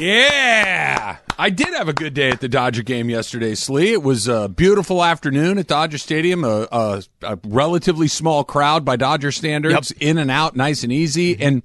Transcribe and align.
Yeah, 0.00 1.18
I 1.38 1.50
did 1.50 1.68
have 1.74 1.86
a 1.86 1.92
good 1.92 2.14
day 2.14 2.30
at 2.30 2.40
the 2.40 2.48
Dodger 2.48 2.82
game 2.82 3.10
yesterday, 3.10 3.54
Slee. 3.54 3.92
It 3.92 4.02
was 4.02 4.26
a 4.26 4.48
beautiful 4.48 5.04
afternoon 5.04 5.58
at 5.58 5.66
Dodger 5.66 5.98
Stadium. 5.98 6.44
A, 6.44 6.66
a, 6.72 7.02
a 7.20 7.38
relatively 7.44 8.08
small 8.08 8.42
crowd 8.42 8.86
by 8.86 8.96
Dodger 8.96 9.30
standards, 9.30 9.90
in 10.00 10.16
and 10.16 10.30
out, 10.30 10.56
nice 10.56 10.82
and 10.82 10.90
easy. 10.90 11.34
Mm-hmm. 11.34 11.42
And 11.42 11.62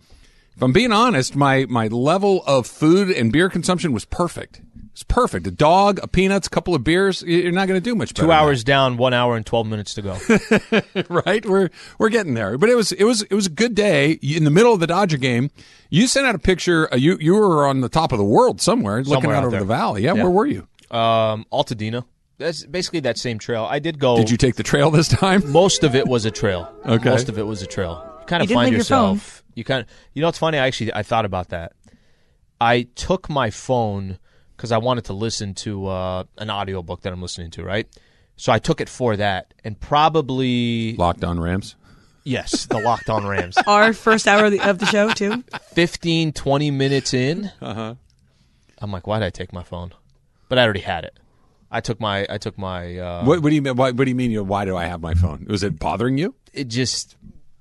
if 0.57 0.61
I'm 0.61 0.73
being 0.73 0.91
honest, 0.91 1.37
my 1.37 1.67
my 1.69 1.87
level 1.87 2.43
of 2.45 2.67
food 2.67 3.09
and 3.11 3.31
beer 3.31 3.49
consumption 3.49 3.93
was 3.93 4.03
perfect. 4.03 4.59
It's 4.97 5.03
perfect. 5.03 5.45
A 5.45 5.51
dog, 5.51 5.99
a 6.01 6.07
peanuts, 6.07 6.47
a 6.47 6.49
couple 6.49 6.73
of 6.73 6.83
beers. 6.83 7.21
You're 7.21 7.51
not 7.51 7.67
going 7.67 7.79
to 7.79 7.83
do 7.83 7.93
much. 7.93 8.15
better 8.15 8.21
Two 8.23 8.27
than 8.29 8.35
hours 8.35 8.63
down, 8.63 8.97
one 8.97 9.13
hour 9.13 9.35
and 9.37 9.45
twelve 9.45 9.67
minutes 9.67 9.93
to 9.93 10.01
go. 10.01 10.17
right? 11.23 11.45
We're 11.45 11.69
we're 11.99 12.09
getting 12.09 12.33
there. 12.33 12.57
But 12.57 12.69
it 12.69 12.75
was 12.75 12.93
it 12.93 13.03
was 13.03 13.21
it 13.21 13.35
was 13.35 13.45
a 13.45 13.51
good 13.51 13.75
day 13.75 14.13
in 14.13 14.43
the 14.43 14.49
middle 14.49 14.73
of 14.73 14.79
the 14.79 14.87
Dodger 14.87 15.17
game. 15.17 15.51
You 15.91 16.07
sent 16.07 16.25
out 16.25 16.33
a 16.33 16.39
picture. 16.39 16.91
Uh, 16.91 16.97
you 16.97 17.15
you 17.21 17.35
were 17.35 17.67
on 17.67 17.81
the 17.81 17.89
top 17.89 18.11
of 18.11 18.17
the 18.17 18.25
world 18.25 18.59
somewhere, 18.59 19.03
looking 19.03 19.29
out 19.29 19.35
out 19.35 19.43
over 19.43 19.51
there. 19.51 19.59
the 19.59 19.67
valley. 19.67 20.01
Yeah, 20.01 20.15
Yeah. 20.15 20.23
where 20.23 20.31
were 20.31 20.47
you? 20.47 20.67
um, 20.89 21.45
Altadena. 21.53 22.03
That's 22.39 22.65
basically 22.65 23.01
that 23.01 23.19
same 23.19 23.37
trail. 23.37 23.65
I 23.69 23.77
did 23.77 23.99
go. 23.99 24.17
Did 24.17 24.31
you 24.31 24.37
take 24.37 24.55
the 24.55 24.63
trail 24.63 24.89
this 24.89 25.07
time? 25.07 25.43
Most 25.51 25.83
of 25.83 25.93
it 25.93 26.07
was 26.07 26.25
a 26.25 26.31
trail. 26.31 26.73
Okay. 26.87 27.07
Most 27.11 27.29
of 27.29 27.37
it 27.37 27.45
was 27.45 27.61
a 27.61 27.67
trail. 27.67 28.03
You 28.21 28.25
kind 28.25 28.41
of 28.41 28.47
didn't 28.47 28.57
find 28.57 28.65
leave 28.65 28.71
your 28.73 28.79
yourself. 28.79 29.43
You 29.53 29.63
kind 29.63 29.83
of. 29.83 29.89
You 30.15 30.21
know 30.21 30.27
what's 30.29 30.39
funny? 30.39 30.57
I 30.57 30.65
actually 30.65 30.91
I 30.91 31.03
thought 31.03 31.25
about 31.25 31.49
that. 31.49 31.73
I 32.59 32.87
took 32.95 33.29
my 33.29 33.51
phone 33.51 34.17
because 34.57 34.71
I 34.73 34.77
wanted 34.79 35.05
to 35.05 35.13
listen 35.13 35.53
to 35.55 35.87
uh, 35.87 36.23
an 36.39 36.49
audiobook 36.49 37.01
that 37.03 37.13
I'm 37.13 37.21
listening 37.21 37.51
to. 37.51 37.63
Right. 37.63 37.87
So 38.35 38.51
I 38.51 38.59
took 38.59 38.81
it 38.81 38.89
for 38.89 39.15
that, 39.17 39.53
and 39.63 39.79
probably 39.79 40.95
Locked 40.95 41.23
on 41.23 41.39
Rams. 41.39 41.75
yes, 42.23 42.65
the 42.67 42.79
Locked 42.79 43.09
On 43.09 43.25
Rams. 43.25 43.57
Our 43.67 43.93
first 43.93 44.27
hour 44.27 44.45
of 44.45 44.51
the, 44.51 44.59
of 44.61 44.77
the 44.79 44.85
show 44.85 45.09
too. 45.09 45.43
15, 45.73 46.33
20 46.33 46.71
minutes 46.71 47.13
in, 47.15 47.51
Uh-huh. 47.61 47.95
I'm 48.79 48.91
like, 48.91 49.07
why 49.07 49.17
did 49.19 49.25
I 49.25 49.29
take 49.31 49.53
my 49.53 49.63
phone? 49.63 49.91
But 50.49 50.59
I 50.59 50.63
already 50.63 50.81
had 50.81 51.03
it. 51.03 51.17
I 51.71 51.81
took 51.81 51.99
my 51.99 52.25
I 52.29 52.37
took 52.37 52.57
my 52.59 52.97
uh, 52.97 53.25
What, 53.25 53.41
what 53.41 53.49
do 53.49 53.55
you 53.55 53.61
mean? 53.61 53.75
What, 53.75 53.95
what 53.95 54.05
do 54.05 54.09
you 54.11 54.15
mean? 54.15 54.29
You, 54.31 54.43
why 54.43 54.65
do 54.65 54.77
I 54.77 54.85
have 54.85 55.01
my 55.01 55.13
phone? 55.15 55.45
Was 55.49 55.63
it 55.63 55.79
bothering 55.79 56.17
you? 56.19 56.35
it 56.53 56.67
just 56.69 57.15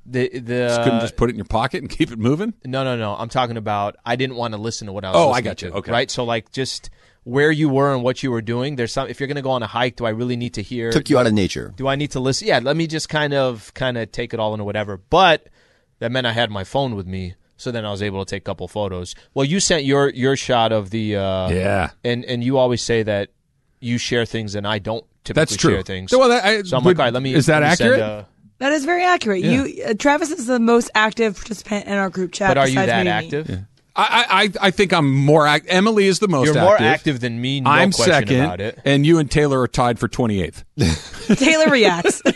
the 0.08 0.28
the 0.38 0.66
Just 0.68 0.82
couldn't 0.82 1.00
just 1.00 1.16
put 1.16 1.28
it 1.30 1.32
in 1.32 1.36
your 1.36 1.44
pocket 1.46 1.82
and 1.82 1.90
keep 1.98 2.10
it 2.12 2.18
moving? 2.18 2.54
no 2.64 2.84
no 2.84 2.96
no 2.96 3.14
I'm 3.14 3.28
talking 3.28 3.56
about 3.56 3.96
I 4.04 4.16
didn't 4.16 4.36
want 4.36 4.54
to 4.54 4.58
listen 4.58 4.86
to 4.86 4.92
what 4.92 5.04
I 5.04 5.08
was 5.10 5.16
Oh, 5.16 5.30
I 5.32 5.40
got 5.40 5.62
you. 5.62 5.70
to, 5.70 5.76
Okay. 5.78 5.90
right 5.92 6.10
so 6.10 6.24
like 6.24 6.52
just 6.52 6.90
where 7.24 7.50
you 7.50 7.68
were 7.68 7.92
and 7.92 8.04
what 8.04 8.22
you 8.22 8.30
were 8.30 8.40
doing 8.42 8.76
there's 8.76 8.92
some 8.92 9.08
if 9.08 9.18
you're 9.18 9.26
going 9.26 9.34
to 9.36 9.42
go 9.42 9.50
on 9.50 9.62
a 9.62 9.66
hike 9.66 9.96
do 9.96 10.04
I 10.06 10.10
really 10.10 10.36
need 10.36 10.54
to 10.54 10.62
hear 10.62 10.92
Took 10.92 11.10
you 11.10 11.18
out 11.18 11.26
of 11.26 11.32
nature. 11.32 11.74
do 11.76 11.88
I 11.88 11.96
need 11.96 12.12
to 12.12 12.20
listen 12.20 12.46
yeah 12.46 12.60
let 12.62 12.76
me 12.76 12.86
just 12.86 13.08
kind 13.08 13.34
of 13.34 13.74
kind 13.74 13.98
of 13.98 14.12
take 14.12 14.32
it 14.32 14.38
all 14.40 14.54
in 14.54 14.60
or 14.60 14.64
whatever 14.64 14.96
but 14.96 15.48
that 15.98 16.12
meant 16.12 16.26
I 16.26 16.32
had 16.32 16.50
my 16.50 16.62
phone 16.64 16.94
with 16.94 17.06
me 17.06 17.34
so 17.56 17.72
then 17.72 17.84
I 17.84 17.90
was 17.90 18.02
able 18.02 18.24
to 18.24 18.28
take 18.30 18.42
a 18.42 18.44
couple 18.44 18.68
photos 18.68 19.14
well 19.34 19.44
you 19.44 19.58
sent 19.58 19.84
your 19.84 20.10
your 20.10 20.36
shot 20.36 20.70
of 20.70 20.90
the 20.90 21.16
uh 21.16 21.48
Yeah. 21.50 21.90
and 22.04 22.24
and 22.24 22.44
you 22.44 22.58
always 22.58 22.80
say 22.82 23.02
that 23.02 23.30
you 23.80 23.98
share 23.98 24.24
things 24.24 24.54
and 24.54 24.66
I 24.66 24.78
don't 24.78 25.04
typically 25.24 25.40
That's 25.40 25.56
true. 25.56 25.72
share 25.74 25.82
things. 25.82 26.10
So, 26.12 26.18
well, 26.18 26.28
that- 26.30 26.44
I- 26.44 26.62
so 26.62 26.76
I'm 26.78 26.82
but 26.84 26.90
like, 26.90 26.98
all 27.00 27.04
right, 27.06 27.12
let 27.12 27.22
me. 27.22 27.34
is 27.34 27.46
that 27.46 27.60
let 27.62 27.70
me 27.70 27.76
send, 27.76 27.92
accurate? 27.94 28.00
uh, 28.10 28.24
That 28.58 28.72
is 28.72 28.84
very 28.84 29.04
accurate. 29.04 29.42
You 29.42 29.82
uh, 29.86 29.94
Travis 29.98 30.30
is 30.30 30.46
the 30.46 30.58
most 30.58 30.90
active 30.94 31.36
participant 31.36 31.86
in 31.86 31.92
our 31.92 32.08
group 32.10 32.32
chat. 32.32 32.50
but 32.50 32.58
are 32.58 32.68
you 32.68 32.74
that 32.74 33.04
me. 33.04 33.10
active? 33.10 33.64
I, 33.98 34.50
I 34.60 34.66
I 34.68 34.70
think 34.70 34.92
I'm 34.92 35.10
more. 35.10 35.46
Act- 35.46 35.66
Emily 35.68 36.06
is 36.06 36.18
the 36.18 36.28
most. 36.28 36.46
You're 36.46 36.54
more 36.54 36.74
active. 36.74 36.86
active 36.86 37.20
than 37.20 37.40
me. 37.40 37.60
No 37.60 37.70
I'm 37.70 37.92
question 37.92 38.12
second, 38.12 38.40
about 38.40 38.60
it. 38.60 38.78
and 38.84 39.06
you 39.06 39.18
and 39.18 39.30
Taylor 39.30 39.60
are 39.60 39.68
tied 39.68 39.98
for 39.98 40.08
28th. 40.08 40.64
Taylor 41.36 41.70
reacts. 41.70 42.22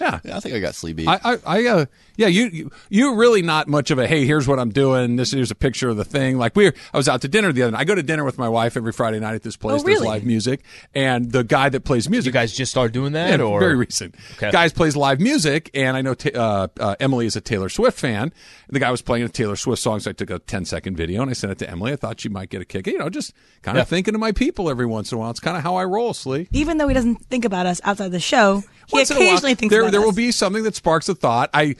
Yeah, 0.00 0.20
I 0.32 0.38
think 0.38 0.54
I 0.54 0.60
got 0.60 0.76
sleepy. 0.76 1.08
I, 1.08 1.18
I, 1.24 1.38
I 1.44 1.66
uh, 1.66 1.86
yeah, 2.16 2.26
you, 2.28 2.46
you, 2.46 2.70
you're 2.88 3.14
really 3.16 3.42
not 3.42 3.68
much 3.68 3.90
of 3.90 3.98
a, 3.98 4.06
hey, 4.06 4.24
here's 4.26 4.46
what 4.46 4.58
I'm 4.58 4.70
doing. 4.70 5.16
This 5.16 5.32
here's 5.32 5.50
a 5.50 5.54
picture 5.54 5.88
of 5.88 5.96
the 5.96 6.04
thing. 6.04 6.38
Like 6.38 6.54
we're, 6.56 6.74
I 6.92 6.96
was 6.96 7.08
out 7.08 7.22
to 7.22 7.28
dinner 7.28 7.52
the 7.52 7.62
other 7.62 7.72
night. 7.72 7.80
I 7.80 7.84
go 7.84 7.94
to 7.94 8.02
dinner 8.02 8.24
with 8.24 8.38
my 8.38 8.48
wife 8.48 8.76
every 8.76 8.92
Friday 8.92 9.20
night 9.20 9.34
at 9.34 9.42
this 9.42 9.56
place. 9.56 9.80
Oh, 9.80 9.84
There's 9.84 9.96
really? 9.98 10.06
live 10.08 10.24
music. 10.24 10.62
And 10.94 11.30
the 11.32 11.44
guy 11.44 11.68
that 11.68 11.80
plays 11.84 12.08
music. 12.08 12.26
You 12.26 12.32
guys 12.32 12.52
just 12.52 12.70
started 12.70 12.92
doing 12.92 13.12
that, 13.12 13.38
Yeah, 13.38 13.44
or 13.44 13.60
very 13.60 13.76
recent. 13.76 14.14
Okay. 14.36 14.50
Guys 14.50 14.72
plays 14.72 14.96
live 14.96 15.20
music, 15.20 15.70
and 15.74 15.96
I 15.96 16.02
know 16.02 16.14
ta- 16.14 16.30
uh, 16.34 16.68
uh, 16.80 16.96
Emily 17.00 17.26
is 17.26 17.36
a 17.36 17.40
Taylor 17.40 17.68
Swift 17.68 17.98
fan. 17.98 18.32
The 18.68 18.80
guy 18.80 18.90
was 18.90 19.02
playing 19.02 19.24
a 19.24 19.28
Taylor 19.28 19.56
Swift 19.56 19.82
song, 19.82 20.00
so 20.00 20.10
I 20.10 20.12
took 20.14 20.30
a 20.30 20.38
10 20.38 20.64
second 20.64 20.96
video 20.96 21.22
and 21.22 21.30
I 21.30 21.34
sent 21.34 21.52
it 21.52 21.58
to 21.58 21.70
Emily. 21.70 21.92
I 21.92 21.96
thought 21.96 22.20
she 22.20 22.28
might 22.28 22.48
get 22.50 22.60
a 22.62 22.64
kick. 22.64 22.86
You 22.86 22.98
know, 22.98 23.08
just 23.10 23.32
kind 23.62 23.76
of 23.76 23.82
Yeah. 23.82 23.84
thinking 23.84 24.14
of 24.14 24.20
my 24.20 24.32
people 24.32 24.70
every 24.70 24.86
once 24.86 25.12
in 25.12 25.16
a 25.16 25.18
while. 25.20 25.30
It's 25.30 25.40
kind 25.40 25.56
of 25.56 25.62
how 25.62 25.76
I 25.76 25.84
roll, 25.84 26.14
Slee. 26.14 26.48
Even 26.52 26.78
though 26.78 26.88
he 26.88 26.94
doesn't 26.94 27.16
think 27.26 27.44
about 27.44 27.66
us 27.66 27.80
outside 27.84 28.10
the 28.12 28.20
show, 28.20 28.62
he 28.86 28.96
Once 28.96 29.10
in 29.10 29.16
a 29.16 29.20
while, 29.20 29.28
occasionally 29.28 29.54
thinks 29.54 29.72
there 29.72 29.82
about 29.82 29.92
there 29.92 30.00
us. 30.00 30.06
will 30.06 30.12
be 30.12 30.30
something 30.32 30.62
that 30.64 30.74
sparks 30.74 31.08
a 31.08 31.14
thought. 31.14 31.50
I 31.54 31.76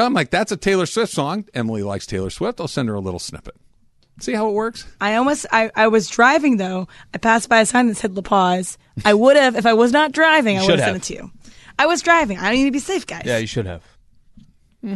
I'm 0.00 0.14
like 0.14 0.30
that's 0.30 0.52
a 0.52 0.56
Taylor 0.56 0.86
Swift 0.86 1.12
song. 1.12 1.44
Emily 1.54 1.82
likes 1.82 2.06
Taylor 2.06 2.30
Swift. 2.30 2.60
I'll 2.60 2.68
send 2.68 2.88
her 2.88 2.94
a 2.94 3.00
little 3.00 3.20
snippet. 3.20 3.54
See 4.20 4.32
how 4.32 4.48
it 4.48 4.52
works? 4.52 4.86
I 5.00 5.14
almost 5.16 5.46
I, 5.52 5.70
I 5.74 5.88
was 5.88 6.08
driving 6.08 6.56
though. 6.56 6.86
I 7.14 7.18
passed 7.18 7.48
by 7.48 7.60
a 7.60 7.66
sign 7.66 7.88
that 7.88 7.96
said 7.96 8.14
La 8.14 8.22
Paz. 8.22 8.78
I 9.04 9.14
would 9.14 9.36
have 9.36 9.56
if 9.56 9.66
I 9.66 9.74
was 9.74 9.92
not 9.92 10.12
driving. 10.12 10.58
I 10.58 10.62
would 10.62 10.78
have 10.78 10.80
sent 10.80 10.96
it 10.96 11.02
to 11.04 11.14
you. 11.14 11.30
I 11.78 11.86
was 11.86 12.02
driving. 12.02 12.38
I 12.38 12.52
need 12.52 12.64
to 12.66 12.70
be 12.70 12.78
safe, 12.78 13.06
guys. 13.06 13.22
yeah, 13.24 13.38
you 13.38 13.46
should 13.46 13.66
have. 13.66 13.82
Hmm. 14.82 14.94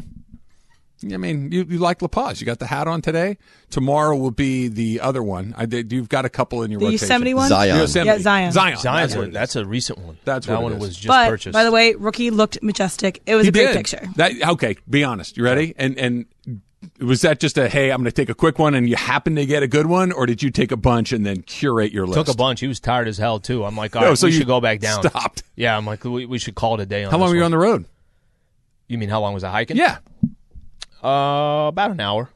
I 1.13 1.17
mean, 1.19 1.53
you, 1.53 1.65
you 1.69 1.79
like 1.79 2.01
La 2.01 2.09
Paz. 2.09 2.41
You 2.41 2.47
got 2.47 2.59
the 2.59 2.67
hat 2.67 2.89
on 2.89 3.03
today. 3.03 3.37
Tomorrow 3.69 4.17
will 4.17 4.31
be 4.31 4.69
the 4.69 5.01
other 5.01 5.23
one. 5.23 5.55
I 5.57 5.67
did, 5.67 5.93
you've 5.93 6.09
got 6.09 6.25
a 6.25 6.31
couple 6.31 6.63
in 6.63 6.71
your 6.71 6.81
the 6.81 6.87
rotation. 6.87 7.05
Yosemite 7.09 7.35
one. 7.35 7.49
Zion. 7.51 7.77
Yosemite. 7.77 8.07
Yeah, 8.07 8.19
Zion. 8.19 8.53
Zion. 8.53 8.77
Zion's 8.79 8.83
That's 8.83 9.15
what 9.15 9.19
one. 9.21 9.27
it 9.27 9.29
is. 9.31 9.35
That's 9.35 9.57
a 9.57 9.67
recent 9.67 9.99
one. 9.99 10.19
That's 10.25 10.47
that 10.47 10.55
what 10.55 10.63
one 10.63 10.73
is. 10.75 10.81
was 10.81 10.97
just 10.97 11.09
but 11.09 11.29
purchased. 11.29 11.53
by 11.53 11.65
the 11.65 11.71
way, 11.71 11.95
rookie 11.95 12.31
looked 12.31 12.63
majestic. 12.63 13.21
It 13.27 13.35
was 13.35 13.45
He 13.45 13.49
a 13.51 13.53
great 13.53 13.67
did. 13.69 13.77
picture. 13.77 14.09
That 14.17 14.33
okay? 14.53 14.77
Be 14.89 15.05
honest. 15.05 15.37
You 15.37 15.45
ready? 15.45 15.75
And 15.77 15.99
and 15.99 16.25
was 17.01 17.21
that 17.23 17.41
just 17.41 17.59
a 17.59 17.69
hey? 17.69 17.91
I'm 17.91 17.99
going 17.99 18.05
to 18.07 18.13
take 18.13 18.31
a 18.31 18.35
quick 18.35 18.59
one, 18.59 18.75
and 18.75 18.89
you 18.89 18.97
happen 18.97 19.35
to 19.37 19.45
get 19.45 19.63
a 19.63 19.69
good 19.69 19.87
one, 19.87 20.13
or 20.13 20.25
did 20.25 20.43
you 20.43 20.51
take 20.51 20.73
a 20.73 20.77
bunch 20.79 21.13
and 21.13 21.27
then 21.27 21.43
curate 21.43 21.93
your 21.93 22.07
list? 22.07 22.27
took 22.27 22.35
a 22.35 22.37
bunch. 22.37 22.61
He 22.61 22.69
was 22.69 22.81
tired 22.81 23.07
as 23.09 23.19
hell 23.19 23.39
too. 23.39 23.65
I'm 23.67 23.77
like, 23.77 23.95
all 23.97 24.03
No, 24.03 24.09
right, 24.11 24.19
so 24.19 24.29
we 24.29 24.33
you 24.33 24.39
should 24.39 24.47
go 24.47 24.61
back 24.63 24.81
down. 24.81 25.03
stopped. 25.03 25.43
Yeah, 25.57 25.77
I'm 25.77 25.85
like, 25.85 26.05
we, 26.05 26.25
we 26.25 26.39
should 26.39 26.55
call 26.55 26.75
it 26.75 26.81
a 26.81 26.87
day. 26.87 27.05
On 27.05 27.11
How 27.11 27.19
long 27.19 27.27
this 27.29 27.33
were 27.33 27.37
you 27.37 27.43
one. 27.43 27.47
on 27.47 27.51
the 27.51 27.59
road? 27.59 27.85
You 28.89 28.99
mean 28.99 29.09
how 29.09 29.21
long 29.21 29.35
was 29.35 29.43
I 29.43 29.51
hiking? 29.51 29.77
Yeah, 29.77 29.99
uh, 31.07 31.69
about 31.69 31.91
an 31.93 32.01
hour. 32.01 32.31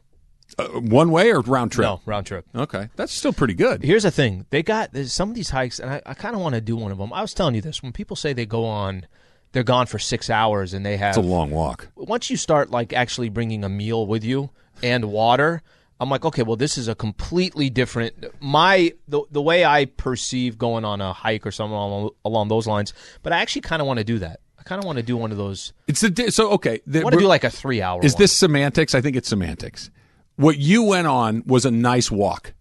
uh, 0.59 0.65
one 0.81 1.11
way 1.11 1.31
or 1.33 1.41
round 1.41 1.73
trip. 1.73 1.85
No, 1.85 2.01
round 2.07 2.27
trip. 2.27 2.45
Okay, 2.55 2.89
that's 2.97 3.13
still 3.13 3.33
pretty 3.33 3.55
good. 3.55 3.83
Here's 3.83 4.03
the 4.05 4.11
thing: 4.11 4.47
they 4.51 4.63
got 4.63 4.97
some 5.07 5.29
of 5.31 5.35
these 5.35 5.51
hikes, 5.51 5.79
and 5.81 5.91
I, 5.91 6.03
I 6.07 6.15
kind 6.15 6.35
of 6.35 6.41
want 6.41 6.55
to 6.55 6.61
do 6.61 6.77
one 6.77 6.93
of 6.93 6.99
them. 6.99 7.13
I 7.13 7.21
was 7.23 7.35
telling 7.35 7.55
you 7.55 7.61
this 7.63 7.83
when 7.83 7.93
people 7.93 8.17
say 8.17 8.33
they 8.33 8.47
go 8.47 8.65
on, 8.65 9.07
they're 9.53 9.63
gone 9.63 9.87
for 9.87 9.99
six 9.99 10.29
hours, 10.31 10.75
and 10.75 10.85
they 10.85 10.97
have 10.97 11.11
It's 11.17 11.19
a 11.19 11.29
long 11.29 11.51
walk. 11.51 11.89
once 11.97 12.31
you 12.31 12.37
start 12.37 12.71
like 12.71 12.93
actually 12.93 13.29
bringing 13.29 13.65
a 13.65 13.69
meal 13.69 14.07
with 14.07 14.25
you 14.25 14.51
and 14.83 15.05
water, 15.13 15.63
I'm 16.01 16.09
like, 16.09 16.25
okay, 16.25 16.43
well, 16.43 16.57
this 16.57 16.79
is 16.79 16.89
a 16.89 16.95
completely 16.95 17.71
different. 17.71 18.25
My 18.41 18.93
the 19.07 19.23
the 19.31 19.43
way 19.43 19.65
I 19.65 19.85
perceive 19.85 20.59
going 20.59 20.85
on 20.85 21.01
a 21.01 21.13
hike 21.13 21.47
or 21.47 21.51
something 21.53 21.77
along, 21.77 22.11
along 22.25 22.49
those 22.49 22.67
lines, 22.67 22.93
but 23.23 23.33
I 23.33 23.39
actually 23.41 23.63
kind 23.63 23.81
of 23.83 23.87
want 23.87 23.99
to 23.99 24.05
do 24.05 24.19
that. 24.21 24.41
I 24.60 24.62
kind 24.62 24.78
of 24.78 24.84
want 24.84 24.98
to 24.98 25.03
do 25.03 25.16
one 25.16 25.32
of 25.32 25.38
those. 25.38 25.72
It's 25.88 26.00
the 26.03 26.10
di- 26.10 26.31
so 26.31 26.50
okay. 26.53 26.81
The, 26.87 27.00
I 27.00 27.03
want 27.04 27.15
to 27.15 27.19
do 27.21 27.26
like 27.26 27.44
a 27.44 27.50
three 27.50 27.81
hour. 27.82 28.04
is 28.04 28.12
one. 28.15 28.21
this 28.22 28.32
semantics? 28.32 28.94
I 28.94 29.00
think 29.00 29.16
it's 29.16 29.28
semantics. 29.28 29.91
What 30.37 30.59
you 30.59 30.82
went 30.84 31.06
on 31.06 31.43
was 31.47 31.65
a 31.65 31.71
nice 31.71 32.10
walk, 32.10 32.53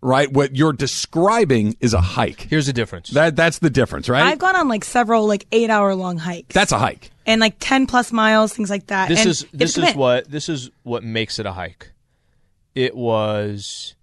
right? 0.00 0.30
What 0.32 0.54
you're 0.56 0.72
describing 0.72 1.76
is 1.80 1.94
a 1.94 2.00
hike. 2.00 2.40
Here's 2.42 2.66
the 2.66 2.72
difference. 2.72 3.10
That 3.10 3.36
that's 3.36 3.60
the 3.60 3.70
difference, 3.70 4.08
right? 4.08 4.22
I've 4.24 4.38
gone 4.38 4.56
on 4.56 4.68
like 4.68 4.84
several 4.84 5.26
like 5.26 5.46
eight 5.52 5.70
hour 5.70 5.94
long 5.94 6.18
hikes. 6.18 6.52
that's 6.52 6.72
a 6.72 6.78
hike. 6.78 7.10
and 7.26 7.40
like 7.40 7.56
ten 7.60 7.86
plus 7.86 8.12
miles, 8.12 8.52
things 8.52 8.70
like 8.70 8.88
that. 8.88 9.08
this 9.08 9.20
And 9.20 9.28
is 9.30 9.46
this 9.52 9.78
is 9.78 9.94
what 9.94 10.30
this 10.30 10.48
is 10.48 10.70
what 10.82 11.02
makes 11.04 11.38
it 11.38 11.46
a 11.46 11.52
hike. 11.52 11.92
It 12.74 12.96
was 12.96 13.94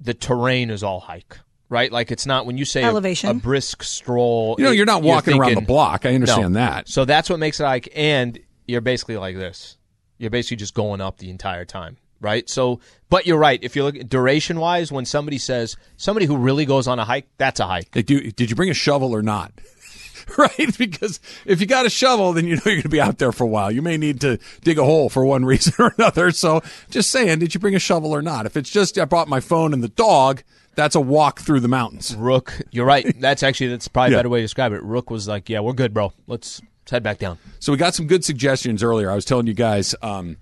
the 0.00 0.14
terrain 0.14 0.70
is 0.70 0.82
all 0.82 1.00
hike, 1.00 1.38
right? 1.68 1.90
Like 1.92 2.10
it's 2.10 2.26
not 2.26 2.46
when 2.46 2.56
you 2.58 2.64
say 2.64 2.82
a- 2.82 2.86
Elevation. 2.86 3.30
a, 3.30 3.34
brisk 3.34 3.82
stroll. 3.82 4.56
You 4.58 4.64
know, 4.64 4.70
you're 4.70 4.86
not 4.86 5.02
walking 5.02 5.38
around 5.38 5.54
the 5.54 5.60
block. 5.60 6.06
I 6.06 6.14
understand 6.14 6.54
No. 6.54 6.60
that. 6.60 6.88
So 6.88 7.04
that's 7.04 7.28
what 7.30 7.38
makes 7.38 7.60
it 7.60 7.64
like, 7.64 7.88
and 7.94 8.38
you're 8.66 8.80
basically 8.80 9.16
like 9.16 9.36
this. 9.36 9.76
You're 10.18 10.30
basically 10.30 10.56
just 10.56 10.74
going 10.74 11.00
up 11.00 11.18
the 11.18 11.30
entire 11.30 11.64
time, 11.64 11.96
right? 12.20 12.48
So, 12.48 12.80
but 13.08 13.26
you're 13.26 13.38
right. 13.38 13.60
If 13.62 13.76
you 13.76 13.84
look 13.84 13.96
duration 14.08 14.58
wise, 14.58 14.90
when 14.90 15.04
somebody 15.04 15.38
says 15.38 15.76
somebody 15.96 16.26
who 16.26 16.36
really 16.36 16.64
goes 16.66 16.88
on 16.88 16.98
a 16.98 17.04
hike, 17.04 17.28
that's 17.38 17.60
a 17.60 17.66
hike. 17.66 17.94
Like, 17.94 18.06
do, 18.06 18.30
did 18.32 18.50
you 18.50 18.56
bring 18.56 18.70
a 18.70 18.74
shovel 18.74 19.14
or 19.14 19.22
not? 19.22 19.52
right? 20.36 20.76
Because 20.76 21.20
if 21.46 21.60
you 21.60 21.66
got 21.66 21.86
a 21.86 21.90
shovel, 21.90 22.32
then 22.32 22.46
you 22.46 22.56
know 22.56 22.62
you're 22.66 22.74
going 22.74 22.82
to 22.82 22.88
be 22.88 23.00
out 23.00 23.18
there 23.18 23.32
for 23.32 23.44
a 23.44 23.46
while. 23.46 23.70
You 23.70 23.80
may 23.80 23.96
need 23.96 24.20
to 24.22 24.38
dig 24.62 24.78
a 24.78 24.84
hole 24.84 25.08
for 25.08 25.24
one 25.24 25.44
reason 25.46 25.72
or 25.78 25.94
another. 25.96 26.32
So 26.32 26.62
just 26.90 27.10
saying, 27.10 27.38
did 27.38 27.54
you 27.54 27.60
bring 27.60 27.74
a 27.76 27.78
shovel 27.78 28.12
or 28.14 28.22
not? 28.22 28.44
If 28.44 28.56
it's 28.56 28.70
just 28.70 28.98
I 28.98 29.04
brought 29.04 29.28
my 29.28 29.40
phone 29.40 29.72
and 29.72 29.82
the 29.82 29.88
dog, 29.88 30.42
that's 30.78 30.94
a 30.94 31.00
walk 31.00 31.40
through 31.40 31.58
the 31.58 31.68
mountains. 31.68 32.14
Rook, 32.14 32.54
you're 32.70 32.86
right. 32.86 33.04
That's 33.20 33.42
actually 33.42 33.70
that's 33.70 33.88
probably 33.88 34.12
Yeah. 34.12 34.18
a 34.18 34.18
better 34.20 34.28
way 34.28 34.38
to 34.38 34.44
describe 34.44 34.72
it. 34.72 34.80
Rook 34.84 35.10
was 35.10 35.26
like, 35.26 35.48
"Yeah, 35.48 35.58
we're 35.60 35.72
good, 35.72 35.92
bro. 35.92 36.12
Let's, 36.28 36.60
let's 36.84 36.90
head 36.92 37.02
back 37.02 37.18
down." 37.18 37.36
So 37.58 37.72
we 37.72 37.78
got 37.78 37.96
some 37.96 38.06
good 38.06 38.24
suggestions 38.24 38.82
earlier. 38.84 39.10
I 39.10 39.16
was 39.16 39.24
telling 39.24 39.48
you 39.48 39.54
guys 39.54 39.96
um, 40.02 40.36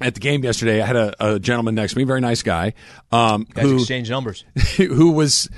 at 0.00 0.14
the 0.14 0.20
game 0.20 0.42
yesterday. 0.42 0.80
I 0.80 0.86
had 0.86 0.96
a, 0.96 1.34
a 1.34 1.38
gentleman 1.38 1.74
next 1.74 1.92
to 1.92 1.98
me, 1.98 2.04
very 2.04 2.22
nice 2.22 2.42
guy, 2.42 2.72
um, 3.12 3.46
Guys, 3.52 3.64
who 3.66 3.76
exchange 3.76 4.08
numbers. 4.08 4.44
who 4.78 5.10
was 5.12 5.50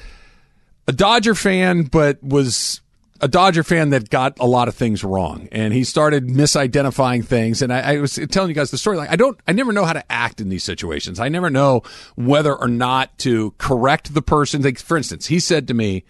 a 0.89 0.93
Dodger 0.93 1.37
fan, 1.37 1.85
but 1.85 2.21
was 2.23 2.81
a 3.21 3.29
Dodger 3.29 3.63
fan 3.63 3.91
that 3.91 4.11
got 4.11 4.39
a 4.41 4.47
lot 4.47 4.69
of 4.69 4.75
things 4.75 5.05
wrong, 5.05 5.49
and 5.53 5.73
he 5.73 5.85
started 5.85 6.29
misidentifying 6.29 7.25
things. 7.25 7.63
And 7.63 7.73
I, 7.73 7.95
I 7.95 7.99
was 7.99 8.19
telling 8.31 8.49
you 8.49 8.55
guys 8.55 8.71
the 8.71 8.79
story. 8.79 8.97
Like 8.97 9.11
I 9.11 9.17
don't, 9.17 9.39
I 9.47 9.53
never 9.53 9.73
know 9.73 9.85
how 9.85 9.93
to 9.93 10.13
act 10.13 10.41
in 10.41 10.49
these 10.49 10.65
situations. 10.65 11.21
I 11.21 11.29
never 11.29 11.51
know 11.51 11.83
whether 12.17 12.55
or 12.55 12.69
not 12.69 13.17
to 13.19 13.53
correct 13.59 14.15
the 14.15 14.23
person. 14.23 14.63
Like 14.63 14.79
for 14.79 14.97
instance, 14.97 15.27
he 15.27 15.39
said 15.39 15.69
to 15.69 15.75
me 15.75 16.05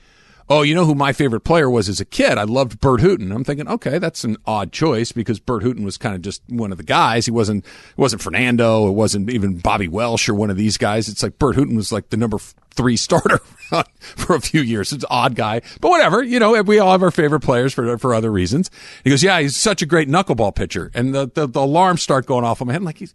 oh, 0.48 0.62
you 0.62 0.74
know 0.74 0.84
who 0.84 0.94
my 0.94 1.12
favorite 1.12 1.40
player 1.40 1.70
was 1.70 1.88
as 1.88 2.00
a 2.00 2.04
kid? 2.04 2.38
I 2.38 2.44
loved 2.44 2.80
Burt 2.80 3.00
Hooton. 3.00 3.34
I'm 3.34 3.44
thinking, 3.44 3.68
okay, 3.68 3.98
that's 3.98 4.24
an 4.24 4.36
odd 4.46 4.72
choice 4.72 5.12
because 5.12 5.40
Burt 5.40 5.62
Hooton 5.62 5.84
was 5.84 5.96
kind 5.96 6.14
of 6.14 6.22
just 6.22 6.42
one 6.48 6.72
of 6.72 6.78
the 6.78 6.84
guys. 6.84 7.26
He 7.26 7.30
wasn't, 7.30 7.64
it 7.64 7.98
wasn't 7.98 8.22
Fernando. 8.22 8.88
It 8.88 8.92
wasn't 8.92 9.30
even 9.30 9.58
Bobby 9.58 9.88
Welch 9.88 10.28
or 10.28 10.34
one 10.34 10.50
of 10.50 10.56
these 10.56 10.76
guys. 10.76 11.08
It's 11.08 11.22
like 11.22 11.38
Burt 11.38 11.56
Hooton 11.56 11.76
was 11.76 11.92
like 11.92 12.10
the 12.10 12.16
number 12.16 12.38
three 12.70 12.96
starter 12.96 13.38
for 14.00 14.36
a 14.36 14.40
few 14.40 14.60
years. 14.60 14.92
It's 14.92 15.04
an 15.04 15.08
odd 15.10 15.34
guy, 15.34 15.62
but 15.80 15.90
whatever. 15.90 16.22
You 16.22 16.38
know, 16.38 16.60
we 16.62 16.78
all 16.78 16.92
have 16.92 17.02
our 17.02 17.10
favorite 17.10 17.40
players 17.40 17.72
for 17.72 17.96
for 17.98 18.14
other 18.14 18.30
reasons. 18.30 18.70
He 19.02 19.10
goes, 19.10 19.22
yeah, 19.22 19.40
he's 19.40 19.56
such 19.56 19.82
a 19.82 19.86
great 19.86 20.08
knuckleball 20.08 20.54
pitcher, 20.54 20.90
and 20.94 21.14
the 21.14 21.30
the, 21.32 21.46
the 21.46 21.60
alarms 21.60 22.02
start 22.02 22.26
going 22.26 22.44
off 22.44 22.60
in 22.60 22.66
my 22.66 22.72
head. 22.72 22.80
I'm 22.80 22.84
like 22.84 22.98
he's 22.98 23.14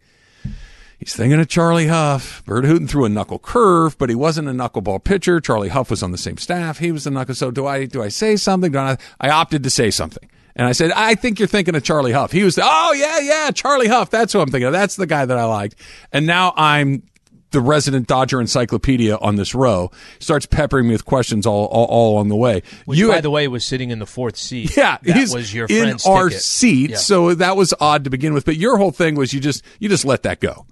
He's 1.00 1.16
thinking 1.16 1.40
of 1.40 1.48
Charlie 1.48 1.88
Hough. 1.88 2.44
Burt 2.46 2.66
Hooton 2.66 2.90
threw 2.90 3.06
a 3.06 3.10
knuckle 3.10 3.40
curve, 3.40 3.98
but 3.98 4.10
he 4.10 4.16
wasn't 4.16 4.50
a 4.50 4.52
knuckleball 4.52 5.04
pitcher. 5.04 5.40
Charlie 5.40 5.70
Hough 5.70 5.90
was 5.90 6.04
on 6.04 6.12
the 6.12 6.18
same 6.18 6.38
staff. 6.38 6.80
He 6.80 6.92
was 6.92 7.08
a 7.08 7.10
knuckle. 7.10 7.36
So 7.36 7.52
do 7.52 7.66
I 7.66 7.86
do 7.86 8.04
I 8.04 8.10
say 8.10 8.36
something? 8.36 8.76
I, 8.76 8.98
I 9.20 9.30
opted 9.30 9.64
to 9.64 9.70
say 9.70 9.92
something. 9.92 10.30
And 10.58 10.68
I 10.68 10.74
said, 10.74 10.92
I 10.92 11.16
think 11.16 11.40
you're 11.40 11.48
thinking 11.48 11.74
of 11.76 11.84
Charlie 11.84 12.12
Hough. 12.12 12.34
He 12.34 12.44
was, 12.44 12.56
the, 12.56 12.64
oh 12.66 12.92
yeah, 12.92 13.20
yeah, 13.20 13.52
Charlie 13.52 13.88
Hough. 13.88 14.10
That's 14.10 14.34
who 14.34 14.42
I'm 14.42 14.50
thinking 14.50 14.68
of. 14.68 14.74
That's 14.74 14.98
the 14.98 15.08
guy 15.08 15.26
that 15.26 15.38
I 15.38 15.46
liked. 15.46 15.76
And 16.12 16.26
now 16.28 16.54
I'm 16.58 17.04
the 17.52 17.62
resident 17.62 18.08
Dodger 18.08 18.42
encyclopedia 18.42 19.16
on 19.16 19.38
this 19.38 19.56
row. 19.56 19.92
Starts 20.20 20.46
peppering 20.46 20.88
me 20.88 20.92
with 20.94 21.06
questions 21.06 21.46
all 21.46 21.66
all, 21.68 21.86
all 21.86 22.14
along 22.14 22.28
the 22.28 22.36
way. 22.36 22.62
Which, 22.84 23.00
you 23.00 23.08
by 23.08 23.16
had, 23.16 23.24
the 23.24 23.30
way, 23.30 23.48
was 23.48 23.64
sitting 23.64 23.90
in 23.90 24.00
the 24.00 24.06
fourth 24.06 24.36
seat. 24.36 24.76
Yeah, 24.78 24.98
that 25.02 25.30
was 25.34 25.54
your 25.54 25.66
in 25.70 25.98
our 26.06 26.28
ticket. 26.28 26.44
seat. 26.44 26.90
Yeah. 26.92 26.98
So 26.98 27.34
that 27.36 27.56
was 27.56 27.74
odd 27.80 28.04
to 28.04 28.10
begin 28.10 28.34
with. 28.34 28.44
But 28.44 28.58
your 28.58 28.78
whole 28.78 28.92
thing 28.92 29.16
was 29.16 29.34
you 29.34 29.40
just 29.40 29.64
you 29.80 29.88
just 29.88 30.04
let 30.04 30.24
that 30.24 30.42
go. 30.42 30.66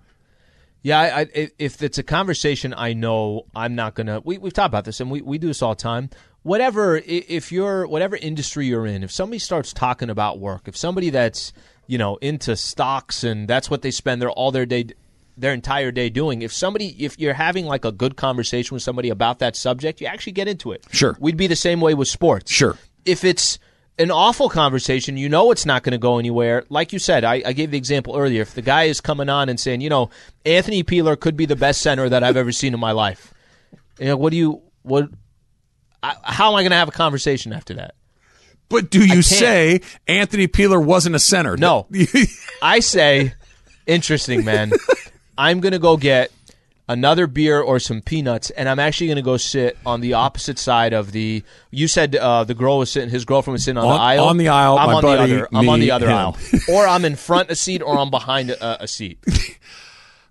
Yeah, 0.84 1.00
I, 1.00 1.20
I, 1.22 1.52
if 1.60 1.82
it's 1.82 1.98
a 1.98 2.04
conversation 2.04 2.74
I 2.76 2.94
know 2.94 3.46
I'm 3.56 3.76
not 3.76 3.96
gonna. 3.96 4.22
We, 4.24 4.38
we've 4.38 4.54
talked 4.54 4.70
about 4.70 4.86
this, 4.86 5.00
and 5.00 5.12
we, 5.12 5.22
we 5.22 5.38
do 5.38 5.48
this 5.48 5.62
all 5.62 5.76
the 5.76 5.82
time. 5.82 6.10
Whatever, 6.44 6.98
if 7.06 7.52
you're 7.52 7.88
whatever 7.88 8.16
industry 8.16 8.68
you're 8.68 8.86
in, 8.86 9.04
if 9.04 9.12
somebody 9.12 9.40
starts 9.40 9.74
talking 9.74 10.10
about 10.10 10.40
work, 10.40 10.68
if 10.68 10.78
somebody 10.78 11.10
that's 11.10 11.52
you 11.88 11.98
know 11.98 12.18
into 12.18 12.56
stocks 12.56 13.24
and 13.24 13.48
that's 13.48 13.70
what 13.70 13.82
they 13.82 13.92
spend 13.92 14.22
their 14.22 14.30
all 14.30 14.52
their 14.52 14.66
day 14.66 14.88
their 15.38 15.54
entire 15.54 15.92
day 15.92 16.10
doing. 16.10 16.42
If 16.42 16.52
somebody, 16.52 16.88
if 17.04 17.20
you're 17.20 17.34
having 17.34 17.66
like 17.66 17.86
a 17.86 17.92
good 17.92 18.18
conversation 18.18 18.74
with 18.74 18.84
somebody 18.84 19.10
about 19.10 19.40
that 19.40 19.56
subject, 19.56 20.02
you 20.02 20.08
actually 20.08 20.34
get 20.34 20.48
into 20.48 20.72
it. 20.72 20.86
Sure. 20.92 21.16
We'd 21.20 21.38
be 21.38 21.48
the 21.48 21.56
same 21.56 21.80
way 21.80 21.94
with 21.94 22.08
sports. 22.08 22.52
Sure. 22.52 22.76
If 23.06 23.24
it's 23.24 23.60
an 24.00 24.12
awful 24.12 24.50
conversation, 24.50 25.18
you 25.18 25.30
know 25.30 25.52
it's 25.52 25.66
not 25.66 25.84
going 25.84 25.92
to 25.92 25.98
go 25.98 26.20
anywhere. 26.20 26.64
Like 26.70 26.94
you 26.94 27.00
said, 27.00 27.24
I, 27.24 27.42
I, 27.46 27.54
gave 27.54 27.72
the 27.72 27.78
example 27.78 28.16
earlier. 28.16 28.42
If 28.42 28.54
the 28.54 28.62
guy 28.62 28.84
is 28.84 29.02
coming 29.02 29.30
on 29.30 29.50
and 29.50 29.60
saying, 29.60 29.82
you 29.82 29.90
know, 29.90 30.10
Anthony 30.46 30.84
Peeler 30.84 31.16
could 31.16 31.36
be 31.36 31.46
the 31.46 31.56
best 31.56 31.82
center 31.82 32.08
that 32.08 32.24
I've 32.24 32.38
ever 32.38 32.52
seen 32.52 32.74
in 32.74 32.80
my 32.80 32.92
life, 32.92 33.34
you 34.00 34.06
know, 34.06 34.18
what 34.18 34.32
do 34.32 34.38
you 34.38 34.62
what? 34.84 35.10
I, 36.04 36.16
how 36.24 36.50
am 36.50 36.56
I 36.56 36.62
going 36.62 36.72
to 36.72 36.78
have 36.78 36.90
a 36.90 36.92
conversation 36.92 37.54
after 37.54 37.76
that? 37.76 37.96
But 38.70 38.90
do 38.92 39.04
you 39.06 39.22
say 39.22 39.82
Anthony 40.08 40.48
Peeler 40.48 40.80
wasn't 40.80 41.16
a 41.16 41.20
center? 41.20 41.58
No, 41.58 41.88
I 42.62 42.82
say, 42.82 43.34
interesting 43.86 44.44
man. 44.44 44.74
I'm 45.38 45.60
going 45.60 45.72
to 45.72 45.80
go 45.80 45.98
get 45.98 46.32
another 46.88 47.28
beer 47.28 47.60
or 47.60 47.80
some 47.80 48.02
peanuts, 48.02 48.50
and 48.52 48.70
I'm 48.70 48.80
actually 48.80 49.08
going 49.08 49.18
to 49.18 49.24
go 49.24 49.38
sit 49.38 49.78
on 49.86 50.02
the 50.02 50.14
opposite 50.14 50.60
side 50.60 50.94
of 50.94 51.12
the. 51.12 51.44
You 51.72 51.88
said 51.88 52.16
uh, 52.16 52.44
the 52.44 52.54
girl 52.54 52.80
was 52.80 52.92
sitting, 52.92 53.10
his 53.10 53.26
girlfriend 53.26 53.54
was 53.54 53.64
sitting 53.64 53.78
on, 53.78 53.86
on 53.86 53.94
the 53.94 54.02
aisle. 54.02 54.26
On 54.26 54.38
the 54.38 54.50
aisle, 54.50 54.78
I'm 54.78 54.96
on 54.96 55.02
buddy, 55.02 55.32
the 55.32 55.38
other. 55.38 55.50
I'm 55.54 55.70
on 55.70 55.80
the 55.80 55.92
other 55.92 56.08
him. 56.08 56.16
aisle, 56.16 56.38
or 56.70 56.88
I'm 56.88 57.06
in 57.06 57.16
front 57.16 57.52
a 57.52 57.56
seat, 57.56 57.82
or 57.82 57.98
I'm 57.98 58.10
behind 58.10 58.52
a, 58.52 58.84
a 58.84 58.88
seat. 58.88 59.24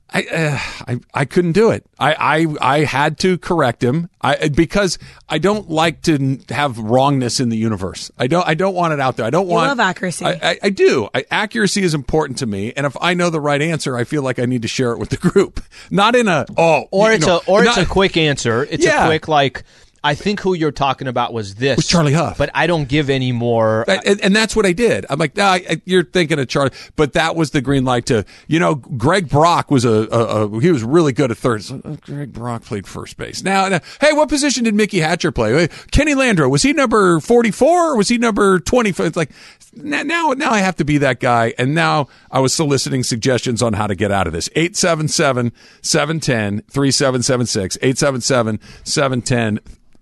I, 0.08 0.22
uh, 0.22 0.58
I 0.92 1.00
I 1.12 1.24
couldn't 1.24 1.52
do 1.52 1.70
it. 1.70 1.84
I, 1.98 2.14
I 2.60 2.76
I 2.76 2.84
had 2.84 3.18
to 3.18 3.38
correct 3.38 3.82
him. 3.82 4.08
I 4.20 4.48
because 4.48 4.98
I 5.28 5.38
don't 5.38 5.68
like 5.68 6.02
to 6.02 6.38
have 6.50 6.78
wrongness 6.78 7.40
in 7.40 7.48
the 7.48 7.56
universe. 7.56 8.10
I 8.16 8.28
don't 8.28 8.46
I 8.46 8.54
don't 8.54 8.74
want 8.74 8.92
it 8.92 9.00
out 9.00 9.16
there. 9.16 9.26
I 9.26 9.30
don't 9.30 9.46
You 9.48 9.54
want 9.54 9.68
love 9.68 9.80
accuracy. 9.80 10.24
I, 10.24 10.30
I, 10.50 10.58
I 10.62 10.70
do. 10.70 11.08
I, 11.12 11.24
accuracy 11.30 11.82
is 11.82 11.92
important 11.92 12.38
to 12.38 12.46
me, 12.46 12.72
and 12.76 12.86
if 12.86 12.96
I 13.00 13.14
know 13.14 13.30
the 13.30 13.40
right 13.40 13.60
answer, 13.60 13.96
I 13.96 14.04
feel 14.04 14.22
like 14.22 14.38
I 14.38 14.44
need 14.46 14.62
to 14.62 14.68
share 14.68 14.92
it 14.92 14.98
with 14.98 15.08
the 15.10 15.16
group. 15.16 15.60
Not 15.90 16.14
in 16.14 16.28
a 16.28 16.46
oh 16.56 16.86
Or 16.92 17.10
it's 17.12 17.26
know, 17.26 17.38
a 17.46 17.50
or 17.50 17.64
it's 17.64 17.76
a 17.76 17.84
quick 17.84 18.16
answer. 18.16 18.62
It's 18.70 18.84
Yeah. 18.84 19.04
a 19.04 19.08
quick 19.08 19.26
like. 19.28 19.64
I 20.06 20.14
think 20.14 20.38
who 20.38 20.54
you're 20.54 20.70
talking 20.70 21.08
about 21.08 21.32
was 21.32 21.56
this. 21.56 21.76
Was 21.76 21.88
Charlie 21.88 22.12
Hough. 22.12 22.38
But 22.38 22.50
I 22.54 22.68
don't 22.68 22.88
give 22.88 23.10
any 23.10 23.32
more. 23.32 23.84
And, 23.88 24.20
and 24.20 24.36
that's 24.36 24.54
what 24.54 24.64
I 24.64 24.72
did. 24.72 25.04
I'm 25.10 25.18
like, 25.18 25.36
nah, 25.36 25.58
you're 25.84 26.04
thinking 26.04 26.38
of 26.38 26.46
Charlie, 26.46 26.70
but 26.94 27.14
that 27.14 27.34
was 27.34 27.50
the 27.50 27.60
green 27.60 27.84
light 27.84 28.06
to, 28.06 28.24
you 28.46 28.60
know, 28.60 28.76
Greg 28.76 29.28
Brock 29.28 29.68
was 29.68 29.84
a, 29.84 30.06
a, 30.12 30.46
a 30.46 30.60
he 30.60 30.70
was 30.70 30.84
really 30.84 31.12
good 31.12 31.32
at 31.32 31.38
third. 31.38 31.64
So, 31.64 31.80
uh, 31.84 31.96
Greg 32.02 32.32
Brock 32.32 32.62
played 32.62 32.86
first 32.86 33.16
base. 33.16 33.42
Now, 33.42 33.68
now, 33.68 33.80
hey, 34.00 34.12
what 34.12 34.28
position 34.28 34.62
did 34.62 34.74
Mickey 34.74 35.00
Hatcher 35.00 35.32
play? 35.32 35.64
Uh, 35.64 35.68
Kenny 35.90 36.14
Landreaux 36.14 36.48
was 36.48 36.62
he 36.62 36.72
number 36.72 37.18
44 37.18 37.92
or 37.92 37.96
was 37.96 38.08
he 38.08 38.16
number 38.16 38.60
20? 38.60 38.90
It's 38.90 39.16
like 39.16 39.32
now, 39.74 40.02
now, 40.02 40.34
now 40.36 40.52
I 40.52 40.60
have 40.60 40.76
to 40.76 40.84
be 40.84 40.98
that 40.98 41.18
guy. 41.18 41.52
And 41.58 41.74
now 41.74 42.06
I 42.30 42.38
was 42.38 42.54
soliciting 42.54 43.02
suggestions 43.02 43.60
on 43.60 43.72
how 43.72 43.88
to 43.88 43.96
get 43.96 44.12
out 44.12 44.28
of 44.28 44.32
this. 44.32 44.48
877 44.54 45.52
710 45.82 46.62
3776 46.70 47.78
877 47.82 48.60
710 48.84 49.60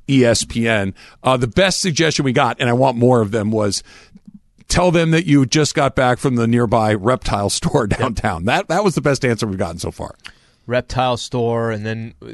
ESPN. 0.09 0.95
Uh, 1.23 1.37
the 1.37 1.47
best 1.47 1.81
suggestion 1.81 2.25
we 2.25 2.33
got, 2.33 2.57
and 2.61 2.69
I 2.69 2.73
want 2.73 2.97
more 2.97 3.21
of 3.21 3.31
them, 3.31 3.51
was 3.51 3.83
tell 4.69 4.91
them 4.91 5.11
that 5.13 5.27
you 5.27 5.47
just 5.47 5.75
got 5.75 5.95
back 5.95 6.19
from 6.19 6.37
the 6.37 6.47
nearby 6.47 6.95
reptile 6.95 7.51
store 7.51 7.87
downtown. 7.87 8.45
That 8.45 8.69
that 8.69 8.85
was 8.85 8.95
the 8.95 9.01
best 9.01 9.25
answer 9.25 9.47
we've 9.47 9.59
gotten 9.59 9.79
so 9.79 9.91
far. 9.91 10.15
reptile 10.67 11.17
store, 11.17 11.71
and 11.71 11.85
then 11.85 12.15
uh, 12.23 12.29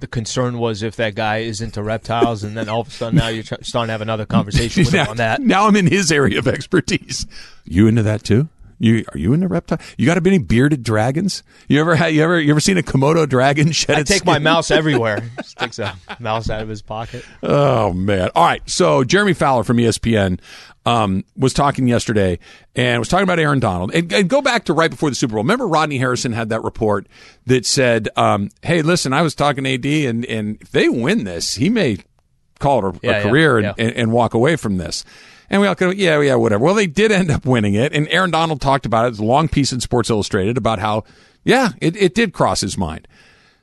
the 0.00 0.06
concern 0.06 0.58
was 0.58 0.82
if 0.82 0.96
that 0.96 1.14
guy 1.14 1.38
is 1.38 1.60
into 1.60 1.82
reptiles, 1.82 2.42
and 2.44 2.56
then 2.56 2.68
all 2.68 2.80
of 2.80 2.88
a 2.88 2.90
sudden 2.90 3.16
now 3.18 3.28
you're 3.28 3.44
starting 3.44 3.88
to 3.88 3.92
have 3.92 4.00
another 4.00 4.26
conversation 4.26 4.84
with 4.84 4.92
him 4.94 5.06
on 5.10 5.16
that. 5.18 5.40
now 5.40 5.66
I'm 5.66 5.76
in 5.76 5.86
his 5.86 6.10
area 6.10 6.38
of 6.38 6.48
expertise. 6.48 7.26
You 7.64 7.86
into 7.86 8.02
that 8.02 8.24
too? 8.24 8.48
You 8.78 9.04
are 9.12 9.18
you 9.18 9.32
into 9.32 9.48
reptile? 9.48 9.78
You 9.96 10.06
got 10.06 10.14
to 10.14 10.20
be 10.20 10.30
any 10.30 10.38
bearded 10.38 10.82
dragons? 10.82 11.42
You 11.68 11.80
ever 11.80 11.96
had 11.96 12.14
you 12.14 12.22
ever 12.22 12.40
you 12.40 12.50
ever 12.50 12.60
seen 12.60 12.78
a 12.78 12.82
Komodo 12.82 13.28
dragon 13.28 13.72
shed 13.72 13.98
I 13.98 14.02
take 14.04 14.24
my 14.24 14.38
mouse 14.38 14.70
everywhere. 14.70 15.28
Just 15.36 15.58
takes 15.58 15.78
a 15.78 15.96
mouse 16.20 16.48
out 16.48 16.62
of 16.62 16.68
his 16.68 16.82
pocket. 16.82 17.24
Oh 17.42 17.92
man! 17.92 18.30
All 18.34 18.44
right, 18.44 18.62
so 18.68 19.04
Jeremy 19.04 19.32
Fowler 19.32 19.64
from 19.64 19.78
ESPN 19.78 20.38
um, 20.86 21.24
was 21.36 21.52
talking 21.52 21.88
yesterday 21.88 22.38
and 22.74 22.98
was 23.00 23.08
talking 23.08 23.24
about 23.24 23.38
Aaron 23.38 23.60
Donald. 23.60 23.94
And, 23.94 24.12
and 24.12 24.28
go 24.28 24.40
back 24.40 24.64
to 24.66 24.72
right 24.72 24.90
before 24.90 25.10
the 25.10 25.16
Super 25.16 25.34
Bowl. 25.34 25.42
Remember, 25.42 25.66
Rodney 25.66 25.98
Harrison 25.98 26.32
had 26.32 26.48
that 26.50 26.62
report 26.62 27.06
that 27.46 27.66
said, 27.66 28.08
um, 28.16 28.48
"Hey, 28.62 28.82
listen, 28.82 29.12
I 29.12 29.22
was 29.22 29.34
talking 29.34 29.64
to 29.64 29.74
AD, 29.74 29.86
and 29.86 30.24
and 30.26 30.58
if 30.60 30.70
they 30.70 30.88
win 30.88 31.24
this, 31.24 31.54
he 31.54 31.68
may 31.68 31.98
call 32.58 32.86
it 32.86 32.96
a, 32.96 33.00
Yeah, 33.02 33.10
a 33.10 33.14
yeah, 33.14 33.22
career 33.22 33.60
yeah. 33.60 33.74
And, 33.76 33.88
and, 33.88 33.96
and 33.96 34.12
walk 34.12 34.34
away 34.34 34.56
from 34.56 34.78
this." 34.78 35.04
And 35.50 35.60
we 35.62 35.66
all 35.66 35.74
go, 35.74 35.90
yeah, 35.90 36.20
yeah, 36.20 36.34
whatever. 36.34 36.62
Well, 36.64 36.74
they 36.74 36.86
did 36.86 37.10
end 37.10 37.30
up 37.30 37.46
winning 37.46 37.74
it, 37.74 37.92
and 37.94 38.06
Aaron 38.08 38.30
Donald 38.30 38.60
talked 38.60 38.84
about 38.84 39.06
it. 39.06 39.08
It's 39.08 39.18
a 39.18 39.24
long 39.24 39.48
piece 39.48 39.72
in 39.72 39.80
Sports 39.80 40.10
Illustrated 40.10 40.58
about 40.58 40.78
how, 40.78 41.04
yeah, 41.44 41.70
it, 41.80 41.96
it 41.96 42.14
did 42.14 42.32
cross 42.32 42.60
his 42.60 42.76
mind. 42.76 43.08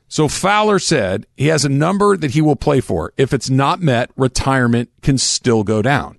So 0.08 0.28
Fowler 0.28 0.78
said 0.78 1.26
he 1.36 1.46
has 1.48 1.64
a 1.64 1.68
number 1.68 2.16
that 2.16 2.32
he 2.32 2.40
will 2.40 2.56
play 2.56 2.80
for. 2.80 3.12
If 3.16 3.32
it's 3.32 3.50
not 3.50 3.80
met, 3.80 4.10
retirement 4.16 4.90
can 5.02 5.18
still 5.18 5.64
go 5.64 5.82
down. 5.82 6.18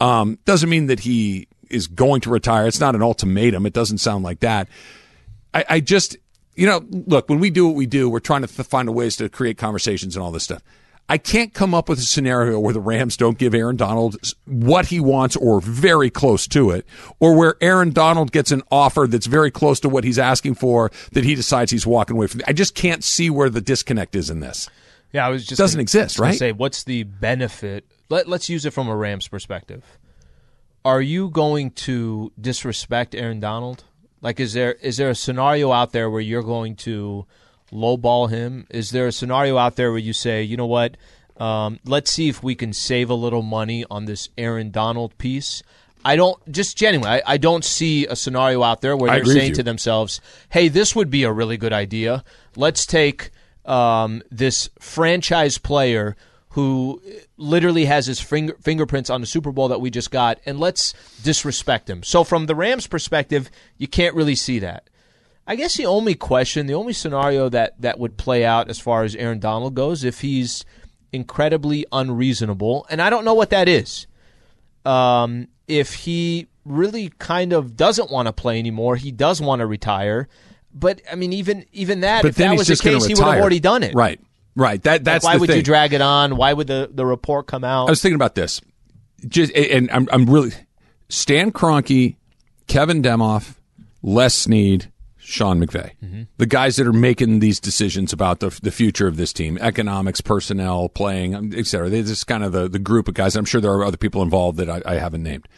Um, 0.00 0.38
doesn't 0.44 0.68
mean 0.68 0.86
that 0.86 1.00
he 1.00 1.48
is 1.68 1.86
going 1.86 2.20
to 2.22 2.30
retire. 2.30 2.66
It's 2.66 2.80
not 2.80 2.94
an 2.94 3.02
ultimatum. 3.02 3.66
It 3.66 3.72
doesn't 3.72 3.98
sound 3.98 4.24
like 4.24 4.40
that. 4.40 4.68
I, 5.52 5.64
I 5.68 5.80
just, 5.80 6.16
you 6.54 6.66
know, 6.66 6.82
look, 6.90 7.28
when 7.28 7.40
we 7.40 7.50
do 7.50 7.66
what 7.66 7.76
we 7.76 7.86
do, 7.86 8.08
we're 8.08 8.20
trying 8.20 8.42
to 8.42 8.48
find 8.48 8.94
ways 8.94 9.16
to 9.16 9.28
create 9.28 9.58
conversations 9.58 10.16
and 10.16 10.22
all 10.22 10.30
this 10.30 10.44
stuff. 10.44 10.62
I 11.08 11.18
can't 11.18 11.54
come 11.54 11.72
up 11.72 11.88
with 11.88 12.00
a 12.00 12.02
scenario 12.02 12.58
where 12.58 12.72
the 12.74 12.80
Rams 12.80 13.16
don't 13.16 13.38
give 13.38 13.54
Aaron 13.54 13.76
Donald 13.76 14.16
what 14.44 14.86
he 14.86 14.98
wants 14.98 15.36
or 15.36 15.60
very 15.60 16.10
close 16.10 16.48
to 16.48 16.70
it, 16.70 16.84
or 17.20 17.36
where 17.36 17.54
Aaron 17.60 17.92
Donald 17.92 18.32
gets 18.32 18.50
an 18.50 18.62
offer 18.72 19.06
that's 19.08 19.26
very 19.26 19.50
close 19.52 19.78
to 19.80 19.88
what 19.88 20.02
he's 20.02 20.18
asking 20.18 20.54
for 20.56 20.90
that 21.12 21.22
he 21.22 21.36
decides 21.36 21.70
he's 21.70 21.86
walking 21.86 22.16
away 22.16 22.26
from. 22.26 22.40
I 22.48 22.52
just 22.52 22.74
can't 22.74 23.04
see 23.04 23.30
where 23.30 23.48
the 23.48 23.60
disconnect 23.60 24.16
is 24.16 24.30
in 24.30 24.40
this. 24.40 24.68
Yeah, 25.12 25.26
I 25.26 25.30
was 25.30 25.46
just 25.46 25.58
Doesn't 25.58 25.76
gonna- 25.78 25.82
exist, 25.82 26.18
right? 26.18 26.36
Say, 26.36 26.50
what's 26.50 26.82
the 26.82 27.04
benefit? 27.04 27.86
Let, 28.08 28.28
let's 28.28 28.48
use 28.48 28.66
it 28.66 28.72
from 28.72 28.88
a 28.88 28.96
Rams 28.96 29.28
perspective. 29.28 29.84
Are 30.84 31.00
you 31.00 31.30
going 31.30 31.70
to 31.72 32.32
disrespect 32.40 33.14
Aaron 33.14 33.38
Donald? 33.40 33.84
Like, 34.22 34.40
is 34.40 34.54
there 34.54 34.72
is 34.74 34.96
there 34.96 35.10
a 35.10 35.14
scenario 35.14 35.70
out 35.70 35.92
there 35.92 36.10
where 36.10 36.20
you're 36.20 36.42
going 36.42 36.74
to 36.76 37.26
lowball 37.72 38.30
him? 38.30 38.66
Is 38.70 38.90
there 38.90 39.06
a 39.06 39.12
scenario 39.12 39.58
out 39.58 39.76
there 39.76 39.90
where 39.90 40.00
you 40.00 40.12
say, 40.12 40.42
you 40.42 40.56
know 40.56 40.66
what? 40.66 40.96
Um, 41.36 41.80
let's 41.84 42.10
see 42.10 42.28
if 42.28 42.42
we 42.42 42.54
can 42.54 42.72
save 42.72 43.10
a 43.10 43.14
little 43.14 43.42
money 43.42 43.84
on 43.90 44.06
this 44.06 44.28
Aaron 44.38 44.70
Donald 44.70 45.16
piece. 45.18 45.62
I 46.04 46.16
don't 46.16 46.38
just 46.50 46.76
genuinely. 46.76 47.20
I, 47.20 47.34
I 47.34 47.36
don't 47.36 47.64
see 47.64 48.06
a 48.06 48.14
scenario 48.14 48.62
out 48.62 48.80
there 48.80 48.96
where 48.96 49.10
I 49.10 49.16
they're 49.16 49.26
saying 49.26 49.54
to 49.54 49.62
themselves, 49.62 50.20
"Hey, 50.50 50.68
this 50.68 50.94
would 50.94 51.10
be 51.10 51.24
a 51.24 51.32
really 51.32 51.56
good 51.56 51.72
idea. 51.72 52.22
Let's 52.54 52.86
take 52.86 53.30
um, 53.64 54.22
this 54.30 54.70
franchise 54.78 55.58
player 55.58 56.16
who 56.50 57.02
literally 57.36 57.84
has 57.84 58.06
his 58.06 58.20
finger, 58.20 58.56
fingerprints 58.62 59.10
on 59.10 59.20
the 59.20 59.26
Super 59.26 59.52
Bowl 59.52 59.68
that 59.68 59.80
we 59.80 59.90
just 59.90 60.10
got, 60.10 60.38
and 60.46 60.58
let's 60.58 60.94
disrespect 61.22 61.90
him. 61.90 62.02
So, 62.02 62.24
from 62.24 62.46
the 62.46 62.54
Rams' 62.54 62.86
perspective, 62.86 63.50
you 63.76 63.86
can't 63.86 64.14
really 64.14 64.36
see 64.36 64.60
that. 64.60 64.88
I 65.46 65.54
guess 65.56 65.76
the 65.76 65.86
only 65.86 66.14
question, 66.14 66.66
the 66.66 66.74
only 66.74 66.92
scenario 66.92 67.48
that, 67.50 67.80
that 67.80 67.98
would 67.98 68.16
play 68.16 68.44
out 68.44 68.68
as 68.68 68.78
far 68.80 69.04
as 69.04 69.14
Aaron 69.14 69.38
Donald 69.38 69.74
goes, 69.74 70.02
if 70.04 70.20
he's 70.20 70.64
incredibly 71.12 71.86
unreasonable, 71.92 72.86
and 72.90 73.00
I 73.00 73.10
don't 73.10 73.24
know 73.24 73.34
what 73.34 73.50
that 73.50 73.68
is. 73.68 74.06
Um, 74.84 75.48
if 75.68 75.94
he 75.94 76.48
really 76.64 77.12
kind 77.18 77.52
of 77.52 77.76
doesn't 77.76 78.10
want 78.10 78.26
to 78.26 78.32
play 78.32 78.58
anymore, 78.58 78.96
he 78.96 79.12
does 79.12 79.40
want 79.40 79.60
to 79.60 79.66
retire. 79.66 80.28
But 80.74 81.00
I 81.10 81.14
mean, 81.14 81.32
even 81.32 81.64
even 81.72 82.00
that, 82.00 82.22
But 82.22 82.28
if 82.30 82.34
that 82.36 82.56
was 82.56 82.66
the 82.68 82.76
case, 82.76 83.06
he 83.06 83.14
would 83.14 83.24
have 83.24 83.40
already 83.40 83.60
done 83.60 83.82
it. 83.82 83.94
Right. 83.94 84.20
Right. 84.54 84.82
That 84.82 84.92
Like, 84.92 85.04
that's 85.04 85.24
why 85.24 85.34
the 85.34 85.40
would 85.40 85.48
thing. 85.48 85.56
you 85.58 85.62
drag 85.62 85.92
it 85.92 86.00
on? 86.00 86.36
Why 86.36 86.52
would 86.52 86.66
the, 86.66 86.90
the 86.92 87.04
report 87.06 87.46
come 87.46 87.62
out? 87.64 87.86
I 87.86 87.90
was 87.90 88.02
thinking 88.02 88.16
about 88.16 88.34
this. 88.34 88.60
Just 89.26 89.52
and 89.54 89.90
I'm 89.90 90.08
I'm 90.12 90.26
really 90.26 90.52
Stan 91.08 91.50
Kroenke, 91.52 92.16
Kevin 92.66 93.02
Demoff, 93.02 93.56
Les 94.02 94.34
Snead, 94.34 94.90
Sean 95.28 95.60
McVay, 95.60 95.90
the 96.36 96.46
guys 96.46 96.76
that 96.76 96.86
are 96.86 96.92
making 96.92 97.40
these 97.40 97.58
decisions 97.58 98.12
about 98.12 98.38
the 98.38 98.56
the 98.62 98.70
future 98.70 99.08
of 99.08 99.16
this 99.16 99.32
team, 99.32 99.58
economics, 99.60 100.20
personnel, 100.20 100.88
playing, 100.88 101.34
um, 101.34 101.52
et 101.52 101.66
cetera. 101.66 101.90
This 101.90 102.08
is 102.08 102.22
kind 102.22 102.44
of 102.44 102.52
the 102.52 102.68
the 102.68 102.78
group 102.78 103.08
of 103.08 103.14
guys. 103.14 103.34
I'm 103.34 103.44
sure 103.44 103.60
there 103.60 103.72
are 103.72 103.84
other 103.84 103.96
people 103.96 104.22
involved 104.22 104.56
that 104.58 104.70
I, 104.70 104.82
I 104.86 104.94
haven't 104.94 105.24
named. 105.24 105.48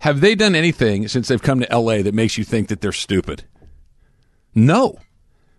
Have 0.00 0.20
they 0.20 0.36
done 0.36 0.54
anything 0.54 1.08
since 1.08 1.26
they've 1.26 1.42
come 1.42 1.58
to 1.60 1.76
LA 1.76 2.02
that 2.02 2.14
makes 2.14 2.38
you 2.38 2.44
think 2.44 2.68
that 2.68 2.82
they're 2.82 2.92
stupid? 2.92 3.42
No 4.54 4.98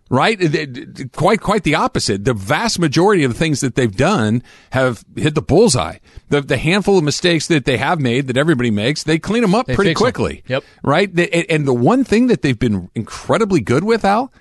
right? 0.08 0.40
It- 0.40 0.54
it- 0.78 1.12
Quite, 1.12 1.40
quite 1.40 1.62
the 1.64 1.74
opposite. 1.74 2.24
The 2.24 2.34
vast 2.34 2.78
majority 2.78 3.24
of 3.24 3.32
the 3.32 3.38
things 3.38 3.60
that 3.60 3.74
they've 3.74 3.94
done 3.96 4.42
have 4.70 5.04
hit 5.16 5.34
the 5.34 5.42
bullseye. 5.42 5.98
The, 6.28 6.40
the 6.40 6.56
handful 6.58 6.98
of 6.98 7.04
mistakes 7.04 7.46
that 7.48 7.64
they 7.64 7.76
have 7.78 8.00
made 8.00 8.26
that 8.28 8.36
everybody 8.36 8.70
makes, 8.70 9.02
they 9.04 9.18
clean 9.18 9.42
them 9.42 9.54
up 9.54 9.66
They 9.66 9.74
pretty 9.74 9.94
quickly. 9.94 10.42
Yep. 10.48 10.64
Right. 10.82 11.14
They- 11.14 11.30
and- 11.30 11.46
and 11.50 11.68
the 11.68 11.74
one 11.74 12.04
thing 12.04 12.26
that 12.28 12.42
they've 12.42 12.58
been 12.58 12.90
incredibly 12.94 13.60
good 13.60 13.84
with, 13.84 14.04
Al, 14.04 14.32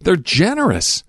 they're 0.00 0.16
generous. 0.16 1.04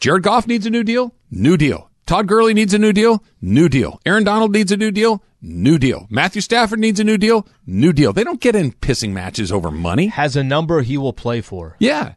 Jared 0.00 0.22
Goff 0.22 0.46
needs 0.46 0.66
a 0.66 0.70
new 0.70 0.84
deal. 0.84 1.14
New 1.30 1.56
deal. 1.56 1.90
Todd 2.06 2.26
Gurley 2.26 2.54
needs 2.54 2.74
a 2.74 2.78
new 2.78 2.92
deal. 2.92 3.24
New 3.40 3.68
deal. 3.68 3.98
Aaron 4.04 4.24
Donald 4.24 4.52
needs 4.52 4.70
a 4.70 4.76
new 4.76 4.90
deal. 4.90 5.22
New 5.40 5.78
deal. 5.78 6.06
Matthew 6.10 6.40
Stafford 6.42 6.78
needs 6.78 7.00
a 7.00 7.04
new 7.04 7.18
deal. 7.18 7.46
New 7.66 7.92
deal. 7.92 8.12
They 8.12 8.24
don't 8.24 8.40
get 8.40 8.54
in 8.54 8.72
pissing 8.72 9.10
matches 9.12 9.50
over 9.50 9.70
money. 9.70 10.06
Has 10.08 10.36
a 10.36 10.44
number 10.44 10.82
he 10.82 10.96
will 10.98 11.12
play 11.12 11.40
for. 11.40 11.76
Yeah. 11.78 12.14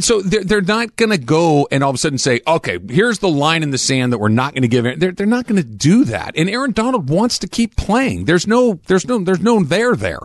So 0.00 0.22
they're, 0.22 0.44
they're 0.44 0.60
not 0.60 0.94
going 0.96 1.10
to 1.10 1.18
go 1.18 1.66
and 1.70 1.82
all 1.82 1.90
of 1.90 1.94
a 1.96 1.98
sudden 1.98 2.18
say, 2.18 2.40
okay, 2.46 2.78
here's 2.88 3.18
the 3.18 3.28
line 3.28 3.62
in 3.62 3.70
the 3.70 3.78
sand 3.78 4.12
that 4.12 4.18
we're 4.18 4.28
not 4.28 4.52
going 4.54 4.62
to 4.62 4.68
give. 4.68 4.86
Aaron. 4.86 4.98
They're, 5.00 5.12
they're 5.12 5.26
not 5.26 5.46
going 5.46 5.60
to 5.60 5.66
do 5.68 6.04
that. 6.04 6.34
And 6.36 6.48
Aaron 6.48 6.72
Donald 6.72 7.10
wants 7.10 7.38
to 7.40 7.48
keep 7.48 7.74
playing. 7.76 8.26
There's 8.26 8.46
no, 8.46 8.78
there's 8.86 9.06
no, 9.08 9.18
there's 9.18 9.40
no 9.40 9.62
there 9.64 9.96
there. 9.96 10.20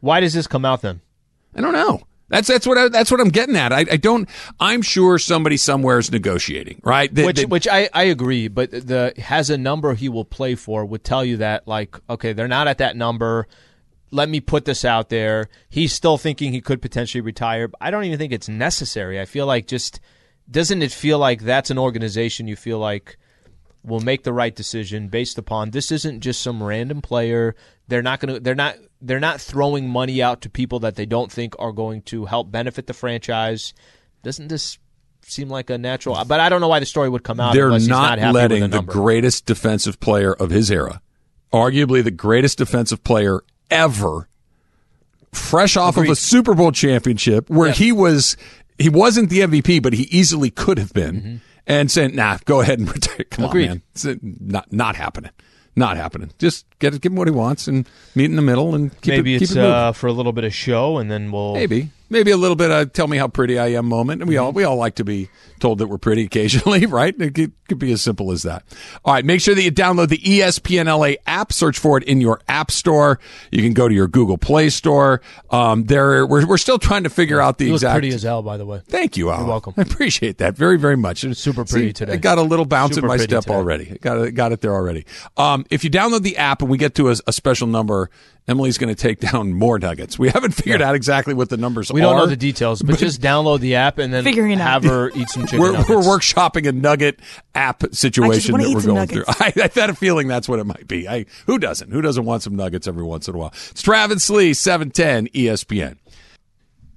Why 0.00 0.20
does 0.20 0.32
this 0.32 0.46
come 0.46 0.64
out 0.64 0.80
then? 0.82 1.00
I 1.56 1.60
don't 1.60 1.72
know. 1.72 2.02
That's 2.28 2.48
that's 2.48 2.66
what 2.66 2.78
I, 2.78 2.88
that's 2.88 3.10
what 3.10 3.20
I'm 3.20 3.28
getting 3.28 3.56
at. 3.56 3.74
I, 3.74 3.80
I 3.80 3.96
don't. 3.98 4.26
I'm 4.58 4.80
sure 4.80 5.18
somebody 5.18 5.58
somewhere 5.58 5.98
is 5.98 6.10
negotiating, 6.10 6.80
right? 6.82 7.14
That- 7.14 7.26
which 7.26 7.36
that- 7.36 7.50
which 7.50 7.68
I, 7.68 7.90
I 7.92 8.04
agree, 8.04 8.48
but 8.48 8.70
the 8.70 9.12
has 9.18 9.50
a 9.50 9.58
number 9.58 9.92
he 9.92 10.08
will 10.08 10.24
play 10.24 10.54
for 10.54 10.82
would 10.86 11.04
tell 11.04 11.22
you 11.26 11.36
that 11.38 11.68
like 11.68 11.94
okay 12.08 12.32
they're 12.32 12.48
not 12.48 12.68
at 12.68 12.78
that 12.78 12.96
number. 12.96 13.46
Let 14.12 14.28
me 14.28 14.40
put 14.40 14.66
this 14.66 14.84
out 14.84 15.08
there. 15.08 15.48
He's 15.68 15.92
still 15.92 16.18
thinking 16.18 16.52
he 16.52 16.60
could 16.60 16.82
potentially 16.82 17.22
retire. 17.22 17.70
I 17.80 17.90
don't 17.90 18.04
even 18.04 18.18
think 18.18 18.32
it's 18.32 18.48
necessary. 18.48 19.18
I 19.20 19.24
feel 19.24 19.46
like 19.46 19.66
just 19.66 20.00
doesn't 20.50 20.82
it 20.82 20.92
feel 20.92 21.18
like 21.18 21.42
that's 21.42 21.70
an 21.70 21.78
organization 21.78 22.46
you 22.46 22.56
feel 22.56 22.78
like 22.78 23.16
will 23.84 24.00
make 24.00 24.22
the 24.22 24.32
right 24.32 24.54
decision 24.54 25.08
based 25.08 25.38
upon 25.38 25.70
this 25.70 25.90
isn't 25.90 26.20
just 26.20 26.40
some 26.40 26.62
random 26.62 27.00
player. 27.00 27.56
They're 27.88 28.02
not 28.02 28.20
going 28.20 28.34
to 28.34 28.40
they're 28.40 28.54
not 28.54 28.76
they're 29.00 29.20
not 29.20 29.40
throwing 29.40 29.88
money 29.88 30.22
out 30.22 30.42
to 30.42 30.50
people 30.50 30.80
that 30.80 30.94
they 30.94 31.06
don't 31.06 31.32
think 31.32 31.54
are 31.58 31.72
going 31.72 32.02
to 32.02 32.26
help 32.26 32.50
benefit 32.50 32.86
the 32.86 32.94
franchise. 32.94 33.74
Doesn't 34.22 34.48
this 34.48 34.78
seem 35.24 35.48
like 35.48 35.70
a 35.70 35.78
natural 35.78 36.24
but 36.24 36.40
I 36.40 36.48
don't 36.48 36.60
know 36.60 36.68
why 36.68 36.80
the 36.80 36.86
story 36.86 37.08
would 37.08 37.22
come 37.22 37.38
out 37.38 37.54
they're 37.54 37.70
not, 37.70 38.18
not 38.18 38.34
letting 38.34 38.62
the 38.62 38.68
the 38.68 38.82
greatest 38.82 39.46
defensive 39.46 40.00
player 40.00 40.32
of 40.32 40.50
his 40.50 40.68
era, 40.68 41.00
arguably 41.52 42.02
the 42.02 42.10
greatest 42.10 42.58
defensive 42.58 43.04
player 43.04 43.40
ever, 43.72 44.28
fresh 45.32 45.76
off 45.76 45.96
of 45.96 46.08
a 46.08 46.14
Super 46.16 46.54
Bowl 46.54 46.72
championship 46.72 47.48
where 47.50 47.68
Yeah. 47.68 47.74
he 47.74 47.92
was 47.92 48.36
he 48.78 48.88
wasn't 48.88 49.30
the 49.30 49.40
MVP, 49.40 49.82
but 49.82 49.92
he 49.92 50.04
easily 50.04 50.50
could 50.50 50.78
have 50.78 50.92
been, 50.92 51.40
and 51.66 51.90
saying, 51.90 52.14
"Nah, 52.16 52.38
go 52.44 52.60
ahead 52.60 52.78
and 52.80 52.88
retire." 52.92 53.24
Come 53.30 53.44
Mm-hmm. 53.44 53.50
Agreed. 53.50 53.64
on, 53.64 53.68
man, 53.70 53.82
it's 53.92 54.04
uh, 54.06 54.14
not 54.22 54.72
not 54.72 54.96
happening. 54.96 55.30
Not 55.74 55.96
happening. 55.96 56.30
Just 56.38 56.66
get 56.80 56.92
give 57.00 57.12
him 57.12 57.16
what 57.16 57.28
he 57.28 57.32
wants 57.32 57.66
and 57.66 57.88
meet 58.14 58.26
in 58.26 58.36
the 58.36 58.42
middle 58.42 58.74
and 58.74 58.90
keep 59.00 59.14
Maybe 59.14 59.36
it, 59.36 59.38
keep 59.38 59.48
it's 59.48 59.56
it 59.56 59.64
uh, 59.64 59.92
for 59.92 60.06
a 60.06 60.12
little 60.12 60.32
bit 60.32 60.44
of 60.44 60.52
show 60.54 60.98
and 60.98 61.10
then 61.10 61.32
we'll 61.32 61.54
Maybe, 61.54 61.88
maybe 62.12 62.30
a 62.30 62.36
little 62.36 62.56
bit 62.56 62.70
of 62.70 62.92
"tell 62.92 63.08
me 63.08 63.16
how 63.16 63.28
pretty 63.28 63.58
I 63.58 63.68
am" 63.68 63.86
moment. 63.86 64.20
And 64.22 64.28
we 64.28 64.36
all 64.36 64.52
we 64.52 64.64
all 64.64 64.76
like 64.76 64.96
to 64.96 65.04
be 65.04 65.28
told 65.58 65.78
that 65.78 65.86
we're 65.88 65.98
pretty 65.98 66.24
occasionally, 66.24 66.86
right? 66.86 67.14
It 67.20 67.34
could, 67.34 67.52
could 67.68 67.78
be 67.78 67.92
as 67.92 68.02
simple 68.02 68.32
as 68.32 68.42
that. 68.42 68.64
All 69.04 69.14
right, 69.14 69.24
make 69.24 69.40
sure 69.40 69.54
that 69.54 69.62
you 69.62 69.70
download 69.72 70.08
the 70.08 70.18
ESPN 70.18 70.86
LA 70.86 71.14
app. 71.26 71.52
Search 71.52 71.78
for 71.78 71.96
it 71.98 72.04
in 72.04 72.20
your 72.20 72.40
app 72.48 72.70
store. 72.70 73.18
You 73.50 73.62
can 73.62 73.72
go 73.72 73.88
to 73.88 73.94
your 73.94 74.08
Google 74.08 74.38
Play 74.38 74.70
Store. 74.70 75.20
Um, 75.50 75.84
there, 75.84 76.26
we're 76.26 76.46
we're 76.46 76.58
still 76.58 76.78
trying 76.78 77.04
to 77.04 77.10
figure 77.10 77.40
out 77.40 77.58
the 77.58 77.66
You 77.66 77.70
look 77.72 77.78
exact. 77.78 77.94
pretty 77.94 78.14
as 78.14 78.22
hell 78.22 78.42
by 78.42 78.56
the 78.56 78.66
way. 78.66 78.82
Thank 78.86 79.16
you, 79.16 79.30
Al. 79.30 79.38
You're 79.38 79.48
welcome. 79.48 79.74
I 79.76 79.82
appreciate 79.82 80.38
that 80.38 80.56
very, 80.56 80.78
very 80.78 80.96
much. 80.96 81.20
Super 81.36 81.64
pretty 81.64 81.88
See, 81.88 81.92
today. 81.92 82.12
I 82.14 82.16
got 82.16 82.38
a 82.38 82.42
little 82.42 82.64
bounce 82.66 82.94
Super 82.96 83.06
in 83.06 83.08
my 83.08 83.16
step 83.16 83.44
today. 83.44 83.54
already. 83.54 83.98
Got 84.00 84.18
it, 84.18 84.32
got 84.32 84.52
it 84.52 84.60
there 84.60 84.74
already. 84.74 85.06
Um, 85.36 85.64
if 85.70 85.84
you 85.84 85.90
download 85.90 86.22
the 86.22 86.36
app 86.36 86.60
and 86.62 86.70
we 86.70 86.78
get 86.78 86.94
to 86.96 87.10
a, 87.10 87.16
a 87.26 87.32
special 87.32 87.66
number, 87.66 88.10
Emily's 88.48 88.76
going 88.76 88.92
to 88.92 89.00
take 89.00 89.20
down 89.20 89.52
more 89.52 89.78
nuggets. 89.78 90.18
We 90.18 90.28
haven't 90.28 90.50
figured 90.52 90.82
out 90.82 90.96
exactly 90.96 91.32
what 91.32 91.48
the 91.48 91.56
numbers 91.56 91.92
We 91.92 92.00
are. 92.00 92.02
We 92.02 92.10
don't 92.10 92.16
know 92.18 92.26
the 92.26 92.36
details, 92.36 92.82
but 92.82 92.98
just 92.98 93.20
download 93.20 93.60
the 93.60 93.76
app 93.76 93.98
and 93.98 94.12
then 94.12 94.24
Figuring 94.24 94.50
it 94.52 94.60
out. 94.60 94.82
have 94.82 94.84
her 94.84 95.10
eat 95.14 95.28
some 95.28 95.42
chicken 95.46 95.60
We're, 95.60 95.72
nuggets. 95.72 95.88
we're 95.90 95.96
workshopping 96.02 96.66
a 96.68 96.72
nugget 96.72 97.20
app 97.54 97.84
situation 97.94 98.56
that 98.58 98.68
we're 98.74 98.80
some 98.80 98.94
going 98.94 99.06
through. 99.06 99.24
I, 99.28 99.52
I 99.56 99.70
had 99.72 99.90
a 99.90 99.94
feeling 99.94 100.26
that's 100.26 100.48
what 100.48 100.58
it 100.58 100.64
might 100.64 100.88
be. 100.88 101.08
I, 101.08 101.26
who 101.46 101.58
doesn't? 101.60 101.92
Who 101.92 102.02
doesn't 102.02 102.24
want 102.24 102.42
some 102.42 102.56
nuggets 102.56 102.88
every 102.88 103.04
once 103.04 103.28
in 103.28 103.34
a 103.36 103.38
while? 103.38 103.54
It's 103.70 103.80
Travis 103.82 104.28
Lee, 104.28 104.54
710 104.54 105.28
ESPN. 105.28 105.98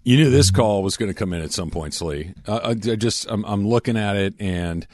You 0.03 0.17
knew 0.17 0.29
this 0.31 0.49
call 0.51 0.81
was 0.83 0.97
going 0.97 1.09
to 1.11 1.15
come 1.15 1.31
in 1.33 1.41
at 1.41 1.51
some 1.51 1.69
point, 1.69 1.93
Slee. 1.93 2.33
Uh, 2.47 2.59
I 2.63 2.69
I 2.71 2.73
just, 2.95 3.27
I'm, 3.29 3.43
I'm 3.45 3.67
looking 3.67 3.97
at 3.97 4.15
it 4.15 4.33
and 4.39 4.85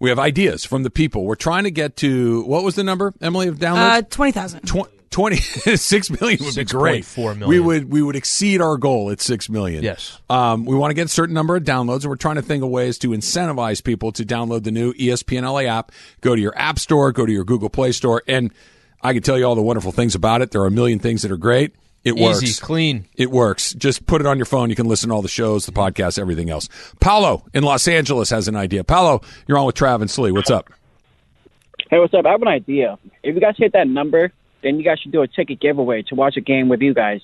we 0.00 0.08
have 0.10 0.18
ideas 0.18 0.64
from 0.64 0.84
the 0.84 0.90
people. 0.90 1.24
We're 1.24 1.34
trying 1.34 1.64
to 1.64 1.70
get 1.70 1.96
to, 1.98 2.42
what 2.44 2.64
was 2.64 2.76
the 2.76 2.84
number, 2.84 3.12
Emily, 3.20 3.48
of 3.48 3.58
downloads? 3.58 3.98
Uh, 3.98 4.02
twenty 4.02 4.32
thousand. 4.32 4.60
Tw- 4.66 4.88
20 5.18 5.36
6 5.76 6.10
million 6.20 6.44
would 6.44 6.54
be 6.54 6.64
great 6.64 7.04
Four 7.04 7.34
million. 7.34 7.48
we 7.48 7.58
would 7.58 7.90
we 7.90 8.02
would 8.02 8.14
exceed 8.14 8.60
our 8.60 8.76
goal 8.76 9.10
at 9.10 9.20
6 9.20 9.48
million 9.50 9.82
Yes. 9.82 10.20
um, 10.30 10.64
we 10.64 10.76
want 10.76 10.90
to 10.90 10.94
get 10.94 11.06
a 11.06 11.08
certain 11.08 11.34
number 11.34 11.56
of 11.56 11.64
downloads 11.64 12.02
and 12.02 12.06
we're 12.10 12.14
trying 12.14 12.36
to 12.36 12.42
think 12.42 12.62
of 12.62 12.70
ways 12.70 12.98
to 12.98 13.08
incentivize 13.08 13.82
people 13.82 14.12
to 14.12 14.22
download 14.24 14.62
the 14.62 14.70
new 14.70 14.92
espn 14.92 15.42
la 15.42 15.58
app 15.58 15.90
go 16.20 16.36
to 16.36 16.40
your 16.40 16.56
app 16.56 16.78
store 16.78 17.10
go 17.10 17.26
to 17.26 17.32
your 17.32 17.42
google 17.42 17.68
play 17.68 17.90
store 17.90 18.22
and 18.28 18.52
i 19.02 19.12
can 19.12 19.20
tell 19.20 19.36
you 19.36 19.44
all 19.44 19.56
the 19.56 19.60
wonderful 19.62 19.90
things 19.90 20.14
about 20.14 20.40
it 20.40 20.52
there 20.52 20.62
are 20.62 20.66
a 20.66 20.70
million 20.70 21.00
things 21.00 21.22
that 21.22 21.32
are 21.32 21.36
great 21.36 21.74
it 22.04 22.14
Easy, 22.14 22.22
works 22.24 22.60
clean. 22.60 23.06
it 23.16 23.28
works. 23.32 23.74
Just 23.74 24.06
put 24.06 24.20
it 24.20 24.26
on 24.26 24.38
your 24.38 24.46
phone. 24.46 24.70
You 24.70 24.76
can 24.76 24.86
listen 24.86 25.08
to 25.08 25.14
all 25.16 25.20
the 25.20 25.26
shows, 25.28 25.66
the 25.66 25.72
podcasts, 25.72 26.16
everything 26.16 26.48
else. 26.48 26.68
Paolo 27.00 27.44
in 27.52 27.64
Los 27.64 27.88
Angeles 27.88 28.30
has 28.30 28.46
an 28.46 28.54
idea. 28.54 28.84
Paolo, 28.84 29.20
you're 29.48 29.58
on 29.58 29.66
with 29.66 29.74
Trav 29.74 30.00
and 30.00 30.08
Slee. 30.08 30.30
What's 30.30 30.48
up? 30.48 30.70
Hey, 31.90 31.98
what's 31.98 32.14
up? 32.14 32.24
I 32.24 32.30
have 32.30 32.40
an 32.40 32.48
idea. 32.48 32.96
If 33.24 33.34
you 33.34 33.40
guys 33.40 33.56
hit 33.58 33.72
that 33.72 33.88
number, 33.88 34.32
then 34.62 34.76
you 34.78 34.84
guys 34.84 34.98
should 35.00 35.12
do 35.12 35.22
a 35.22 35.28
ticket 35.28 35.60
giveaway 35.60 36.02
to 36.02 36.14
watch 36.14 36.36
a 36.36 36.40
game 36.40 36.68
with 36.68 36.80
you 36.80 36.94
guys. 36.94 37.20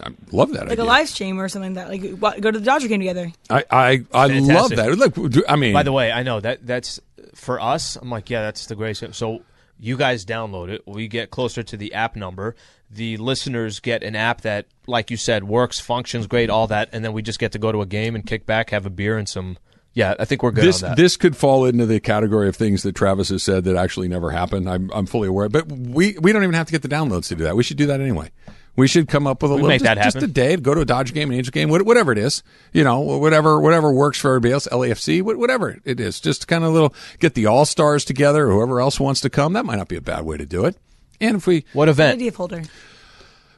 I 0.00 0.10
love 0.30 0.50
that 0.52 0.62
Like 0.62 0.72
idea. 0.72 0.84
a 0.84 0.86
live 0.86 1.08
stream 1.08 1.38
or 1.38 1.48
something 1.48 1.74
like 1.74 2.00
that. 2.00 2.20
Like 2.22 2.40
go 2.40 2.50
to 2.50 2.58
the 2.58 2.64
Dodger 2.64 2.88
game 2.88 3.00
together. 3.00 3.30
I 3.50 3.64
I, 3.70 4.04
I 4.12 4.26
love 4.38 4.70
that. 4.70 4.96
Look, 4.96 5.44
I 5.48 5.56
mean, 5.56 5.72
By 5.74 5.82
the 5.82 5.92
way, 5.92 6.10
I 6.10 6.22
know 6.22 6.40
that 6.40 6.66
that's 6.66 6.98
for 7.34 7.60
us. 7.60 7.96
I'm 7.96 8.10
like, 8.10 8.30
yeah, 8.30 8.42
that's 8.42 8.66
the 8.66 8.74
greatest. 8.74 9.14
So 9.14 9.42
you 9.78 9.96
guys 9.98 10.24
download 10.24 10.70
it. 10.70 10.82
We 10.86 11.08
get 11.08 11.30
closer 11.30 11.62
to 11.62 11.76
the 11.76 11.92
app 11.94 12.16
number. 12.16 12.54
The 12.90 13.16
listeners 13.18 13.80
get 13.80 14.02
an 14.02 14.14
app 14.16 14.42
that, 14.42 14.66
like 14.86 15.10
you 15.10 15.16
said, 15.16 15.44
works, 15.44 15.78
functions 15.80 16.26
great, 16.26 16.50
all 16.50 16.66
that, 16.68 16.88
and 16.92 17.04
then 17.04 17.12
we 17.12 17.22
just 17.22 17.38
get 17.38 17.52
to 17.52 17.58
go 17.58 17.72
to 17.72 17.80
a 17.82 17.86
game 17.86 18.14
and 18.14 18.24
kick 18.26 18.46
back, 18.46 18.70
have 18.70 18.86
a 18.86 18.90
beer 18.90 19.18
and 19.18 19.28
some. 19.28 19.58
Yeah, 19.94 20.14
I 20.18 20.24
think 20.24 20.42
we're 20.42 20.52
good 20.52 20.64
this 20.64 20.82
on 20.82 20.90
that. 20.90 20.96
this 20.96 21.16
could 21.18 21.36
fall 21.36 21.64
into 21.66 21.84
the 21.84 22.00
category 22.00 22.48
of 22.48 22.56
things 22.56 22.82
that 22.82 22.94
Travis 22.94 23.28
has 23.28 23.42
said 23.42 23.64
that 23.64 23.76
actually 23.76 24.08
never 24.08 24.30
happened. 24.30 24.68
I'm 24.68 24.90
I'm 24.92 25.04
fully 25.06 25.28
aware, 25.28 25.48
but 25.50 25.70
we 25.70 26.16
we 26.18 26.32
don't 26.32 26.42
even 26.42 26.54
have 26.54 26.66
to 26.66 26.72
get 26.72 26.80
the 26.82 26.88
downloads 26.88 27.28
to 27.28 27.34
do 27.36 27.44
that. 27.44 27.56
We 27.56 27.62
should 27.62 27.76
do 27.76 27.86
that 27.86 28.00
anyway. 28.00 28.30
We 28.74 28.88
should 28.88 29.06
come 29.06 29.26
up 29.26 29.42
with 29.42 29.50
a 29.50 29.54
We 29.54 29.60
little 29.60 29.68
make 29.68 29.82
just, 29.82 29.94
that 29.96 30.02
just 30.02 30.16
a 30.22 30.26
day, 30.26 30.56
go 30.56 30.72
to 30.74 30.80
a 30.80 30.84
Dodge 30.86 31.12
game, 31.12 31.30
an 31.30 31.36
Angel 31.36 31.50
game, 31.50 31.68
whatever 31.68 32.10
it 32.10 32.16
is. 32.16 32.42
You 32.72 32.84
know, 32.84 33.00
whatever 33.00 33.60
whatever 33.60 33.92
works 33.92 34.18
for 34.18 34.28
everybody 34.30 34.54
else. 34.54 34.66
LAFC, 34.72 35.20
whatever 35.20 35.78
it 35.84 36.00
is. 36.00 36.20
Just 36.20 36.48
kind 36.48 36.64
of 36.64 36.70
a 36.70 36.72
little 36.72 36.94
get 37.18 37.34
the 37.34 37.44
all 37.44 37.66
stars 37.66 38.02
together, 38.06 38.50
whoever 38.50 38.80
else 38.80 38.98
wants 38.98 39.20
to 39.20 39.28
come. 39.28 39.52
That 39.52 39.66
might 39.66 39.76
not 39.76 39.88
be 39.88 39.96
a 39.96 40.00
bad 40.00 40.24
way 40.24 40.38
to 40.38 40.46
do 40.46 40.64
it. 40.64 40.78
And 41.20 41.36
if 41.36 41.46
we 41.46 41.66
what 41.74 41.90
event? 41.90 42.14
Idea 42.14 42.32
folder. 42.32 42.62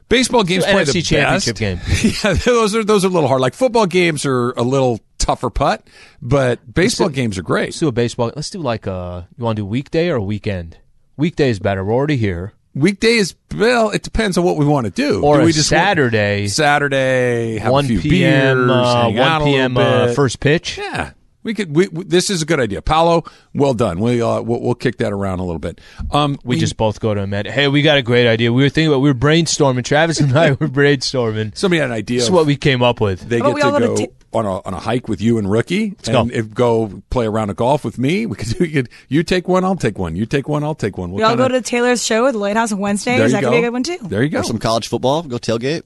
baseball 0.09 0.43
games 0.43 0.65
So 0.65 0.71
play 0.71 0.83
NFC 0.83 0.93
the 0.93 1.01
championship 1.01 1.57
best. 1.57 2.03
game. 2.03 2.11
yeah, 2.23 2.33
those 2.33 2.75
are 2.75 2.83
those 2.83 3.05
are 3.05 3.07
a 3.07 3.11
little 3.11 3.29
hard. 3.29 3.39
Like 3.39 3.53
football 3.53 3.85
games 3.85 4.25
are 4.25 4.51
a 4.51 4.63
little 4.63 4.99
tougher 5.17 5.49
putt, 5.49 5.87
but 6.21 6.73
baseball 6.73 7.09
games 7.09 7.37
are 7.37 7.43
great. 7.43 7.67
Let's 7.67 7.79
do 7.79 7.87
a 7.87 7.91
baseball. 7.91 8.31
Let's 8.35 8.49
do 8.49 8.59
like 8.59 8.87
a. 8.87 9.27
You 9.37 9.43
want 9.43 9.55
to 9.57 9.61
do 9.61 9.65
weekday 9.65 10.09
or 10.09 10.15
a 10.15 10.23
weekend? 10.23 10.77
Weekday 11.17 11.49
is 11.49 11.59
better. 11.59 11.83
We're 11.85 11.93
already 11.93 12.17
here. 12.17 12.53
Weekday 12.73 13.13
is 13.15 13.35
well, 13.55 13.89
it 13.91 14.03
depends 14.03 14.37
on 14.37 14.43
what 14.43 14.57
we 14.57 14.65
want 14.65 14.85
to 14.85 14.91
do. 14.91 15.23
Or 15.23 15.37
do 15.37 15.41
a 15.43 15.45
we 15.45 15.53
just 15.53 15.71
want- 15.71 15.81
Saturday, 15.81 16.47
Saturday, 16.47 17.57
have 17.57 17.71
1 17.71 17.85
a 17.85 17.87
few 17.87 18.01
p.m. 18.01 18.67
beers, 18.67 18.69
uh, 18.69 19.11
one 19.13 19.43
p.m. 19.43 19.77
Uh, 19.77 20.13
first 20.13 20.41
pitch. 20.41 20.77
Yeah, 20.77 21.11
we 21.43 21.53
could. 21.53 21.73
We, 21.73 21.87
we, 21.87 22.03
this 22.03 22.29
is 22.29 22.41
a 22.41 22.45
good 22.45 22.59
idea, 22.59 22.81
Paolo. 22.81 23.23
Well 23.53 23.73
done. 23.73 24.01
We 24.01 24.21
uh, 24.21 24.41
we'll, 24.41 24.59
we'll 24.61 24.75
kick 24.75 24.97
that 24.97 25.13
around 25.13 25.39
a 25.39 25.43
little 25.43 25.59
bit. 25.59 25.79
Um, 26.11 26.37
We 26.43 26.57
just 26.59 26.75
both 26.75 26.99
go 26.99 27.13
to 27.13 27.21
a 27.21 27.23
and 27.23 27.47
hey, 27.47 27.69
we 27.69 27.81
got 27.81 27.97
a 27.97 28.01
great 28.01 28.27
idea. 28.27 28.51
We 28.51 28.63
were 28.63 28.69
thinking 28.69 28.89
about 28.89 28.99
we 28.99 29.09
were 29.09 29.17
brainstorming. 29.17 29.85
Travis 29.85 30.19
and 30.19 30.37
I 30.37 30.49
were 30.59 30.67
brainstorming. 30.67 31.57
somebody 31.57 31.79
had 31.79 31.91
an 31.91 31.95
idea. 31.95 32.17
This 32.17 32.25
is 32.25 32.31
what 32.31 32.45
we 32.45 32.57
came 32.57 32.83
up 32.83 32.99
with. 32.99 33.21
they 33.21 33.39
How 33.39 33.53
get 33.53 33.55
about 33.55 33.55
we 33.55 33.61
to 33.61 33.67
all 33.67 33.79
go 33.79 33.87
go 33.87 33.95
to 33.95 34.07
ta- 34.07 34.13
on 34.35 34.45
a 34.45 34.61
on 34.65 34.73
a 34.73 34.79
hike 34.79 35.07
with 35.07 35.21
you 35.21 35.37
and 35.37 35.49
Rookie, 35.49 35.89
go. 36.03 36.21
and 36.21 36.31
if, 36.31 36.53
go 36.53 37.01
play 37.09 37.25
a 37.25 37.29
round 37.29 37.49
of 37.51 37.57
golf 37.57 37.83
with 37.85 37.97
me. 37.97 38.25
We 38.35 38.35
could, 38.35 38.59
we 38.59 38.71
could 38.71 38.89
you 39.07 39.23
take 39.23 39.47
one, 39.47 39.63
I'll 39.63 39.75
take 39.75 39.97
one. 39.97 40.15
You 40.15 40.25
take 40.25 40.47
one, 40.49 40.63
I'll 40.63 40.75
take 40.75 40.97
one. 40.97 41.11
We'll 41.11 41.25
all 41.25 41.35
go 41.35 41.47
to 41.47 41.61
Taylor's 41.61 42.05
show 42.05 42.27
at 42.27 42.33
the 42.33 42.37
Lighthouse 42.39 42.71
on 42.71 42.77
There 42.77 42.83
Wednesdays. 42.83 43.19
you 43.19 43.29
That 43.29 43.41
go. 43.41 43.49
could 43.49 43.53
be 43.53 43.57
a 43.59 43.61
good 43.61 43.73
one 43.73 43.83
too. 43.83 43.97
There 44.01 44.21
you 44.23 44.29
go. 44.29 44.39
Or 44.39 44.43
some 44.43 44.57
college 44.59 44.87
football. 44.87 45.23
Go 45.23 45.37
tailgate. 45.37 45.83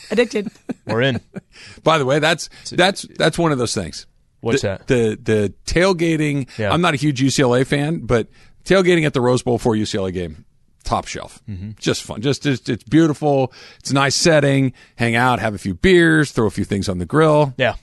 Addicted. 0.10 0.50
We're 0.86 1.02
in. 1.02 1.20
By 1.82 1.98
the 1.98 2.04
way, 2.04 2.18
that's 2.18 2.48
that's 2.70 3.02
that's 3.16 3.38
one 3.38 3.52
of 3.52 3.58
those 3.58 3.74
things. 3.74 4.06
What's 4.40 4.62
the, 4.62 4.68
that? 4.68 4.86
The 4.86 5.18
the 5.22 5.54
tailgating. 5.66 6.48
Yeah. 6.58 6.72
I'm 6.72 6.80
not 6.80 6.94
a 6.94 6.96
huge 6.96 7.20
UCLA 7.22 7.66
fan, 7.66 8.00
but 8.00 8.28
tailgating 8.64 9.04
at 9.06 9.12
the 9.14 9.20
Rose 9.20 9.42
Bowl 9.42 9.58
for 9.58 9.74
UCLA 9.74 10.12
game, 10.12 10.44
top 10.84 11.06
shelf. 11.06 11.40
Mm-hmm. 11.48 11.70
Just 11.78 12.02
fun. 12.02 12.20
Just 12.22 12.46
it's, 12.46 12.68
it's 12.68 12.84
beautiful. 12.84 13.52
It's 13.78 13.90
a 13.90 13.94
nice 13.94 14.14
setting. 14.14 14.72
Hang 14.96 15.16
out, 15.16 15.38
have 15.40 15.54
a 15.54 15.58
few 15.58 15.74
beers, 15.74 16.32
throw 16.32 16.46
a 16.46 16.50
few 16.50 16.64
things 16.64 16.88
on 16.88 16.98
the 16.98 17.06
grill, 17.06 17.54
Yeah, 17.56 17.74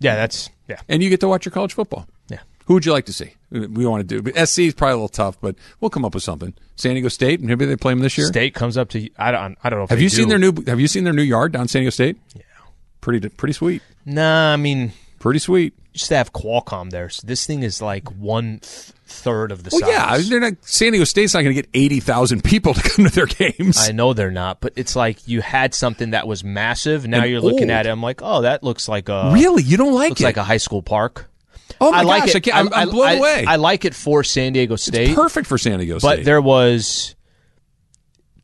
yeah. 0.00 0.14
That's 0.16 0.50
yeah, 0.68 0.80
and 0.88 1.02
you 1.02 1.10
get 1.10 1.20
to 1.20 1.28
watch 1.28 1.44
your 1.44 1.52
college 1.52 1.72
football. 1.74 2.06
yeah. 2.28 2.38
Who 2.66 2.74
would 2.74 2.86
you 2.86 2.92
like 2.92 3.06
to 3.06 3.12
see? 3.12 3.34
We 3.50 3.84
want 3.86 4.08
to 4.08 4.16
do. 4.16 4.22
But 4.22 4.48
SC 4.48 4.60
is 4.60 4.74
probably 4.74 4.92
a 4.92 4.96
little 4.96 5.08
tough, 5.08 5.38
but 5.40 5.56
we'll 5.80 5.90
come 5.90 6.04
up 6.04 6.14
with 6.14 6.22
something. 6.22 6.54
San 6.76 6.92
Diego 6.94 7.08
State. 7.08 7.40
Maybe 7.42 7.66
they 7.66 7.76
play 7.76 7.92
them 7.92 7.98
this 8.00 8.16
year. 8.16 8.28
State 8.28 8.54
comes 8.54 8.76
up 8.78 8.88
to 8.90 9.08
I 9.18 9.30
don't 9.32 9.58
I 9.64 9.68
don't 9.68 9.80
know. 9.80 9.84
If 9.84 9.90
Have 9.90 10.00
you 10.00 10.08
seen 10.08 10.28
their 10.28 10.38
new? 10.38 10.52
Have 10.66 10.78
you 10.80 10.86
seen 10.88 11.04
their 11.04 11.12
new 11.12 11.22
yard 11.22 11.52
down 11.52 11.68
San 11.68 11.80
Diego 11.80 11.90
State? 11.90 12.16
Yeah. 12.34 12.42
Pretty 13.00 13.28
pretty 13.28 13.52
sweet. 13.52 13.82
Nah, 14.06 14.52
I 14.52 14.56
mean 14.56 14.92
Pretty 15.18 15.40
sweet. 15.40 15.74
Just 15.92 16.08
to 16.08 16.16
have 16.16 16.32
Qualcomm 16.32 16.90
there. 16.90 17.08
So 17.08 17.26
this 17.26 17.46
thing 17.46 17.62
is 17.62 17.82
like 17.82 18.08
one 18.10 18.60
th- 18.60 18.92
third 19.06 19.52
of 19.52 19.62
the 19.62 19.70
Well, 19.72 19.80
size. 19.80 20.24
yeah, 20.24 20.30
they're 20.30 20.40
not. 20.50 20.58
San 20.62 20.92
Diego 20.92 21.04
State's 21.04 21.34
not 21.34 21.42
going 21.42 21.54
to 21.54 21.60
get 21.62 21.68
eighty 21.74 22.00
thousand 22.00 22.42
people 22.44 22.74
to 22.74 22.82
come 22.82 23.04
to 23.06 23.10
their 23.14 23.26
games. 23.26 23.76
I 23.78 23.92
know 23.92 24.12
they're 24.14 24.30
not, 24.30 24.60
but 24.60 24.72
it's 24.76 24.96
like 24.96 25.26
you 25.28 25.40
had 25.42 25.74
something 25.74 26.10
that 26.10 26.26
was 26.26 26.42
massive. 26.42 27.06
Now 27.06 27.22
And 27.22 27.30
you're 27.30 27.40
looking 27.40 27.70
at 27.70 27.86
it. 27.86 27.90
I'm 27.90 28.02
like, 28.02 28.20
oh, 28.22 28.42
that 28.42 28.62
looks 28.62 28.88
like 28.88 29.08
a 29.08 29.30
really, 29.34 29.62
you 29.62 29.76
don't 29.76 29.94
like 29.94 30.10
looks 30.10 30.20
it? 30.22 30.24
like 30.24 30.36
a 30.38 30.44
high 30.44 30.56
school 30.56 30.82
park. 30.82 31.28
oh 31.80 31.90
my 31.90 31.98
I 31.98 32.02
like 32.02 32.22
gosh, 32.22 32.30
it. 32.30 32.36
I 32.36 32.40
can't, 32.40 32.56
I'm, 32.56 32.74
I'm 32.74 32.90
blown 32.90 33.06
I- 33.08 33.12
away. 33.14 33.44
I 33.46 33.56
like 33.56 33.84
it 33.84 33.94
for 33.94 34.24
San 34.24 34.52
Diego 34.54 34.76
State. 34.76 35.08
it's 35.10 35.14
perfect 35.14 35.46
for 35.46 35.58
San 35.58 35.78
Diego 35.78 35.98
but 36.00 36.24
there 36.24 36.40
was 36.40 37.14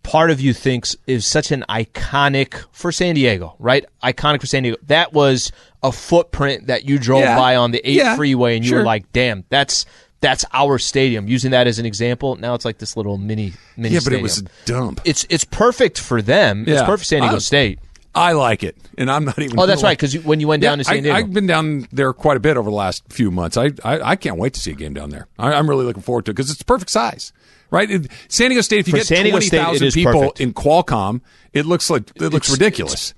part 0.09 0.31
of 0.31 0.41
you 0.41 0.53
thinks 0.55 0.97
is 1.07 1.27
such 1.27 1.51
an 1.53 1.65
iconic 1.69 2.65
for 2.73 2.91
San 2.93 3.15
Diego, 3.15 3.55
right? 3.59 3.85
Iconic 4.03 4.41
for 4.41 4.47
San 4.47 4.63
Diego. 4.63 4.79
That 4.87 5.13
was 5.13 5.53
a 5.83 5.93
footprint 5.93 6.67
that 6.69 6.85
you 6.89 6.99
drove 6.99 7.23
Yeah. 7.23 7.37
by 7.37 7.57
on 7.57 7.71
the 7.71 7.81
eight 7.89 7.97
Yeah. 7.97 8.17
freeway, 8.17 8.57
and 8.57 8.65
you 8.65 8.71
Sure. 8.71 8.79
were 8.81 8.85
like, 8.85 9.13
"Damn, 9.13 9.45
that's 9.49 9.85
that's 10.21 10.45
our 10.53 10.79
stadium." 10.79 11.29
Using 11.29 11.53
that 11.53 11.67
as 11.69 11.79
an 11.79 11.87
example, 11.87 12.37
now 12.37 12.55
it's 12.55 12.65
like 12.65 12.79
this 12.79 12.97
little 12.97 13.19
mini 13.19 13.53
mini. 13.77 13.95
yeah, 13.95 13.99
but 13.99 14.03
stadium. 14.03 14.21
it 14.21 14.23
was 14.23 14.39
a 14.39 14.45
dump. 14.67 15.01
It's 15.05 15.27
it's 15.31 15.45
perfect 15.45 15.99
for 16.01 16.21
them. 16.23 16.63
It's 16.67 16.71
Yeah. 16.81 16.85
perfect 16.85 17.01
for 17.01 17.05
San 17.05 17.21
Diego 17.21 17.37
I- 17.37 17.41
State. 17.41 17.79
I 18.15 18.33
like 18.33 18.65
it, 18.65 18.75
and 18.97 19.09
I'm 19.09 19.25
not 19.27 19.39
even. 19.39 19.61
Oh, 19.61 19.67
that's 19.67 19.83
gonna 19.83 19.91
right. 19.91 19.99
Because 19.99 20.15
when 20.25 20.41
you 20.41 20.49
went 20.49 20.63
Yeah, 20.63 20.71
down 20.71 20.79
to 20.79 20.85
San 20.85 20.97
I, 20.97 21.01
Diego, 21.01 21.15
I've 21.17 21.33
been 21.33 21.47
down 21.47 21.87
there 21.93 22.13
quite 22.13 22.37
a 22.37 22.41
bit 22.41 22.57
over 22.57 22.69
the 22.69 22.75
last 22.75 23.05
few 23.11 23.31
months. 23.31 23.57
I 23.57 23.71
I, 23.85 24.01
I 24.01 24.17
can't 24.17 24.39
wait 24.39 24.55
to 24.55 24.61
see 24.61 24.73
a 24.73 24.75
game 24.75 24.93
down 24.95 25.11
there. 25.11 25.29
I, 25.39 25.53
I'm 25.53 25.69
really 25.69 25.85
looking 25.85 26.03
forward 26.03 26.25
to 26.25 26.31
it 26.33 26.35
because 26.35 26.49
it's 26.51 26.59
the 26.59 26.65
perfect 26.65 26.91
size, 26.91 27.33
right? 27.71 27.91
It- 27.91 28.11
San 28.29 28.51
Diego 28.51 28.61
State. 28.63 28.81
If 28.81 28.89
you 28.89 28.93
For 28.93 28.99
get 28.99 29.07
twenty 29.31 29.47
it 29.47 29.51
thousand 29.51 29.91
people 29.93 30.13
perfect. 30.21 30.41
in 30.41 30.53
Qualcomm, 30.55 31.21
it 31.53 31.67
looks 31.67 31.91
like 31.91 32.11
it 32.17 32.21
looks 32.23 32.49
It's- 32.49 32.51
ridiculous. 32.51 33.15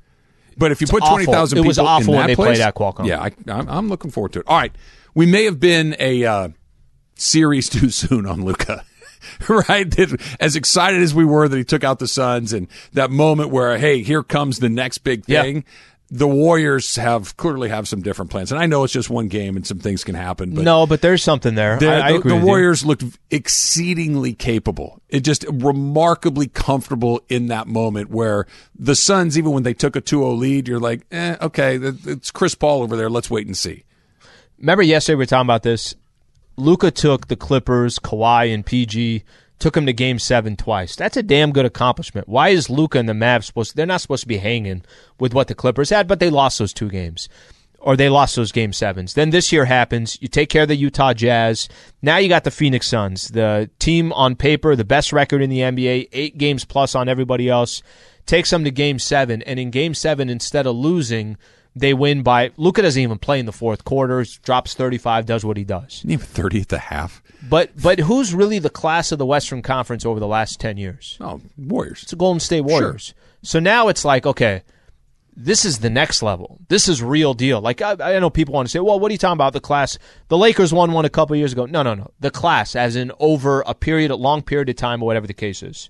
But 0.57 0.73
if 0.73 0.81
you 0.81 0.87
put 0.87 1.03
awful. 1.03 1.17
twenty 1.17 1.31
thousand 1.33 1.59
It 1.59 1.63
people 1.63 1.69
was 1.69 1.79
awful 1.79 2.15
when 2.15 2.27
they 2.27 2.35
place, 2.35 2.59
played 2.59 2.67
at 2.67 2.75
Qualcomm. 2.75 3.07
Yeah, 3.07 3.21
I, 3.23 3.31
I'm, 3.49 3.69
I'm 3.69 3.89
looking 3.89 4.11
forward 4.11 4.33
to 4.35 4.41
it. 4.41 4.47
All 4.49 4.59
right, 4.59 4.73
we 5.15 5.25
may 5.27 5.45
have 5.45 5.59
been 5.61 5.97
a 5.99 6.25
uh, 6.25 6.49
series 7.15 7.69
too 7.71 7.91
soon 7.91 8.27
on 8.27 8.45
Luka. 8.45 8.85
right? 9.49 9.91
That- 9.97 10.21
As 10.41 10.57
excited 10.57 11.01
as 11.03 11.15
we 11.15 11.25
were 11.25 11.49
that 11.49 11.57
he 11.57 11.65
took 11.65 11.85
out 11.85 11.99
the 11.99 12.09
Suns 12.09 12.53
and 12.53 12.69
that 12.95 13.11
moment 13.11 13.51
where, 13.51 13.77
hey, 13.79 14.03
here 14.03 14.23
comes 14.23 14.59
the 14.59 14.69
next 14.69 14.99
big 14.99 15.25
Yeah. 15.27 15.61
The 16.13 16.27
Warriors 16.27 16.97
have 16.97 17.37
clearly 17.37 17.69
have 17.69 17.87
some 17.87 18.03
different 18.03 18.33
plans, 18.33 18.51
and 18.51 18.61
I 18.61 18.67
know 18.67 18.83
it's 18.83 18.93
just 18.93 19.09
one 19.11 19.29
game 19.29 19.55
and 19.57 19.65
some 19.65 19.79
things 19.79 20.03
can 20.03 20.17
happen. 20.17 20.55
But 20.55 20.65
no, 20.65 20.85
but 20.85 21.03
there's 21.03 21.23
something 21.23 21.55
there. 21.55 21.79
the, 21.79 21.89
I, 21.89 22.01
I 22.09 22.13
the- 22.13 22.19
agree 22.19 22.33
the 22.33 22.39
you. 22.39 22.45
Warriors 22.45 22.85
looked 22.85 23.05
exceedingly 23.31 24.35
capable. 24.35 25.01
It 25.09 25.21
just 25.21 25.45
remarkably 25.49 26.49
comfortable 26.49 27.21
in 27.29 27.47
that 27.47 27.69
moment 27.69 28.11
where 28.11 28.47
the 28.77 28.97
Suns, 28.97 29.39
even 29.39 29.53
when 29.53 29.63
they 29.63 29.75
took 29.75 29.95
a 29.95 30.01
2-0 30.01 30.37
lead, 30.37 30.67
you're 30.67 30.81
like, 30.81 31.03
eh, 31.13 31.37
okay, 31.41 31.77
it's 31.77 32.31
Chris 32.33 32.57
Paul 32.57 32.83
over 32.83 32.97
there. 32.97 33.09
Let's 33.09 33.31
wait 33.31 33.47
and 33.47 33.57
see. 33.57 33.85
Remember 34.59 34.83
yesterday 34.83 35.15
we 35.15 35.19
were 35.21 35.27
talking 35.27 35.47
about 35.47 35.63
this. 35.63 35.95
Luka 36.57 36.91
took 36.91 37.29
the 37.29 37.37
Clippers, 37.37 37.99
Kawhi, 38.01 38.53
and 38.53 38.67
PG. 38.67 39.23
Took 39.61 39.77
him 39.77 39.85
to 39.87 39.93
Game 39.93 40.19
Seven 40.19 40.57
twice. 40.57 40.97
That's 40.97 41.19
a 41.19 41.23
damn 41.23 41.53
good 41.53 41.67
accomplishment. 41.67 42.29
Why 42.29 42.49
is 42.49 42.71
Luka 42.71 42.99
and 42.99 43.09
the 43.09 43.13
Mavs 43.13 43.45
supposed? 43.45 43.77
they're 43.77 43.85
not 43.85 44.01
supposed 44.01 44.23
to 44.23 44.29
be 44.29 44.39
hanging 44.39 44.83
with 45.19 45.35
what 45.35 45.49
the 45.49 45.55
Clippers 45.55 45.91
had, 45.91 46.09
but 46.09 46.19
they 46.19 46.31
lost 46.31 46.59
those 46.59 46.73
two 46.73 46.89
games, 46.89 47.29
or 47.79 47.95
they 47.95 48.09
lost 48.09 48.37
those 48.37 48.53
Game 48.53 48.73
Sevens. 48.73 49.13
Then 49.13 49.31
this 49.31 49.53
year 49.53 49.67
happens. 49.67 50.17
You 50.23 50.29
take 50.29 50.49
care 50.49 50.63
of 50.63 50.69
the 50.69 50.77
Utah 50.77 51.13
Jazz. 51.13 51.69
Now 52.01 52.17
you 52.17 52.31
got 52.31 52.45
the 52.45 52.51
Phoenix 52.51 52.87
Suns, 52.87 53.29
the 53.29 53.69
team 53.79 54.15
on 54.15 54.35
paper, 54.35 54.75
the 54.75 54.85
best 54.85 55.13
record 55.13 55.43
in 55.43 55.51
the 55.51 55.61
NBA, 55.61 56.09
eight 56.11 56.39
games 56.39 56.65
plus 56.65 56.95
on 56.95 57.11
everybody 57.11 57.51
else. 57.51 57.83
Takes 58.25 58.49
them 58.49 58.65
to 58.65 58.71
Game 58.71 58.99
Seven, 58.99 59.43
and 59.43 59.61
in 59.61 59.71
Game 59.71 59.93
Seven, 59.93 60.31
instead 60.31 60.67
of 60.67 60.75
losing, 60.75 61.37
they 61.77 61.95
win 61.95 62.23
by. 62.23 62.51
Luka 62.57 62.83
doesn't 62.83 63.01
even 63.01 63.19
play 63.19 63.39
in 63.39 63.47
the 63.47 63.53
fourth 63.53 63.85
quarter. 63.85 64.25
Drops 64.43 64.75
thirty 64.75 64.99
five, 64.99 65.27
does 65.27 65.45
what 65.45 65.57
he 65.57 65.65
does. 65.65 66.03
Even 66.05 66.19
30 66.27 66.63
at 66.63 66.69
the 66.69 66.79
half. 66.79 67.23
But 67.49 67.71
but 67.81 68.01
who's 68.01 68.35
really 68.35 68.59
the 68.59 68.71
class 68.71 69.13
of 69.13 69.19
the 69.19 69.27
Western 69.27 69.63
Conference 69.63 70.05
over 70.05 70.21
the 70.21 70.27
last 70.27 70.61
ten 70.61 70.77
years? 70.77 71.17
Oh, 71.21 71.41
Warriors. 71.57 72.03
It's 72.03 72.11
the 72.11 72.17
Golden 72.17 72.41
State 72.41 72.63
Warriors. 72.63 73.15
So 73.43 73.59
now 73.59 73.89
it's 73.89 74.05
like, 74.05 74.27
okay, 74.27 74.63
this 75.37 75.65
is 75.65 75.79
the 75.79 75.91
next 75.91 76.23
level. 76.23 76.59
This 76.69 76.89
is 76.89 77.03
real 77.03 77.35
deal. 77.35 77.61
Like 77.61 77.81
I, 77.81 77.97
I 78.17 78.19
know 78.19 78.31
people 78.31 78.55
want 78.55 78.69
to 78.69 78.71
say, 78.71 78.81
well, 78.81 79.01
what 79.01 79.11
are 79.11 79.13
you 79.13 79.19
talking 79.19 79.35
about? 79.35 79.53
The 79.53 79.61
class. 79.61 79.99
The 80.29 80.37
Lakers 80.39 80.73
won 80.73 80.93
one 80.93 81.05
a 81.05 81.11
couple 81.11 81.35
years 81.37 81.53
ago. 81.53 81.67
No, 81.67 81.83
no, 81.83 81.95
no. 81.95 82.11
The 82.21 82.31
class, 82.31 82.77
as 82.77 82.97
in 82.97 83.13
over 83.19 83.63
a 83.63 83.75
period, 83.75 84.11
a 84.11 84.17
long 84.17 84.43
period 84.43 84.69
of 84.69 84.77
time, 84.77 85.03
or 85.03 85.07
whatever 85.07 85.27
the 85.27 85.35
case 85.35 85.63
is. 85.63 85.89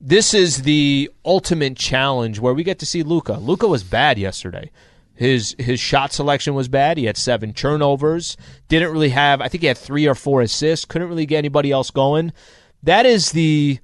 This 0.00 0.34
is 0.34 0.62
the 0.62 1.10
ultimate 1.24 1.76
challenge 1.76 2.40
where 2.40 2.52
we 2.52 2.62
get 2.62 2.78
to 2.80 2.86
see 2.86 3.02
Luka. 3.02 3.34
Luka 3.34 3.66
was 3.66 3.82
bad 3.82 4.18
yesterday. 4.18 4.70
His 5.14 5.54
his 5.58 5.78
shot 5.78 6.12
selection 6.12 6.54
was 6.54 6.68
bad. 6.68 6.98
He 6.98 7.04
had 7.04 7.16
seven 7.16 7.52
turnovers. 7.52 8.36
Didn't 8.68 8.92
really 8.92 9.10
have. 9.10 9.40
I 9.40 9.48
think 9.48 9.62
he 9.62 9.68
had 9.68 9.78
three 9.78 10.06
or 10.06 10.14
four 10.14 10.42
assists. 10.42 10.84
Couldn't 10.84 11.08
really 11.08 11.26
get 11.26 11.38
anybody 11.38 11.70
else 11.70 11.90
going. 11.90 12.32
That 12.82 13.06
is 13.06 13.32
the 13.32 13.78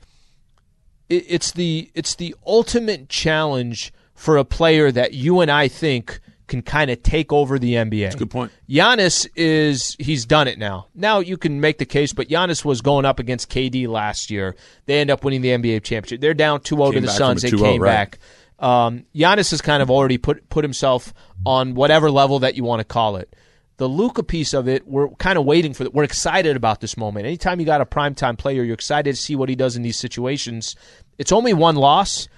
it- 1.09 1.27
it's 1.29 1.53
the 1.53 1.91
it's 1.95 2.15
the 2.17 2.35
ultimate 2.47 3.09
challenge 3.09 3.93
for 4.15 4.37
a 4.37 4.45
player 4.45 4.91
that 4.91 5.15
you 5.15 5.41
and 5.41 5.51
I 5.51 5.69
think 5.69 6.21
can 6.51 6.63
kind 6.63 6.91
of 6.91 7.03
take 7.03 7.33
over 7.33 7.59
the 7.59 7.75
NBA. 7.75 8.03
That's 8.03 8.17
a 8.17 8.19
Good 8.19 8.31
point. 8.31 8.53
Giannis 8.69 9.27
is 9.37 9.97
he's 9.99 10.27
done 10.27 10.49
it 10.49 10.59
now. 10.59 10.89
Now 10.95 11.21
you 11.21 11.37
can 11.37 11.61
make 11.61 11.79
the 11.79 11.87
case, 11.87 12.13
but 12.13 12.29
Giannis 12.29 12.65
was 12.65 12.83
going 12.83 13.05
up 13.05 13.19
against 13.19 13.49
KD 13.49 13.87
last 13.89 14.31
year. 14.31 14.57
They 14.87 15.01
end 15.01 15.11
up 15.11 15.25
winning 15.25 15.41
the 15.43 15.51
NBA 15.51 15.85
championship. 15.85 16.21
They're 16.21 16.35
down 16.35 16.61
2-0 16.61 16.93
to 16.93 17.01
the 17.01 17.09
Suns. 17.09 17.43
They 17.43 17.53
oh, 17.53 17.59
came 17.59 17.81
right. 17.81 17.89
back. 17.89 18.19
Um, 18.61 19.07
Giannis 19.15 19.51
has 19.51 19.63
kind 19.63 19.83
of 19.83 19.91
already 19.91 20.19
put 20.19 20.49
put 20.51 20.65
himself 20.65 21.15
on 21.47 21.75
whatever 21.75 22.11
level 22.11 22.41
that 22.41 22.55
you 22.55 22.65
want 22.65 22.81
to 22.81 22.85
call 22.85 23.17
it. 23.17 23.35
The 23.79 23.89
Luka 23.89 24.23
piece 24.23 24.53
of 24.53 24.69
it, 24.69 24.87
we're 24.87 25.09
kind 25.13 25.39
of 25.39 25.47
waiting 25.47 25.73
for. 25.73 25.89
We're 25.89 26.05
excited 26.05 26.55
about 26.55 26.81
this 26.83 26.99
moment. 26.99 27.25
Anytime 27.25 27.61
you 27.61 27.67
got 27.67 27.81
a 27.81 27.87
primetime 27.87 28.37
player, 28.37 28.63
you're 28.63 28.75
excited 28.75 29.15
to 29.15 29.21
see 29.21 29.35
what 29.35 29.49
he 29.49 29.57
does 29.57 29.77
in 29.77 29.83
these 29.83 29.99
situations. 29.99 30.77
It's 31.17 31.33
only 31.33 31.55
one 31.55 31.77
loss, 31.77 32.29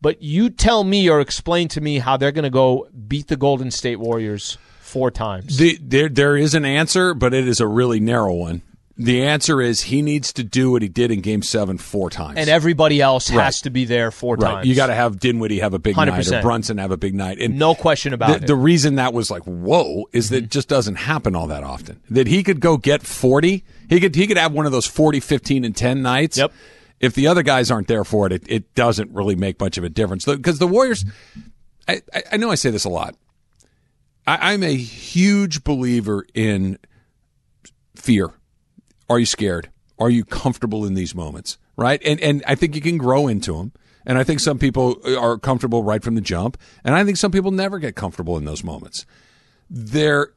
but 0.00 0.22
you 0.22 0.50
tell 0.50 0.84
me 0.84 1.10
or 1.10 1.20
explain 1.20 1.66
to 1.68 1.80
me 1.80 1.98
how 1.98 2.16
they're 2.16 2.30
going 2.30 2.44
to 2.44 2.50
go 2.50 2.88
beat 3.08 3.26
the 3.26 3.36
Golden 3.36 3.72
State 3.72 3.96
Warriors 3.96 4.56
four 4.80 5.10
times. 5.10 5.56
The, 5.56 5.76
there, 5.82 6.08
there 6.08 6.36
is 6.36 6.54
an 6.54 6.64
answer, 6.64 7.14
but 7.14 7.34
it 7.34 7.48
is 7.48 7.58
a 7.58 7.66
really 7.66 7.98
narrow 7.98 8.32
one. 8.32 8.62
The 8.96 9.24
answer 9.24 9.60
is 9.60 9.80
he 9.82 10.02
needs 10.02 10.32
to 10.34 10.44
do 10.44 10.70
what 10.70 10.80
he 10.82 10.88
did 10.88 11.10
in 11.10 11.20
Game 11.20 11.42
Seven 11.42 11.78
four 11.78 12.10
times. 12.10 12.38
and 12.38 12.48
everybody 12.48 13.00
else 13.00 13.28
Right. 13.30 13.42
has 13.44 13.62
to 13.62 13.70
be 13.70 13.84
there 13.86 14.12
four 14.12 14.36
right, 14.36 14.50
times. 14.52 14.68
you 14.68 14.76
got 14.76 14.86
to 14.86 14.94
have 14.94 15.18
Dinwiddie 15.18 15.58
have 15.58 15.74
a 15.74 15.80
big 15.80 15.96
night 15.96 16.28
or 16.30 16.42
Brunson 16.42 16.78
have 16.78 16.92
a 16.92 16.96
big 16.96 17.12
night. 17.12 17.40
And 17.40 17.58
no 17.58 17.74
question 17.74 18.12
about 18.12 18.28
the, 18.28 18.32
it. 18.34 18.36
Mm-hmm. 18.38 18.46
the 18.46 18.54
reason 18.56 18.94
that 18.94 19.12
was 19.12 19.30
like 19.32 19.42
whoa 19.42 20.04
is 20.12 20.30
that 20.30 20.44
it 20.44 20.50
just 20.50 20.68
doesn't 20.68 20.94
happen 20.94 21.34
all 21.34 21.48
that 21.48 21.64
often. 21.64 22.00
That 22.10 22.28
he 22.28 22.44
could 22.44 22.60
go 22.60 22.76
get 22.76 23.02
forty, 23.02 23.64
he 23.88 23.98
could 23.98 24.14
he 24.14 24.28
could 24.28 24.36
have 24.36 24.52
one 24.52 24.64
of 24.66 24.70
those 24.70 24.86
40, 24.86 25.18
15, 25.18 25.64
and 25.64 25.76
ten 25.76 26.00
nights. 26.00 26.38
Yep. 26.38 26.52
If 27.00 27.14
the 27.14 27.26
other 27.26 27.42
guys 27.42 27.72
aren't 27.72 27.88
there 27.88 28.04
for 28.04 28.26
it, 28.28 28.32
it, 28.32 28.42
it 28.46 28.74
doesn't 28.76 29.10
really 29.10 29.34
make 29.34 29.58
much 29.58 29.76
of 29.76 29.82
a 29.82 29.88
difference 29.88 30.24
because 30.24 30.60
the 30.60 30.68
Warriors. 30.68 31.04
I, 31.88 32.00
I, 32.14 32.22
I 32.32 32.36
know 32.36 32.50
I 32.50 32.54
say 32.54 32.70
this 32.70 32.84
a 32.84 32.88
lot. 32.88 33.16
I, 34.26 34.52
I'm 34.52 34.62
a 34.62 34.74
huge 34.74 35.64
believer 35.64 36.24
in 36.32 36.78
fear. 37.96 38.30
Are 39.08 39.18
you 39.18 39.26
scared? 39.26 39.70
Are 39.98 40.10
you 40.10 40.24
comfortable 40.24 40.84
in 40.84 40.94
these 40.94 41.14
moments? 41.14 41.58
Right? 41.76 42.00
And 42.04 42.20
and 42.20 42.42
I 42.46 42.54
think 42.54 42.74
you 42.74 42.80
can 42.80 42.98
grow 42.98 43.28
into 43.28 43.56
them. 43.56 43.72
And 44.06 44.18
I 44.18 44.24
think 44.24 44.40
some 44.40 44.58
people 44.58 45.00
are 45.18 45.38
comfortable 45.38 45.82
right 45.82 46.02
from 46.02 46.14
the 46.14 46.20
jump, 46.20 46.58
and 46.84 46.94
I 46.94 47.04
think 47.04 47.16
some 47.16 47.32
people 47.32 47.50
never 47.50 47.78
get 47.78 47.96
comfortable 47.96 48.36
in 48.36 48.44
those 48.44 48.62
moments. 48.62 49.06
There, 49.70 50.34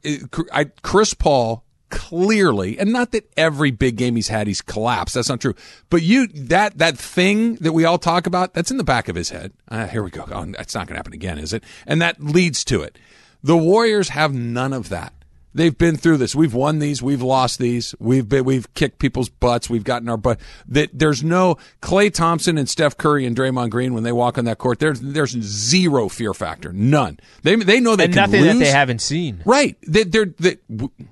I, 0.50 0.70
Chris 0.82 1.12
Paul 1.12 1.64
clearly, 1.90 2.78
and 2.78 2.92
not 2.92 3.12
that 3.12 3.30
every 3.36 3.70
big 3.70 3.96
game 3.96 4.16
he's 4.16 4.28
had 4.28 4.46
he's 4.46 4.62
collapsed. 4.62 5.14
That's 5.14 5.28
not 5.28 5.40
true. 5.40 5.54
But 5.90 6.02
you 6.02 6.26
that 6.28 6.78
that 6.78 6.98
thing 6.98 7.56
that 7.56 7.72
we 7.72 7.84
all 7.84 7.98
talk 7.98 8.26
about 8.26 8.54
that's 8.54 8.70
in 8.70 8.78
the 8.78 8.84
back 8.84 9.08
of 9.08 9.16
his 9.16 9.30
head. 9.30 9.52
Uh, 9.68 9.86
here 9.86 10.02
we 10.02 10.10
go. 10.10 10.24
Oh, 10.30 10.44
that's 10.46 10.74
not 10.74 10.86
going 10.86 10.94
to 10.94 10.98
happen 10.98 11.12
again, 11.12 11.38
is 11.38 11.52
it? 11.52 11.64
And 11.86 12.00
that 12.02 12.22
leads 12.22 12.64
to 12.64 12.82
it. 12.82 12.98
The 13.42 13.56
Warriors 13.56 14.10
have 14.10 14.32
none 14.32 14.72
of 14.72 14.88
that. 14.88 15.12
They've 15.54 15.76
been 15.76 15.96
through 15.96 16.18
this. 16.18 16.34
We've 16.34 16.54
won 16.54 16.78
these. 16.78 17.02
We've 17.02 17.22
lost 17.22 17.58
these. 17.58 17.94
We've 17.98 18.28
been, 18.28 18.44
we've 18.44 18.72
kicked 18.74 18.98
people's 18.98 19.28
butts. 19.28 19.68
We've 19.68 19.84
gotten 19.84 20.08
our 20.08 20.16
butt. 20.16 20.40
That 20.66 20.90
there's 20.92 21.24
no 21.24 21.56
Klay 21.80 22.12
Thompson 22.12 22.58
and 22.58 22.68
Steph 22.68 22.96
Curry 22.96 23.24
and 23.26 23.36
Draymond 23.36 23.70
Green 23.70 23.94
when 23.94 24.02
they 24.02 24.12
walk 24.12 24.38
on 24.38 24.44
that 24.44 24.58
court. 24.58 24.78
There's 24.78 25.00
there's 25.00 25.32
zero 25.32 26.08
fear 26.08 26.34
factor. 26.34 26.72
None. 26.72 27.18
They 27.42 27.56
they 27.56 27.80
know 27.80 27.96
they 27.96 28.04
and 28.04 28.14
can 28.14 28.22
nothing 28.22 28.42
lose. 28.42 28.52
that 28.54 28.58
they 28.64 28.70
haven't 28.70 29.00
seen. 29.00 29.42
Right. 29.44 29.76
They, 29.86 30.04
they're, 30.04 30.26
they, 30.26 30.58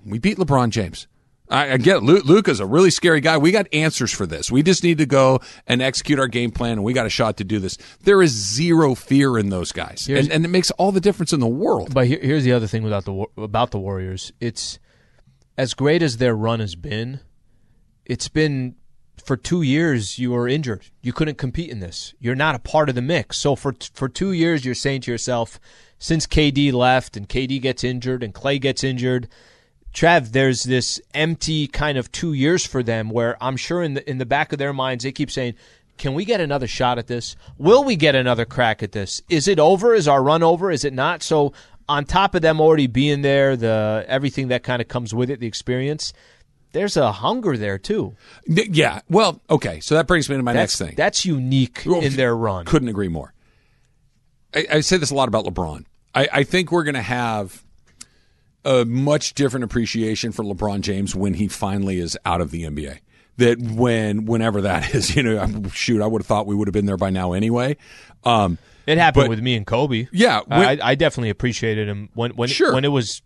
we 0.04 0.18
beat 0.18 0.38
LeBron 0.38 0.70
James. 0.70 1.06
I, 1.48 1.72
I 1.72 1.76
get 1.76 1.98
it. 1.98 2.02
Lu- 2.02 2.22
Luka's 2.24 2.60
a 2.60 2.66
really 2.66 2.90
scary 2.90 3.20
guy. 3.20 3.36
We 3.38 3.52
got 3.52 3.66
answers 3.72 4.12
for 4.12 4.26
this. 4.26 4.50
We 4.50 4.62
just 4.62 4.82
need 4.82 4.98
to 4.98 5.06
go 5.06 5.40
and 5.66 5.80
execute 5.80 6.18
our 6.18 6.26
game 6.26 6.50
plan, 6.50 6.72
and 6.72 6.84
we 6.84 6.92
got 6.92 7.06
a 7.06 7.10
shot 7.10 7.36
to 7.38 7.44
do 7.44 7.58
this. 7.58 7.78
There 8.02 8.22
is 8.22 8.30
zero 8.30 8.94
fear 8.94 9.38
in 9.38 9.50
those 9.50 9.72
guys, 9.72 10.08
and, 10.08 10.30
and 10.30 10.44
it 10.44 10.48
makes 10.48 10.70
all 10.72 10.92
the 10.92 11.00
difference 11.00 11.32
in 11.32 11.40
the 11.40 11.46
world. 11.46 11.94
But 11.94 12.06
here, 12.06 12.18
here's 12.20 12.44
the 12.44 12.52
other 12.52 12.66
thing 12.66 12.86
about 12.86 13.04
the 13.04 13.26
about 13.36 13.70
the 13.70 13.78
Warriors. 13.78 14.32
It's 14.40 14.78
as 15.56 15.74
great 15.74 16.02
as 16.02 16.16
their 16.16 16.34
run 16.34 16.60
has 16.60 16.74
been. 16.74 17.20
It's 18.04 18.28
been 18.28 18.76
for 19.24 19.36
two 19.36 19.62
years 19.62 20.18
you 20.18 20.30
were 20.32 20.46
injured. 20.48 20.86
You 21.02 21.12
couldn't 21.12 21.38
compete 21.38 21.70
in 21.70 21.80
this. 21.80 22.14
You're 22.20 22.34
not 22.34 22.54
a 22.54 22.60
part 22.60 22.88
of 22.88 22.94
the 22.94 23.02
mix. 23.02 23.36
So 23.38 23.56
for 23.56 23.74
for 23.94 24.08
two 24.08 24.32
years 24.32 24.64
you're 24.64 24.74
saying 24.74 25.02
to 25.02 25.10
yourself, 25.10 25.58
since 25.98 26.26
KD 26.26 26.72
left 26.72 27.16
and 27.16 27.28
KD 27.28 27.60
gets 27.60 27.84
injured 27.84 28.22
and 28.22 28.34
Klay 28.34 28.60
gets 28.60 28.82
injured. 28.84 29.28
Trev, 29.96 30.32
there's 30.32 30.62
this 30.62 31.00
empty 31.14 31.66
kind 31.66 31.96
of 31.96 32.12
two 32.12 32.34
years 32.34 32.66
for 32.66 32.82
them 32.82 33.08
where 33.08 33.42
I'm 33.42 33.56
sure 33.56 33.82
in 33.82 33.94
the 33.94 34.08
in 34.08 34.18
the 34.18 34.26
back 34.26 34.52
of 34.52 34.58
their 34.58 34.74
minds 34.74 35.04
they 35.04 35.10
keep 35.10 35.30
saying, 35.30 35.54
"Can 35.96 36.12
we 36.12 36.26
get 36.26 36.38
another 36.38 36.66
shot 36.66 36.98
at 36.98 37.06
this? 37.06 37.34
Will 37.56 37.82
we 37.82 37.96
get 37.96 38.14
another 38.14 38.44
crack 38.44 38.82
at 38.82 38.92
this? 38.92 39.22
Is 39.30 39.48
it 39.48 39.58
over? 39.58 39.94
Is 39.94 40.06
our 40.06 40.22
run 40.22 40.42
over? 40.42 40.70
Is 40.70 40.84
it 40.84 40.92
not?" 40.92 41.22
So 41.22 41.54
on 41.88 42.04
top 42.04 42.34
of 42.34 42.42
them 42.42 42.60
already 42.60 42.86
being 42.88 43.22
there, 43.22 43.56
the 43.56 44.04
everything 44.06 44.48
that 44.48 44.62
kind 44.62 44.82
of 44.82 44.88
comes 44.88 45.14
with 45.14 45.30
it, 45.30 45.40
the 45.40 45.46
experience, 45.46 46.12
there's 46.72 46.98
a 46.98 47.10
hunger 47.10 47.56
there 47.56 47.78
too. 47.78 48.14
Yeah. 48.46 49.00
Well, 49.08 49.40
okay. 49.48 49.80
So 49.80 49.94
that 49.94 50.06
brings 50.06 50.28
me 50.28 50.36
to 50.36 50.42
my 50.42 50.52
That's 50.52 50.78
next 50.78 50.88
thing. 50.90 50.94
that's 50.94 51.24
unique 51.24 51.86
in 51.86 52.16
their 52.16 52.36
run. 52.36 52.66
Couldn't 52.66 52.88
agree 52.88 53.08
more. 53.08 53.32
I, 54.54 54.66
I 54.72 54.80
say 54.80 54.98
this 54.98 55.10
a 55.10 55.14
lot 55.14 55.28
about 55.28 55.46
LeBron. 55.46 55.86
I, 56.14 56.28
I 56.30 56.42
think 56.42 56.70
we're 56.70 56.84
going 56.84 56.96
to 56.96 57.02
have 57.02 57.64
a 58.66 58.84
much 58.84 59.34
different 59.34 59.64
appreciation 59.64 60.32
for 60.32 60.42
LeBron 60.42 60.80
James 60.80 61.14
when 61.14 61.34
he 61.34 61.48
finally 61.48 61.98
is 62.00 62.18
out 62.24 62.40
of 62.40 62.50
the 62.50 62.64
NBA. 62.64 62.98
That 63.38 63.60
when 63.60 64.24
whenever 64.26 64.62
that 64.62 64.94
is, 64.94 65.14
you 65.14 65.22
know, 65.22 65.62
shoot, 65.72 66.02
I 66.02 66.06
would 66.06 66.22
have 66.22 66.26
thought 66.26 66.46
we 66.46 66.54
would 66.54 66.68
have 66.68 66.72
been 66.72 66.86
there 66.86 66.96
by 66.96 67.10
now 67.10 67.32
anyway. 67.32 67.76
Um, 68.24 68.58
It 68.86 68.98
happened 68.98 69.24
But- 69.24 69.30
with 69.30 69.40
me 69.40 69.54
and 69.56 69.66
Kobe. 69.66 70.08
Yeah, 70.12 70.40
when- 70.46 70.60
I, 70.60 70.78
I 70.82 70.94
definitely 70.94 71.30
appreciated 71.30 71.88
him 71.88 72.08
when 72.14 72.32
when 72.32 72.48
Sure. 72.48 72.72
when 72.74 72.84
it 72.84 72.88
was 72.88 73.22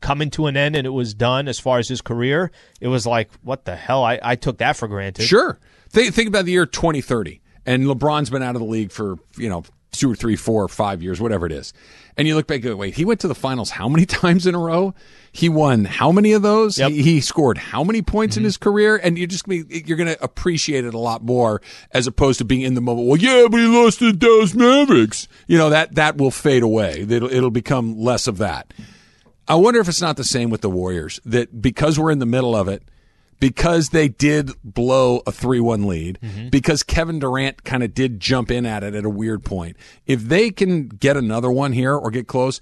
coming 0.00 0.30
to 0.30 0.46
an 0.48 0.56
end 0.56 0.74
and 0.74 0.84
it 0.84 0.90
was 0.90 1.14
done 1.14 1.46
as 1.46 1.60
far 1.60 1.78
as 1.78 1.88
his 1.88 2.00
career. 2.02 2.50
It 2.80 2.88
was 2.88 3.06
like, 3.06 3.30
what 3.42 3.64
the 3.66 3.76
hell? 3.76 4.02
I, 4.02 4.18
I 4.20 4.34
took 4.34 4.58
that 4.58 4.76
for 4.76 4.88
granted. 4.88 5.22
Sure. 5.24 5.60
Think, 5.90 6.12
think 6.12 6.26
about 6.28 6.44
the 6.44 6.50
year 6.50 6.66
2030, 6.66 7.40
and 7.66 7.84
LeBron's 7.84 8.28
been 8.30 8.42
out 8.42 8.56
of 8.56 8.60
the 8.60 8.66
league 8.66 8.90
for, 8.90 9.16
you 9.36 9.48
know, 9.48 9.62
two 9.92 10.10
or 10.10 10.14
three, 10.16 10.36
four 10.36 10.64
or 10.64 10.68
five 10.68 11.02
years, 11.02 11.20
whatever 11.20 11.46
it 11.46 11.52
is. 11.52 11.72
And 12.16 12.26
you 12.26 12.34
look 12.34 12.46
back 12.46 12.56
and 12.56 12.64
go, 12.64 12.76
wait, 12.76 12.94
he 12.94 13.04
went 13.04 13.20
to 13.20 13.28
the 13.28 13.34
finals 13.34 13.70
how 13.70 13.88
many 13.88 14.06
times 14.06 14.46
in 14.46 14.54
a 14.54 14.58
row? 14.58 14.94
He 15.30 15.48
won 15.48 15.84
how 15.84 16.12
many 16.12 16.32
of 16.32 16.42
those? 16.42 16.78
Yep. 16.78 16.90
He, 16.90 17.02
he 17.02 17.20
scored 17.20 17.58
how 17.58 17.84
many 17.84 18.02
points 18.02 18.36
in 18.36 18.40
mm-hmm. 18.40 18.46
his 18.46 18.56
career? 18.56 18.96
And 18.96 19.16
you're 19.16 19.26
just 19.26 19.44
gonna 19.44 19.64
be, 19.64 19.84
you're 19.86 19.96
going 19.96 20.14
to 20.14 20.22
appreciate 20.22 20.84
it 20.84 20.94
a 20.94 20.98
lot 20.98 21.22
more 21.22 21.62
as 21.92 22.06
opposed 22.06 22.38
to 22.38 22.44
being 22.44 22.62
in 22.62 22.74
the 22.74 22.80
moment. 22.80 23.06
Well, 23.06 23.18
yeah, 23.18 23.46
but 23.50 23.58
he 23.58 23.66
lost 23.66 24.00
to 24.00 24.12
the 24.12 24.18
Dallas 24.18 24.54
Mavericks. 24.54 25.28
You 25.46 25.58
know, 25.58 25.70
that, 25.70 25.94
that 25.94 26.16
will 26.16 26.30
fade 26.30 26.62
away. 26.62 27.06
It'll, 27.08 27.32
it'll 27.32 27.50
become 27.50 27.98
less 27.98 28.26
of 28.26 28.38
that. 28.38 28.72
I 29.48 29.56
wonder 29.56 29.80
if 29.80 29.88
it's 29.88 30.00
not 30.00 30.16
the 30.16 30.24
same 30.24 30.50
with 30.50 30.60
the 30.60 30.70
Warriors 30.70 31.20
that 31.24 31.60
because 31.60 31.98
we're 31.98 32.12
in 32.12 32.18
the 32.20 32.26
middle 32.26 32.54
of 32.54 32.68
it, 32.68 32.82
because 33.42 33.88
they 33.88 34.06
did 34.06 34.52
blow 34.62 35.16
a 35.26 35.32
3-1 35.32 35.84
lead, 35.84 36.20
mm-hmm. 36.22 36.48
because 36.50 36.84
Kevin 36.84 37.18
Durant 37.18 37.64
kind 37.64 37.82
of 37.82 37.92
did 37.92 38.20
jump 38.20 38.52
in 38.52 38.64
at 38.64 38.84
it 38.84 38.94
at 38.94 39.04
a 39.04 39.10
weird 39.10 39.44
point. 39.44 39.76
If 40.06 40.22
they 40.22 40.52
can 40.52 40.86
get 40.86 41.16
another 41.16 41.50
one 41.50 41.72
here 41.72 41.92
or 41.92 42.12
get 42.12 42.28
close, 42.28 42.60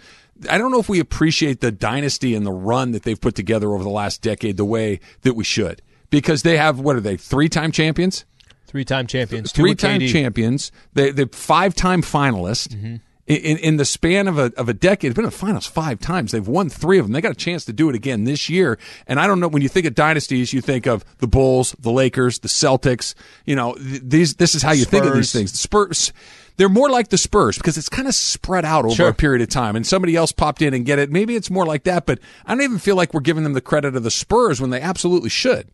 I 0.48 0.56
don't 0.56 0.70
know 0.70 0.80
if 0.80 0.88
we 0.88 0.98
appreciate 0.98 1.60
the 1.60 1.70
dynasty 1.70 2.34
and 2.34 2.46
the 2.46 2.52
run 2.52 2.92
that 2.92 3.02
they've 3.02 3.20
put 3.20 3.34
together 3.34 3.74
over 3.74 3.82
the 3.84 3.90
last 3.90 4.22
decade 4.22 4.56
the 4.56 4.64
way 4.64 5.00
that 5.20 5.34
we 5.34 5.44
should. 5.44 5.82
Because 6.08 6.44
they 6.44 6.56
have 6.56 6.80
what 6.80 6.96
are 6.96 7.00
they? 7.00 7.18
Three-time 7.18 7.72
champions? 7.72 8.24
Three 8.66 8.86
time 8.86 9.06
champions. 9.06 9.52
two 9.52 9.60
three-time 9.60 10.00
champions. 10.00 10.72
They 10.94 11.10
they 11.10 11.26
five-time 11.26 12.00
finalist. 12.00 12.72
In, 12.72 12.78
mm-hmm. 12.78 12.96
In, 13.36 13.56
in 13.58 13.76
the 13.76 13.84
span 13.84 14.28
of 14.28 14.38
a 14.38 14.52
of 14.56 14.68
a 14.68 14.74
decade, 14.74 15.10
they've 15.10 15.16
been 15.16 15.24
in 15.24 15.30
the 15.30 15.36
finals 15.36 15.66
five 15.66 16.00
times. 16.00 16.32
They've 16.32 16.46
won 16.46 16.68
three 16.68 16.98
of 16.98 17.06
them. 17.06 17.12
They 17.12 17.20
got 17.20 17.32
a 17.32 17.36
chance 17.36 17.64
to 17.66 17.72
do 17.72 17.88
it 17.88 17.94
again 17.94 18.24
this 18.24 18.48
year. 18.48 18.78
And 19.06 19.20
I 19.20 19.26
don't 19.26 19.40
know 19.40 19.48
when 19.48 19.62
you 19.62 19.68
think 19.68 19.86
of 19.86 19.94
dynasties, 19.94 20.52
you 20.52 20.60
think 20.60 20.86
of 20.86 21.04
the 21.18 21.28
Bulls, 21.28 21.74
the 21.78 21.90
Lakers, 21.92 22.40
the 22.40 22.48
Celtics. 22.48 23.14
You 23.44 23.56
know, 23.56 23.74
th- 23.74 24.02
these. 24.04 24.34
This 24.36 24.54
is 24.54 24.62
how 24.62 24.72
you 24.72 24.84
think 24.84 25.04
of 25.04 25.14
these 25.14 25.32
things. 25.32 25.52
The 25.52 25.58
Spurs. 25.58 26.12
They're 26.56 26.68
more 26.68 26.90
like 26.90 27.08
the 27.08 27.16
Spurs 27.16 27.56
because 27.56 27.78
it's 27.78 27.88
kind 27.88 28.06
of 28.06 28.14
spread 28.14 28.66
out 28.66 28.84
over 28.84 28.94
Sure. 28.94 29.08
a 29.08 29.14
period 29.14 29.40
of 29.40 29.48
time, 29.48 29.76
and 29.76 29.86
somebody 29.86 30.14
else 30.14 30.30
popped 30.30 30.60
in 30.60 30.74
and 30.74 30.84
get 30.84 30.98
it. 30.98 31.10
Maybe 31.10 31.34
it's 31.34 31.48
more 31.48 31.64
like 31.64 31.84
that, 31.84 32.04
but 32.04 32.18
I 32.44 32.52
don't 32.54 32.62
even 32.62 32.78
feel 32.78 32.96
like 32.96 33.14
we're 33.14 33.20
giving 33.20 33.44
them 33.44 33.54
the 33.54 33.62
credit 33.62 33.96
of 33.96 34.02
the 34.02 34.10
Spurs 34.10 34.60
when 34.60 34.68
they 34.68 34.80
absolutely 34.80 35.30
should. 35.30 35.68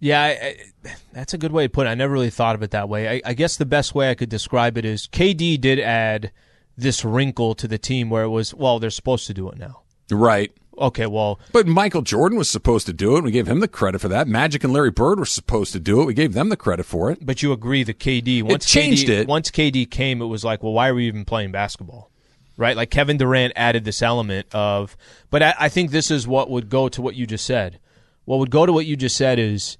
Yeah, 0.00 0.22
I, 0.22 0.56
I, 0.84 0.94
that's 1.12 1.34
a 1.34 1.38
good 1.38 1.52
way 1.52 1.64
to 1.64 1.68
put 1.68 1.86
it. 1.86 1.90
I 1.90 1.94
never 1.94 2.12
really 2.12 2.30
thought 2.30 2.54
of 2.54 2.62
it 2.62 2.70
that 2.70 2.88
way. 2.88 3.08
I, 3.08 3.30
I 3.30 3.34
guess 3.34 3.56
the 3.56 3.66
best 3.66 3.94
way 3.94 4.10
I 4.10 4.14
could 4.14 4.30
describe 4.30 4.78
it 4.78 4.84
is 4.84 5.06
KD 5.08 5.60
did 5.60 5.78
add 5.78 6.32
this 6.76 7.04
wrinkle 7.04 7.54
to 7.56 7.68
the 7.68 7.78
team 7.78 8.08
where 8.08 8.24
it 8.24 8.30
was, 8.30 8.54
well, 8.54 8.78
they're 8.78 8.90
supposed 8.90 9.26
to 9.26 9.34
do 9.34 9.50
it 9.50 9.58
now. 9.58 9.82
Right. 10.10 10.52
Okay, 10.78 11.06
well, 11.06 11.38
But 11.52 11.66
Michael 11.66 12.00
Jordan 12.00 12.38
was 12.38 12.48
supposed 12.48 12.86
to 12.86 12.94
do 12.94 13.18
it. 13.18 13.24
We 13.24 13.30
gave 13.30 13.46
him 13.46 13.60
the 13.60 13.68
credit 13.68 14.00
for 14.00 14.08
that. 14.08 14.26
Magic 14.26 14.64
and 14.64 14.72
Larry 14.72 14.90
Bird 14.90 15.18
were 15.18 15.26
supposed 15.26 15.72
to 15.74 15.80
do 15.80 16.00
it. 16.00 16.06
We 16.06 16.14
gave 16.14 16.32
them 16.32 16.48
the 16.48 16.56
credit 16.56 16.86
for 16.86 17.10
it. 17.10 17.18
but 17.24 17.42
you 17.42 17.52
agree 17.52 17.82
that 17.82 17.98
KD 17.98 18.42
once 18.42 18.64
changed 18.64 19.08
KD, 19.08 19.10
it. 19.10 19.28
Once 19.28 19.50
KD 19.50 19.90
came, 19.90 20.22
it 20.22 20.26
was 20.26 20.42
like, 20.42 20.62
well, 20.62 20.72
why 20.72 20.88
are 20.88 20.94
we 20.94 21.06
even 21.06 21.26
playing 21.26 21.52
basketball? 21.52 22.10
Right? 22.56 22.76
Like 22.76 22.90
Kevin 22.90 23.18
Durant 23.18 23.52
added 23.56 23.84
this 23.84 24.00
element 24.00 24.46
of, 24.54 24.96
but 25.28 25.42
I, 25.42 25.54
I 25.58 25.68
think 25.68 25.90
this 25.90 26.10
is 26.10 26.26
what 26.26 26.48
would 26.48 26.70
go 26.70 26.88
to 26.88 27.02
what 27.02 27.14
you 27.14 27.26
just 27.26 27.44
said. 27.44 27.78
What 28.24 28.38
would 28.38 28.50
go 28.50 28.64
to 28.64 28.72
what 28.72 28.86
you 28.86 28.96
just 28.96 29.16
said 29.16 29.38
is 29.38 29.76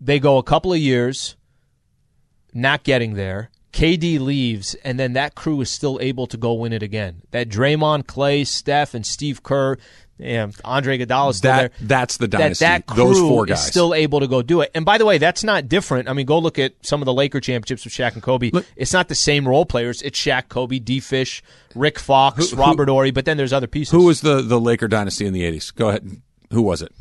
they 0.00 0.18
go 0.18 0.38
a 0.38 0.42
couple 0.42 0.72
of 0.72 0.78
years 0.78 1.36
not 2.52 2.82
getting 2.82 3.14
there. 3.14 3.50
KD 3.72 4.18
leaves, 4.18 4.74
and 4.82 4.98
then 4.98 5.12
that 5.12 5.36
crew 5.36 5.60
is 5.60 5.70
still 5.70 5.98
able 6.02 6.26
to 6.26 6.36
go 6.36 6.54
win 6.54 6.72
it 6.72 6.82
again. 6.82 7.22
That 7.30 7.48
Draymond, 7.48 8.02
Klay, 8.06 8.44
Steph, 8.44 8.94
and 8.94 9.06
Steve 9.06 9.44
Kerr, 9.44 9.76
and 10.18 10.52
Andre 10.64 10.98
Iguodala 10.98 11.34
still 11.34 11.52
That 11.52 11.72
there. 11.78 11.86
that's 11.86 12.16
the 12.16 12.26
dynasty. 12.26 12.64
that 12.64 12.86
crew 12.86 12.96
Those 13.04 13.20
four 13.20 13.44
is 13.46 13.50
guys. 13.50 13.64
still 13.66 13.94
able 13.94 14.18
to 14.20 14.26
go 14.26 14.42
do 14.42 14.60
it. 14.60 14.72
And 14.74 14.84
by 14.84 14.98
the 14.98 15.06
way, 15.06 15.18
that's 15.18 15.44
not 15.44 15.68
different. 15.68 16.08
I 16.08 16.14
mean, 16.14 16.26
go 16.26 16.40
look 16.40 16.58
at 16.58 16.74
some 16.84 17.00
of 17.00 17.06
the 17.06 17.14
Laker 17.14 17.38
championships 17.38 17.84
with 17.84 17.94
Shaq 17.94 18.14
and 18.14 18.22
Kobe. 18.24 18.50
it's 18.74 18.92
not 18.92 19.06
the 19.06 19.14
same 19.14 19.46
role 19.46 19.64
players. 19.64 20.02
It's 20.02 20.18
Shaq, 20.18 20.48
Kobe, 20.48 20.80
D. 20.80 20.98
Fish, 20.98 21.40
Rick 21.76 22.00
Fox, 22.00 22.50
Who- 22.50 22.56
who- 22.56 22.62
Robert 22.62 22.88
Horry, 22.88 23.12
but 23.12 23.24
then 23.24 23.36
there's 23.36 23.52
other 23.52 23.68
pieces. 23.68 23.92
Who 23.92 24.04
was 24.06 24.20
the 24.20 24.42
the 24.42 24.58
Laker 24.60 24.88
dynasty 24.88 25.26
in 25.26 25.32
the 25.32 25.44
eighties? 25.44 25.70
Go 25.70 25.90
ahead. 25.90 26.20
Who 26.50 26.62
was 26.62 26.82
it? 26.82 26.92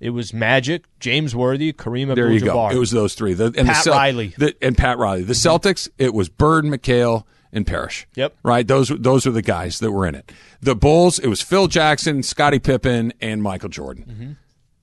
It 0.00 0.10
was 0.10 0.34
Magic, 0.34 0.84
James 1.00 1.34
Worthy, 1.34 1.72
Kareem 1.72 2.14
There 2.14 2.30
you 2.30 2.40
go. 2.40 2.48
Abdul-Jabbar. 2.48 2.72
It 2.74 2.78
was 2.78 2.90
those 2.90 3.14
three. 3.14 3.34
The, 3.34 3.54
and 3.56 3.68
Pat 3.68 3.84
the 3.84 3.90
Riley. 3.90 4.34
The, 4.36 4.54
and 4.60 4.76
Pat 4.76 4.98
Riley. 4.98 5.22
The 5.22 5.32
Celtics. 5.32 5.88
It 5.98 6.12
was 6.12 6.28
Bird, 6.28 6.64
McHale, 6.64 7.24
and 7.52 7.66
Parish. 7.66 8.06
Yep. 8.16 8.36
Right. 8.42 8.66
Those 8.66 8.88
those 8.88 9.24
were 9.24 9.32
the 9.32 9.42
guys 9.42 9.78
that 9.78 9.92
were 9.92 10.06
in 10.06 10.14
it. 10.14 10.32
The 10.60 10.74
Bulls. 10.74 11.18
It 11.18 11.28
was 11.28 11.40
Phil 11.40 11.68
Jackson, 11.68 12.22
Scottie 12.22 12.58
Pippen, 12.58 13.12
and 13.20 13.42
Michael 13.42 13.68
Jordan. 13.68 14.04
Mm-hmm. 14.04 14.32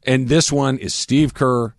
And 0.03 0.29
this 0.29 0.51
one 0.51 0.77
is 0.77 0.93
Steve 0.95 1.33
Kerr, 1.33 1.75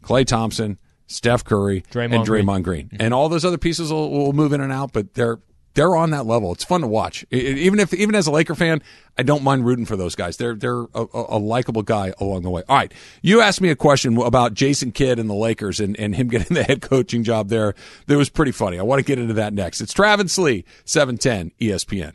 Klay 0.00 0.24
Thompson, 0.24 0.78
Steph 1.06 1.44
Curry, 1.44 1.82
Draymond 1.90 2.14
and 2.14 2.26
Green. 2.26 2.46
Draymond 2.46 2.62
Green. 2.62 2.90
And 2.98 3.12
all 3.12 3.28
those 3.28 3.44
other 3.44 3.58
pieces 3.58 3.92
will, 3.92 4.10
will 4.10 4.32
move 4.32 4.52
in 4.52 4.60
and 4.60 4.72
out, 4.72 4.92
but 4.92 5.14
they're 5.14 5.40
they're 5.76 5.94
on 5.94 6.10
that 6.10 6.26
level. 6.26 6.50
It's 6.52 6.64
fun 6.64 6.80
to 6.80 6.88
watch. 6.88 7.24
I- 7.32 7.36
I- 7.36 7.38
even 7.38 7.78
if 7.78 7.94
even 7.94 8.16
as 8.16 8.26
a 8.26 8.32
Laker 8.32 8.56
fan, 8.56 8.82
I 9.16 9.22
don't 9.22 9.44
mind 9.44 9.64
rooting 9.64 9.86
for 9.86 9.96
those 9.96 10.16
guys. 10.16 10.36
They're 10.36 10.56
they're 10.56 10.80
a, 10.82 11.06
a, 11.14 11.24
a 11.36 11.38
likable 11.38 11.82
guy 11.82 12.12
along 12.18 12.42
the 12.42 12.50
way. 12.50 12.62
All 12.68 12.76
right, 12.76 12.92
you 13.22 13.40
asked 13.40 13.60
me 13.60 13.70
a 13.70 13.76
question 13.76 14.16
about 14.20 14.54
Jason 14.54 14.90
Kidd 14.90 15.18
and 15.20 15.30
the 15.30 15.34
Lakers 15.34 15.78
and, 15.78 15.96
and 16.00 16.16
him 16.16 16.26
getting 16.30 16.54
the 16.56 16.64
head 16.64 16.82
coaching 16.82 17.22
job 17.22 17.48
there. 17.48 17.74
That 18.08 18.16
was 18.16 18.28
pretty 18.28 18.52
funny. 18.52 18.78
I 18.78 18.82
want 18.82 18.98
to 18.98 19.04
get 19.04 19.18
into 19.20 19.34
that 19.34 19.52
next. 19.54 19.80
It's 19.80 19.92
Travis 19.92 20.36
Lee, 20.38 20.64
seven 20.84 21.16
ten 21.18 21.52
ESPN. 21.60 22.14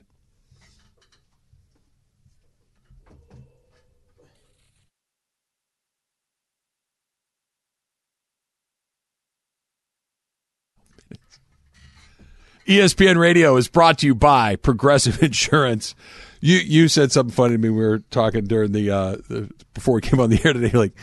ESPN 12.67 13.17
Radio 13.17 13.57
is 13.57 13.67
brought 13.67 13.97
to 13.99 14.05
you 14.05 14.15
by 14.15 14.55
Progressive 14.55 15.21
Insurance. 15.23 15.95
You 16.39 16.57
you 16.57 16.87
said 16.87 17.11
something 17.11 17.33
funny 17.33 17.55
to 17.55 17.57
me. 17.57 17.69
We 17.69 17.83
were 17.85 17.99
talking 18.11 18.45
during 18.45 18.71
the, 18.71 18.89
uh, 18.89 19.17
the 19.29 19.49
before 19.73 19.95
we 19.95 20.01
came 20.01 20.19
on 20.19 20.29
the 20.29 20.41
air 20.43 20.53
today. 20.53 20.71
Like, 20.75 20.93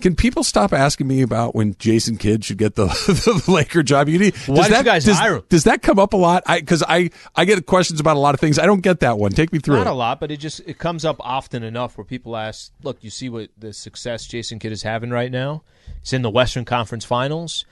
can 0.00 0.14
people 0.14 0.44
stop 0.44 0.72
asking 0.72 1.08
me 1.08 1.22
about 1.22 1.56
when 1.56 1.74
Jason 1.80 2.16
Kidd 2.16 2.44
should 2.44 2.58
get 2.58 2.76
the, 2.76 2.86
the 3.46 3.50
Laker 3.50 3.82
job? 3.82 4.08
You 4.08 4.18
need, 4.20 4.36
Why 4.46 4.56
does 4.56 4.68
that, 4.68 4.78
you 4.78 4.84
guys 4.84 5.04
does, 5.04 5.18
hire 5.18 5.36
him? 5.36 5.42
does 5.48 5.64
that 5.64 5.82
come 5.82 5.98
up 5.98 6.12
a 6.12 6.16
lot? 6.16 6.44
I 6.46 6.60
because 6.60 6.84
I 6.86 7.10
I 7.34 7.44
get 7.44 7.66
questions 7.66 7.98
about 7.98 8.16
a 8.16 8.20
lot 8.20 8.34
of 8.34 8.40
things. 8.40 8.56
I 8.58 8.66
don't 8.66 8.82
get 8.82 9.00
that 9.00 9.18
one. 9.18 9.32
Take 9.32 9.52
me 9.52 9.58
through 9.58 9.76
Not 9.76 9.88
it. 9.88 9.90
a 9.90 9.94
lot, 9.94 10.20
but 10.20 10.30
it 10.30 10.36
just 10.36 10.60
it 10.60 10.78
comes 10.78 11.04
up 11.04 11.16
often 11.20 11.64
enough 11.64 11.98
where 11.98 12.04
people 12.04 12.36
ask, 12.36 12.70
"Look, 12.84 13.02
you 13.02 13.10
see 13.10 13.28
what 13.28 13.50
the 13.58 13.72
success 13.72 14.26
Jason 14.26 14.60
Kidd 14.60 14.70
is 14.70 14.82
having 14.84 15.10
right 15.10 15.32
now? 15.32 15.62
He's 16.02 16.12
in 16.12 16.22
the 16.22 16.30
Western 16.30 16.64
Conference 16.64 17.04
Finals, 17.04 17.64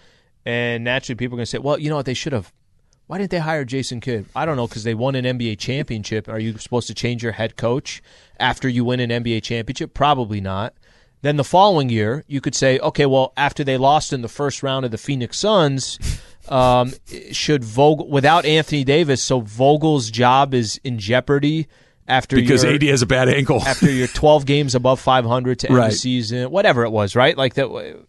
and 0.45 0.83
naturally, 0.83 1.15
people 1.17 1.37
are 1.37 1.39
going 1.39 1.45
to 1.45 1.51
say, 1.51 1.59
"Well, 1.59 1.79
you 1.79 1.89
know 1.89 1.97
what? 1.97 2.07
They 2.07 2.15
should 2.15 2.33
have. 2.33 2.53
Why 3.07 3.19
didn't 3.19 3.31
they 3.31 3.39
hire 3.39 3.65
Jason 3.65 4.01
Kidd? 4.01 4.27
I 4.35 4.45
don't 4.45 4.57
know 4.57 4.67
because 4.67 4.85
they 4.85 4.95
won 4.95 5.15
an 5.15 5.25
NBA 5.25 5.59
championship. 5.59 6.29
Are 6.29 6.41
you 6.41 6.59
supposed 6.59 6.89
to 6.89 6.95
change 6.95 7.23
your 7.23 7.33
head 7.33 7.57
coach 7.57 8.03
after 8.41 8.69
you 8.69 8.85
win 8.85 8.99
an 8.99 9.11
NBA 9.11 9.43
championship? 9.45 9.95
Probably 9.95 10.41
not. 10.41 10.75
Then 11.23 11.37
the 11.37 11.45
following 11.45 11.89
year, 11.89 12.25
you 12.27 12.41
could 12.41 12.55
say, 12.55 12.79
okay, 12.81 13.07
well, 13.07 13.33
after 13.37 13.65
they 13.65 13.77
lost 13.77 14.13
in 14.13 14.23
the 14.23 14.29
first 14.29 14.63
round 14.63 14.85
of 14.85 14.91
the 14.91 14.99
Phoenix 14.99 15.39
Suns, 15.39 15.99
um, 16.49 16.93
should 17.33 17.65
Vogel 17.65 18.09
without 18.09 18.45
Anthony 18.45 18.85
Davis, 18.85 19.23
so 19.23 19.41
Vogel's 19.41 20.11
job 20.11 20.53
is 20.53 20.81
in 20.85 20.99
jeopardy 20.99 21.69
after 22.09 22.37
because 22.37 22.63
your, 22.65 22.75
AD 22.75 22.83
has 22.85 23.03
a 23.03 23.07
bad 23.07 23.29
ankle. 23.29 23.63
after 23.63 23.91
you're 23.91 24.07
12 24.15 24.47
games 24.47 24.75
above 24.75 25.01
500 25.01 25.59
to 25.61 25.69
end 25.69 25.77
Right. 25.77 25.91
the 25.91 25.97
season, 25.97 26.51
whatever 26.51 26.85
it 26.85 26.91
was, 26.91 27.17
right? 27.17 27.37
Like 27.37 27.55
that. 27.55 27.67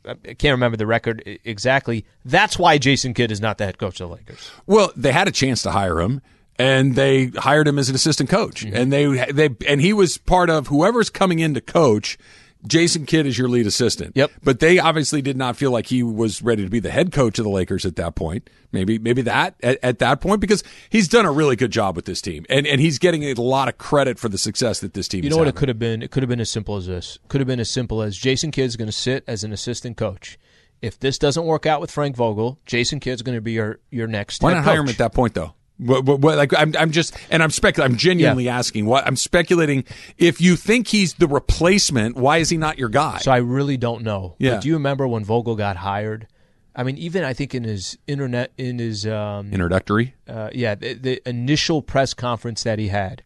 I 0.07 0.33
can't 0.33 0.53
remember 0.53 0.77
the 0.77 0.87
record 0.87 1.23
exactly. 1.43 2.05
That's 2.25 2.57
why 2.59 2.77
Jason 2.77 3.13
Kidd 3.13 3.31
is 3.31 3.41
not 3.41 3.57
the 3.57 3.65
head 3.65 3.77
coach 3.77 3.99
of 3.99 4.09
the 4.09 4.15
Lakers. 4.15 4.51
Well, 4.65 4.91
they 4.95 5.11
had 5.11 5.27
a 5.27 5.31
chance 5.31 5.61
to 5.63 5.71
hire 5.71 5.99
him, 5.99 6.21
and 6.59 6.95
they 6.95 7.27
hired 7.27 7.67
him 7.67 7.77
as 7.79 7.89
an 7.89 7.95
assistant 7.95 8.29
coach, 8.29 8.65
Mm-hmm. 8.65 8.75
and 8.75 8.91
they 8.93 9.31
they 9.31 9.49
and 9.67 9.81
he 9.81 9.93
was 9.93 10.17
part 10.17 10.49
of 10.49 10.67
whoever's 10.67 11.09
coming 11.09 11.39
in 11.39 11.53
to 11.53 11.61
coach. 11.61 12.17
Jason 12.65 13.05
Kidd 13.05 13.25
is 13.25 13.37
your 13.37 13.47
lead 13.47 13.67
assistant. 13.67 14.15
Yep. 14.15 14.31
But 14.43 14.59
they 14.59 14.79
obviously 14.79 15.21
did 15.21 15.37
not 15.37 15.55
feel 15.55 15.71
like 15.71 15.87
he 15.87 16.03
was 16.03 16.41
ready 16.41 16.63
to 16.63 16.69
be 16.69 16.79
the 16.79 16.89
head 16.89 17.11
coach 17.11 17.37
of 17.37 17.43
the 17.43 17.51
Lakers 17.51 17.85
at 17.85 17.95
that 17.97 18.15
point. 18.15 18.49
Maybe 18.71 18.99
maybe 18.99 19.21
that 19.23 19.55
at, 19.61 19.79
at 19.83 19.99
that 19.99 20.19
point 20.19 20.41
because 20.41 20.63
he's 20.89 21.07
done 21.07 21.25
a 21.25 21.31
really 21.31 21.55
good 21.55 21.71
job 21.71 21.95
with 21.95 22.05
this 22.05 22.21
team, 22.21 22.45
and 22.49 22.67
and 22.67 22.81
he's 22.81 22.99
getting 22.99 23.23
a 23.23 23.33
lot 23.35 23.69
of 23.69 23.77
credit 23.77 24.19
for 24.19 24.29
the 24.29 24.37
success 24.37 24.79
that 24.79 24.93
this 24.93 25.07
team. 25.07 25.23
You 25.23 25.29
know 25.29 25.37
what 25.37 25.47
it 25.47 25.55
could 25.55 25.69
have 25.69 25.79
been? 25.79 26.01
It 26.01 26.11
could 26.11 26.23
have 26.23 26.29
been 26.29 26.41
as 26.41 26.49
simple 26.49 26.75
as 26.75 26.87
this. 26.87 27.19
Could 27.27 27.41
have 27.41 27.47
been 27.47 27.59
as 27.59 27.69
simple 27.69 28.01
as 28.01 28.17
Jason 28.17 28.51
Kidd's 28.51 28.75
going 28.75 28.87
to 28.87 28.91
sit 28.91 29.23
as 29.27 29.43
an 29.43 29.53
assistant 29.53 29.97
coach. 29.97 30.37
If 30.81 30.99
this 30.99 31.17
doesn't 31.17 31.45
work 31.45 31.65
out 31.65 31.81
with 31.81 31.89
Frank 31.89 32.15
Vogel, 32.15 32.59
Jason 32.65 32.99
Kidd's 32.99 33.21
going 33.21 33.37
to 33.37 33.41
be 33.41 33.53
your 33.53 33.79
your 33.89 34.07
next. 34.07 34.43
Why 34.43 34.53
not 34.53 34.63
hire 34.63 34.81
him 34.81 34.89
at 34.89 34.97
that 34.97 35.13
point, 35.13 35.33
though? 35.33 35.53
What, 35.79 36.05
what, 36.05 36.19
what, 36.19 36.37
like 36.37 36.57
I'm, 36.57 36.73
I'm 36.77 36.91
just, 36.91 37.15
and 37.29 37.43
I'm 37.43 37.51
speculating. 37.51 37.93
I'm 37.93 37.97
genuinely 37.99 38.49
asking. 38.49 38.85
What 38.87 39.05
I'm 39.05 39.15
speculating. 39.15 39.83
If 40.17 40.41
you 40.41 40.55
think 40.55 40.87
he's 40.87 41.13
the 41.13 41.27
replacement, 41.27 42.15
why 42.15 42.37
is 42.37 42.49
he 42.49 42.57
not 42.57 42.79
your 42.79 42.89
guy? 42.89 43.19
So 43.19 43.31
I 43.31 43.37
really 43.37 43.77
don't 43.77 44.01
know. 44.03 44.35
Yeah. 44.39 44.55
But 44.55 44.61
do 44.61 44.69
you 44.69 44.73
remember 44.73 45.07
when 45.07 45.23
Vogel 45.23 45.55
got 45.55 45.77
hired? 45.77 46.27
I 46.75 46.83
mean, 46.83 46.97
even 46.97 47.23
I 47.23 47.33
think 47.33 47.55
in 47.55 47.63
his 47.63 47.97
internet, 48.07 48.51
in 48.57 48.77
his 48.77 49.05
um, 49.07 49.51
Introductory. 49.51 50.13
uh, 50.27 50.49
yeah, 50.53 50.75
the, 50.75 50.93
the 50.93 51.29
initial 51.29 51.81
press 51.81 52.13
conference 52.13 52.63
that 52.63 52.77
he 52.77 52.89
had. 52.89 53.23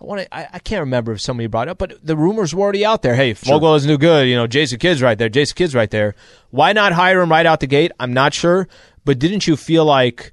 I 0.00 0.04
want 0.04 0.22
to. 0.22 0.34
I, 0.34 0.48
I 0.54 0.58
can't 0.58 0.80
remember 0.80 1.12
if 1.12 1.20
somebody 1.20 1.46
brought 1.46 1.68
it 1.68 1.72
up, 1.72 1.78
but 1.78 2.04
the 2.04 2.16
rumors 2.16 2.54
were 2.54 2.62
already 2.62 2.84
out 2.84 3.02
there. 3.02 3.14
Hey, 3.14 3.30
if 3.30 3.40
Vogel 3.40 3.72
doesn't 3.72 3.88
do 3.88 3.98
good. 3.98 4.26
You 4.28 4.36
know, 4.36 4.46
Jason 4.46 4.78
Kidd's 4.78 5.02
right 5.02 5.16
there. 5.16 5.28
Jason 5.28 5.54
Kidd's 5.54 5.74
right 5.74 5.90
there. 5.90 6.14
Why 6.50 6.72
not 6.72 6.92
hire 6.92 7.20
him 7.20 7.30
right 7.30 7.46
out 7.46 7.60
the 7.60 7.66
gate? 7.66 7.92
I'm 8.00 8.12
not 8.12 8.34
sure, 8.34 8.68
but 9.04 9.18
didn't 9.18 9.46
you 9.46 9.56
feel 9.56 9.84
like 9.84 10.32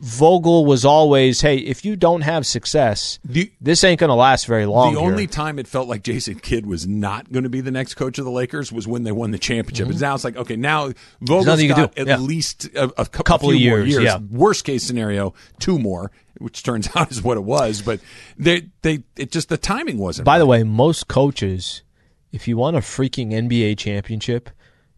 Vogel 0.00 0.64
was 0.66 0.84
always, 0.84 1.40
hey, 1.40 1.56
if 1.56 1.84
you 1.84 1.96
don't 1.96 2.20
have 2.22 2.46
success, 2.46 3.18
The- 3.24 3.50
this 3.60 3.82
ain't 3.84 4.00
going 4.00 4.08
to 4.08 4.14
last 4.14 4.46
very 4.46 4.66
long. 4.66 4.94
The 4.94 5.00
here." 5.00 5.10
only 5.10 5.26
time 5.26 5.58
it 5.58 5.66
felt 5.66 5.88
like 5.88 6.02
Jason 6.02 6.38
Kidd 6.38 6.66
was 6.66 6.86
not 6.86 7.32
going 7.32 7.44
to 7.44 7.48
be 7.48 7.60
the 7.60 7.70
next 7.70 7.94
coach 7.94 8.18
of 8.18 8.24
the 8.24 8.30
Lakers 8.30 8.70
was 8.72 8.86
when 8.86 9.04
they 9.04 9.12
won 9.12 9.30
the 9.30 9.38
championship. 9.38 9.88
And 9.88 10.00
now 10.00 10.14
it's 10.14 10.24
like, 10.24 10.36
okay, 10.36 10.56
now 10.56 10.92
Vogel's 11.20 11.46
nothing 11.46 11.68
you 11.68 11.74
can 11.74 11.84
got 11.86 11.98
at 11.98 12.06
Yeah. 12.06 12.18
least 12.18 12.66
a, 12.74 12.84
a 12.84 13.06
couple, 13.06 13.22
Couple 13.24 13.48
of 13.50 13.54
more 13.54 13.60
years, 13.60 13.88
years. 13.88 14.02
yeah. 14.04 14.18
Worst 14.30 14.64
case 14.64 14.84
scenario, 14.84 15.32
two 15.58 15.78
more, 15.78 16.10
which 16.38 16.62
turns 16.62 16.88
out 16.94 17.10
is 17.10 17.22
what 17.22 17.36
it 17.36 17.44
was. 17.44 17.80
But 17.82 18.00
they, 18.38 18.68
they, 18.82 19.02
it 19.16 19.32
just 19.32 19.48
the 19.48 19.56
timing 19.56 19.98
wasn't. 19.98 20.26
By 20.26 20.32
right. 20.34 20.38
the 20.40 20.46
way, 20.46 20.62
most 20.62 21.08
coaches, 21.08 21.82
if 22.32 22.46
you 22.46 22.56
want 22.58 22.76
a 22.76 22.80
freaking 22.80 23.32
NBA 23.32 23.78
championship, 23.78 24.50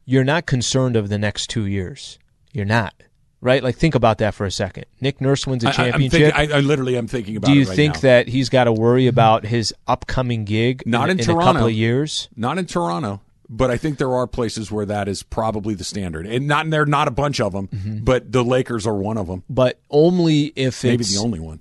you're 0.04 0.24
not 0.24 0.46
concerned 0.46 0.96
of 0.96 1.08
the 1.08 1.18
next 1.18 1.48
two 1.50 1.66
years. 1.66 2.18
You're 2.52 2.64
not. 2.64 2.94
Right? 3.40 3.62
Like, 3.62 3.76
think 3.76 3.94
about 3.94 4.18
that 4.18 4.34
for 4.34 4.46
a 4.46 4.50
second. 4.50 4.86
Nick 5.00 5.20
Nurse 5.20 5.46
wins 5.46 5.62
a 5.62 5.68
I- 5.68 5.70
I, 5.70 5.72
championship. 5.74 6.34
thinking, 6.34 6.52
I, 6.52 6.56
I 6.56 6.60
literally 6.60 6.96
am 6.98 7.06
thinking 7.06 7.36
about. 7.36 7.46
Do 7.48 7.54
you 7.54 7.66
right 7.66 7.76
think 7.76 7.94
now. 7.94 8.00
that 8.00 8.28
he's 8.28 8.48
got 8.48 8.64
to 8.64 8.72
worry 8.72 9.06
about 9.06 9.44
his 9.46 9.72
upcoming 9.86 10.44
gig 10.44 10.82
Not 10.84 11.08
in 11.08 11.18
in, 11.18 11.22
a 11.22 11.26
Toronto. 11.26 11.44
couple 11.52 11.66
of 11.68 11.72
years? 11.72 12.28
Not 12.34 12.58
in 12.58 12.66
Toronto, 12.66 13.20
but 13.48 13.70
I 13.70 13.76
think 13.76 13.98
there 13.98 14.12
are 14.12 14.26
places 14.26 14.72
where 14.72 14.86
that 14.86 15.06
is 15.06 15.22
probably 15.22 15.74
the 15.74 15.84
standard, 15.84 16.26
and 16.26 16.48
not 16.48 16.68
there. 16.70 16.82
are 16.82 16.86
Not 16.86 17.06
a 17.06 17.12
bunch 17.12 17.40
of 17.40 17.52
them, 17.52 17.68
Mm-hmm. 17.68 17.98
but 18.04 18.32
the 18.32 18.42
Lakers 18.42 18.86
are 18.88 18.96
one 18.96 19.16
of 19.16 19.28
them. 19.28 19.44
But 19.48 19.78
only 19.88 20.52
if 20.56 20.82
Maybe 20.82 21.04
the 21.04 21.18
only 21.18 21.38
one. 21.38 21.60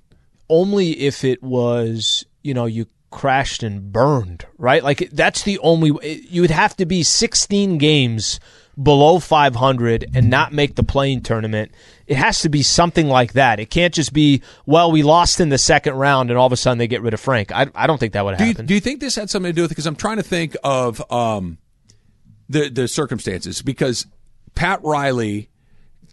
only 0.49 0.91
if 0.99 1.23
it 1.23 1.43
was 1.43 2.25
you 2.41 2.53
know 2.55 2.65
you 2.65 2.87
crashed 3.09 3.63
and 3.63 3.91
burned 3.93 4.45
right 4.57 4.83
like 4.83 5.09
that's 5.11 5.43
the 5.43 5.57
only 5.59 5.91
you 6.29 6.41
would 6.41 6.51
have 6.51 6.75
to 6.75 6.85
be 6.85 7.03
16 7.03 7.77
games 7.77 8.39
below 8.81 9.19
500 9.19 10.11
and 10.13 10.29
not 10.29 10.53
make 10.53 10.75
the 10.75 10.83
play-in 10.83 11.21
tournament 11.21 11.71
it 12.05 12.15
has 12.15 12.41
to 12.41 12.49
be 12.49 12.61
something 12.61 13.07
like 13.07 13.33
that 13.33 13.59
it 13.59 13.71
can't 13.71 13.93
just 13.93 14.13
be 14.13 14.43
well 14.67 14.91
we 14.91 15.01
lost 15.01 15.39
in 15.39 15.49
the 15.49 15.57
second 15.57 15.95
round 15.95 16.29
and 16.29 16.37
all 16.37 16.45
of 16.45 16.53
a 16.53 16.57
sudden 16.57 16.77
they 16.77 16.87
get 16.87 17.01
rid 17.01 17.13
of 17.15 17.19
frank 17.19 17.51
i, 17.51 17.65
I 17.73 17.87
don't 17.87 17.97
think 17.97 18.13
that 18.13 18.23
would 18.23 18.37
Do 18.37 18.43
you, 18.43 18.49
happen 18.51 18.65
do 18.67 18.75
you 18.75 18.79
think 18.79 18.99
this 18.99 19.15
had 19.15 19.29
something 19.31 19.51
to 19.51 19.55
do 19.55 19.63
with 19.63 19.71
it? 19.71 19.73
Because 19.73 19.87
I'm 19.87 19.95
trying 19.95 20.17
to 20.17 20.23
think 20.23 20.55
of 20.63 21.01
um, 21.11 21.57
the 22.49 22.69
the 22.69 22.87
circumstances. 22.87 23.61
Because 23.61 24.07
Pat 24.55 24.79
Riley 24.83 25.49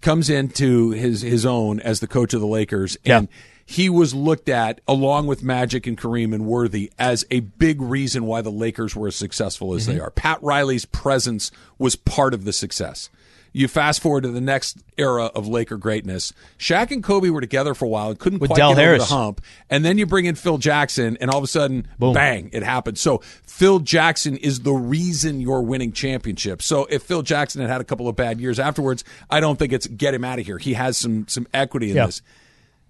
comes 0.01 0.31
into 0.31 0.91
his 0.91 1.23
his 1.23 1.47
own 1.47 1.81
as 1.81 2.01
the 2.01 2.07
coach 2.07 2.35
of 2.35 2.41
the 2.41 2.47
Lakers, 2.47 2.97
and 3.05 3.29
he 3.67 3.89
was 3.89 4.15
looked 4.15 4.49
at 4.49 4.81
along 4.87 5.27
with 5.27 5.43
Magic 5.43 5.87
and 5.87 5.97
Kareem 5.99 6.35
and 6.35 6.47
Worthy 6.47 6.91
as 6.99 7.25
a 7.31 7.41
big 7.41 7.81
reason 7.81 8.27
why 8.27 8.41
the 8.43 8.51
Lakers 8.51 8.95
were 8.95 9.09
as 9.09 9.17
successful 9.17 9.75
as 9.75 9.87
they 9.87 9.99
are. 9.99 10.11
Pat 10.11 10.43
Riley's 10.43 10.85
presence 10.85 11.51
was 11.79 11.97
part 11.97 12.35
of 12.35 12.45
the 12.45 12.53
success. 12.53 13.09
You 13.57 13.69
fast 13.69 14.01
forward 14.03 14.23
to 14.23 14.31
the 14.33 14.41
next 14.41 14.79
era 14.99 15.27
of 15.27 15.47
Laker 15.47 15.77
greatness. 15.77 16.33
Shaq 16.59 16.91
and 16.91 17.05
Kobe 17.05 17.31
were 17.31 17.41
together 17.41 17.73
for 17.73 17.85
a 17.85 17.89
while 17.89 18.11
and 18.11 18.19
couldn't 18.19 18.41
With 18.41 18.49
quite 18.51 18.57
Del 18.59 18.71
get 18.75 18.79
Harris. 18.83 19.03
over 19.03 19.09
the 19.09 19.15
hump. 19.15 19.41
And 19.71 19.85
then 19.85 19.97
you 19.97 20.07
bring 20.07 20.25
in 20.25 20.35
Phil 20.35 20.59
Jackson, 20.59 21.17
and 21.21 21.31
all 21.31 21.39
of 21.39 21.45
a 21.45 21.47
sudden, 21.47 21.87
bang, 22.01 22.51
it 22.53 22.65
happens. 22.65 23.01
So 23.01 23.19
Phil 23.47 23.79
Jackson 23.79 24.37
is 24.39 24.63
the 24.63 24.73
reason 24.73 25.41
you're 25.41 25.63
winning 25.63 25.93
championships. 25.93 26.67
So 26.67 26.87
if 26.87 27.05
Phil 27.05 27.23
Jackson 27.23 27.61
had 27.61 27.71
had 27.71 27.81
a 27.81 27.85
couple 27.85 28.09
of 28.09 28.17
bad 28.17 28.41
years 28.41 28.59
afterwards, 28.59 29.05
I 29.31 29.39
don't 29.39 29.57
think 29.57 29.73
it's 29.73 29.87
get 29.87 30.15
him 30.15 30.25
out 30.25 30.41
of 30.41 30.47
here. 30.47 30.59
He 30.59 30.75
has 30.75 30.97
some 30.97 31.29
some 31.29 31.47
equity 31.55 31.91
in 31.91 31.97
Yeah. 31.97 32.07
this. 32.07 32.23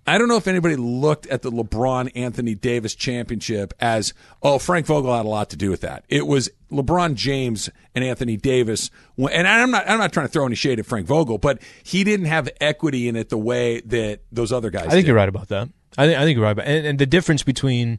I 0.06 0.18
don't 0.18 0.28
know 0.28 0.36
if 0.36 0.46
anybody 0.46 0.76
looked 0.76 1.26
at 1.28 1.42
the 1.42 1.50
LeBron 1.50 2.12
Anthony 2.14 2.54
Davis 2.54 2.94
championship 2.94 3.72
as, 3.80 4.12
oh, 4.42 4.58
Frank 4.58 4.86
Vogel 4.86 5.16
had 5.16 5.24
a 5.24 5.28
lot 5.28 5.50
to 5.50 5.56
do 5.56 5.70
with 5.70 5.80
that. 5.80 6.04
It 6.08 6.26
was 6.26 6.50
LeBron 6.70 7.14
James 7.14 7.70
and 7.94 8.04
Anthony 8.04 8.36
Davis. 8.36 8.90
And 9.16 9.48
I'm 9.48 9.70
not, 9.70 9.88
I'm 9.88 9.98
not 9.98 10.12
trying 10.12 10.26
to 10.26 10.32
throw 10.32 10.44
any 10.44 10.56
shade 10.56 10.78
at 10.78 10.86
Frank 10.86 11.06
Vogel, 11.06 11.38
but 11.38 11.62
he 11.82 12.04
didn't 12.04 12.26
have 12.26 12.48
equity 12.60 13.08
in 13.08 13.16
it 13.16 13.30
the 13.30 13.38
way 13.38 13.80
that 13.82 14.20
those 14.30 14.52
other 14.52 14.70
guys 14.70 14.86
I 14.86 14.90
think 14.90 15.04
did. 15.04 15.08
you're 15.08 15.16
right 15.16 15.28
about 15.28 15.48
that. 15.48 15.68
I 15.96 16.06
think 16.06 16.18
I 16.18 16.24
think 16.24 16.36
you're 16.36 16.44
right 16.44 16.50
about, 16.50 16.66
and, 16.66 16.86
and 16.86 16.98
the 16.98 17.06
difference 17.06 17.42
between, 17.42 17.98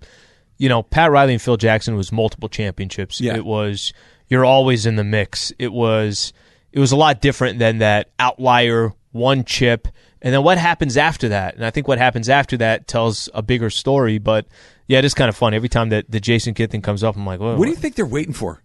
you 0.57 0.69
know, 0.69 0.83
Pat 0.83 1.11
Riley 1.11 1.33
and 1.33 1.41
Phil 1.41 1.57
Jackson 1.57 1.95
was 1.95 2.11
multiple 2.11 2.49
championships. 2.49 3.21
Yeah. 3.21 3.35
It 3.35 3.45
was 3.45 3.93
you're 4.27 4.45
always 4.45 4.85
in 4.85 4.95
the 4.95 5.03
mix. 5.03 5.53
It 5.57 5.71
was 5.71 6.33
it 6.71 6.79
was 6.79 6.91
a 6.91 6.97
lot 6.97 7.21
different 7.21 7.59
than 7.59 7.77
that 7.79 8.11
outlier 8.19 8.93
one 9.11 9.45
chip, 9.45 9.87
and 10.25 10.33
then 10.33 10.41
what 10.41 10.57
happens 10.57 10.97
after 10.97 11.29
that? 11.29 11.53
And 11.53 11.63
I 11.63 11.69
think 11.69 11.87
what 11.87 11.99
happens 11.99 12.29
after 12.29 12.57
that 12.57 12.87
tells 12.87 13.29
a 13.35 13.43
bigger 13.43 13.69
story. 13.69 14.17
But 14.17 14.47
yeah, 14.87 14.97
it 14.97 15.05
is 15.05 15.13
kind 15.13 15.29
of 15.29 15.35
fun 15.35 15.53
every 15.53 15.69
time 15.69 15.89
that 15.89 16.09
the 16.09 16.19
Jason 16.19 16.55
Kidd 16.55 16.71
thing 16.71 16.81
comes 16.81 17.03
up. 17.03 17.15
I'm 17.15 17.27
like, 17.27 17.39
What 17.39 17.61
do 17.61 17.69
you 17.69 17.75
think 17.75 17.93
they're 17.93 18.07
waiting 18.07 18.33
for? 18.33 18.63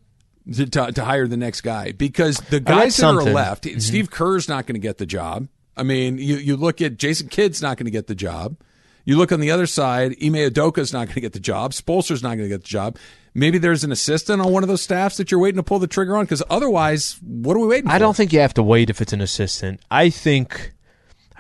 To, 0.54 0.64
to, 0.64 0.92
to 0.92 1.04
hire 1.04 1.28
the 1.28 1.36
next 1.36 1.60
guy 1.60 1.92
because 1.92 2.38
the 2.38 2.60
guys 2.60 2.96
that 2.96 3.04
are 3.04 3.16
something. 3.18 3.34
left, 3.34 3.64
mm-hmm. 3.64 3.78
Steve 3.78 4.10
Kerr's 4.10 4.48
not 4.48 4.66
going 4.66 4.74
to 4.74 4.80
get 4.80 4.96
the 4.96 5.04
job. 5.04 5.48
I 5.76 5.82
mean, 5.82 6.16
you, 6.16 6.36
you 6.36 6.56
look 6.56 6.80
at 6.80 6.96
Jason 6.96 7.28
Kidd's 7.28 7.60
not 7.60 7.76
going 7.76 7.84
to 7.84 7.90
get 7.90 8.06
the 8.06 8.14
job. 8.14 8.56
You 9.04 9.18
look 9.18 9.30
on 9.30 9.40
the 9.40 9.50
other 9.50 9.66
side, 9.66 10.12
Ime 10.12 10.32
Udoka's 10.32 10.94
not 10.94 11.06
going 11.06 11.14
to 11.14 11.20
get 11.20 11.34
the 11.34 11.40
job. 11.40 11.72
Spoelstra's 11.72 12.22
not 12.22 12.36
going 12.36 12.48
to 12.48 12.48
get 12.48 12.62
the 12.62 12.68
job. 12.68 12.96
Maybe 13.34 13.58
there's 13.58 13.84
an 13.84 13.92
assistant 13.92 14.40
on 14.40 14.50
one 14.50 14.62
of 14.62 14.68
those 14.70 14.80
staffs 14.80 15.18
that 15.18 15.30
you're 15.30 15.40
waiting 15.40 15.56
to 15.56 15.62
pull 15.62 15.78
the 15.78 15.86
trigger 15.86 16.16
on 16.16 16.24
because 16.24 16.42
otherwise, 16.48 17.18
what 17.22 17.54
are 17.54 17.60
we 17.60 17.66
waiting 17.66 17.86
for? 17.86 17.94
I 17.94 17.98
don't 17.98 18.16
think 18.16 18.32
you 18.32 18.40
have 18.40 18.54
to 18.54 18.62
wait 18.62 18.88
if 18.88 19.02
it's 19.02 19.12
an 19.12 19.20
assistant. 19.20 19.80
I 19.90 20.08
think 20.08 20.72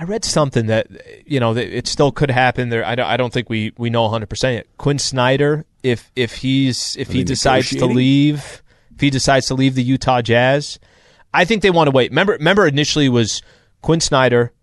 I 0.00 0.04
read 0.04 0.24
something 0.24 0.66
that 0.66 0.86
you 1.26 1.40
know 1.40 1.52
that 1.52 1.76
it 1.76 1.86
still 1.86 2.10
could 2.10 2.30
happen. 2.30 2.70
There, 2.70 2.82
I 2.82 2.94
don't, 2.94 3.06
I 3.06 3.18
don't 3.18 3.30
think 3.30 3.50
we 3.50 3.74
we 3.76 3.90
know 3.90 4.04
100 4.04 4.30
percent 4.30 4.54
yet. 4.54 4.66
Quin 4.78 4.98
Snyder, 4.98 5.66
if 5.82 6.10
if 6.16 6.36
he's 6.36 6.96
if 6.96 7.12
he 7.12 7.22
decides 7.22 7.68
to 7.68 7.84
leave, 7.84 8.62
if 8.94 9.00
he 9.00 9.10
decides 9.10 9.48
to 9.48 9.54
leave 9.54 9.74
the 9.74 9.82
Utah 9.82 10.22
Jazz, 10.22 10.78
I 11.34 11.44
think 11.44 11.60
they 11.60 11.70
want 11.70 11.88
to 11.88 11.90
wait. 11.90 12.12
Remember, 12.12 12.32
remember 12.32 12.66
initially 12.66 13.10
was 13.10 13.42
Quin 13.82 14.00
Snyder, 14.00 14.54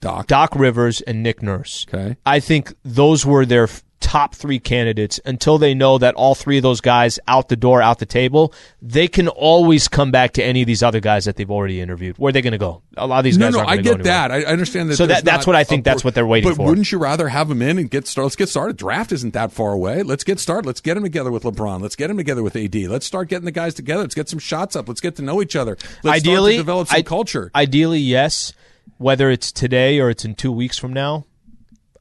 Doc. 0.00 0.28
Doc 0.28 0.54
Rivers 0.54 1.00
and 1.00 1.24
Nick 1.24 1.42
Nurse. 1.42 1.84
Okay. 1.92 2.16
I 2.24 2.38
think 2.38 2.72
those 2.84 3.26
were 3.26 3.44
their 3.44 3.68
top 4.02 4.34
three 4.34 4.58
candidates 4.58 5.18
until 5.24 5.56
they 5.56 5.72
know 5.72 5.96
that 5.96 6.14
all 6.16 6.34
three 6.34 6.58
of 6.58 6.62
those 6.62 6.80
guys 6.82 7.18
out 7.28 7.48
the 7.48 7.56
door, 7.56 7.80
out 7.80 7.98
the 8.00 8.04
table, 8.06 8.52
they 8.82 9.08
can 9.08 9.28
always 9.28 9.88
come 9.88 10.10
back 10.10 10.32
to 10.32 10.44
any 10.44 10.60
of 10.60 10.66
these 10.66 10.82
other 10.82 11.00
guys 11.00 11.24
that 11.24 11.36
they've 11.36 11.50
already 11.50 11.80
interviewed. 11.80 12.18
Where 12.18 12.28
are 12.28 12.32
they 12.32 12.42
going 12.42 12.52
to 12.52 12.58
go? 12.58 12.82
A 12.98 13.06
lot 13.06 13.18
of 13.18 13.24
these 13.24 13.38
No, 13.38 13.46
guys 13.46 13.52
no, 13.54 13.58
aren't 13.60 13.70
I 13.70 13.76
get 13.78 14.02
that. 14.02 14.30
I, 14.32 14.42
understand 14.42 14.90
that. 14.90 14.96
So 14.96 15.06
that- 15.06 15.24
that's 15.24 15.46
what 15.46 15.56
I 15.56 15.64
think 15.64 15.84
that's 15.84 16.04
what 16.04 16.14
they're 16.14 16.26
waiting 16.26 16.50
for. 16.50 16.56
but 16.56 16.62
for. 16.64 16.68
wouldn't 16.68 16.90
you 16.92 16.98
rather 16.98 17.28
have 17.28 17.48
them 17.48 17.62
in 17.62 17.78
and 17.78 17.90
get 17.90 18.06
started? 18.06 18.26
Let's 18.26 18.36
get 18.36 18.48
started. 18.48 18.76
Draft 18.76 19.12
isn't 19.12 19.32
that 19.34 19.52
far 19.52 19.72
away. 19.72 20.02
Let's 20.02 20.24
get 20.24 20.38
started. 20.40 20.66
Let's 20.66 20.80
get 20.80 20.94
them 20.94 21.04
together 21.04 21.30
with 21.30 21.44
LeBron. 21.44 21.80
Let's 21.80 21.96
get 21.96 22.08
them 22.08 22.16
together 22.16 22.42
with 22.42 22.56
AD. 22.56 22.74
Let's 22.88 23.06
start 23.06 23.28
getting 23.28 23.44
the 23.46 23.52
guys 23.52 23.72
together. 23.74 24.02
Let's 24.02 24.14
get 24.14 24.28
some 24.28 24.38
shots 24.40 24.76
up. 24.76 24.88
Let's 24.88 25.00
get 25.00 25.16
to 25.16 25.22
know 25.22 25.40
each 25.40 25.56
other. 25.56 25.76
Let's 26.02 26.18
ideally, 26.18 26.56
develop 26.56 26.88
some 26.88 26.98
I- 26.98 27.02
culture. 27.02 27.50
Ideally, 27.54 28.00
yes. 28.00 28.52
Whether 28.98 29.30
it's 29.30 29.52
today 29.52 30.00
or 30.00 30.10
it's 30.10 30.24
in 30.24 30.34
two 30.34 30.52
weeks 30.52 30.76
from 30.78 30.92
now, 30.92 31.24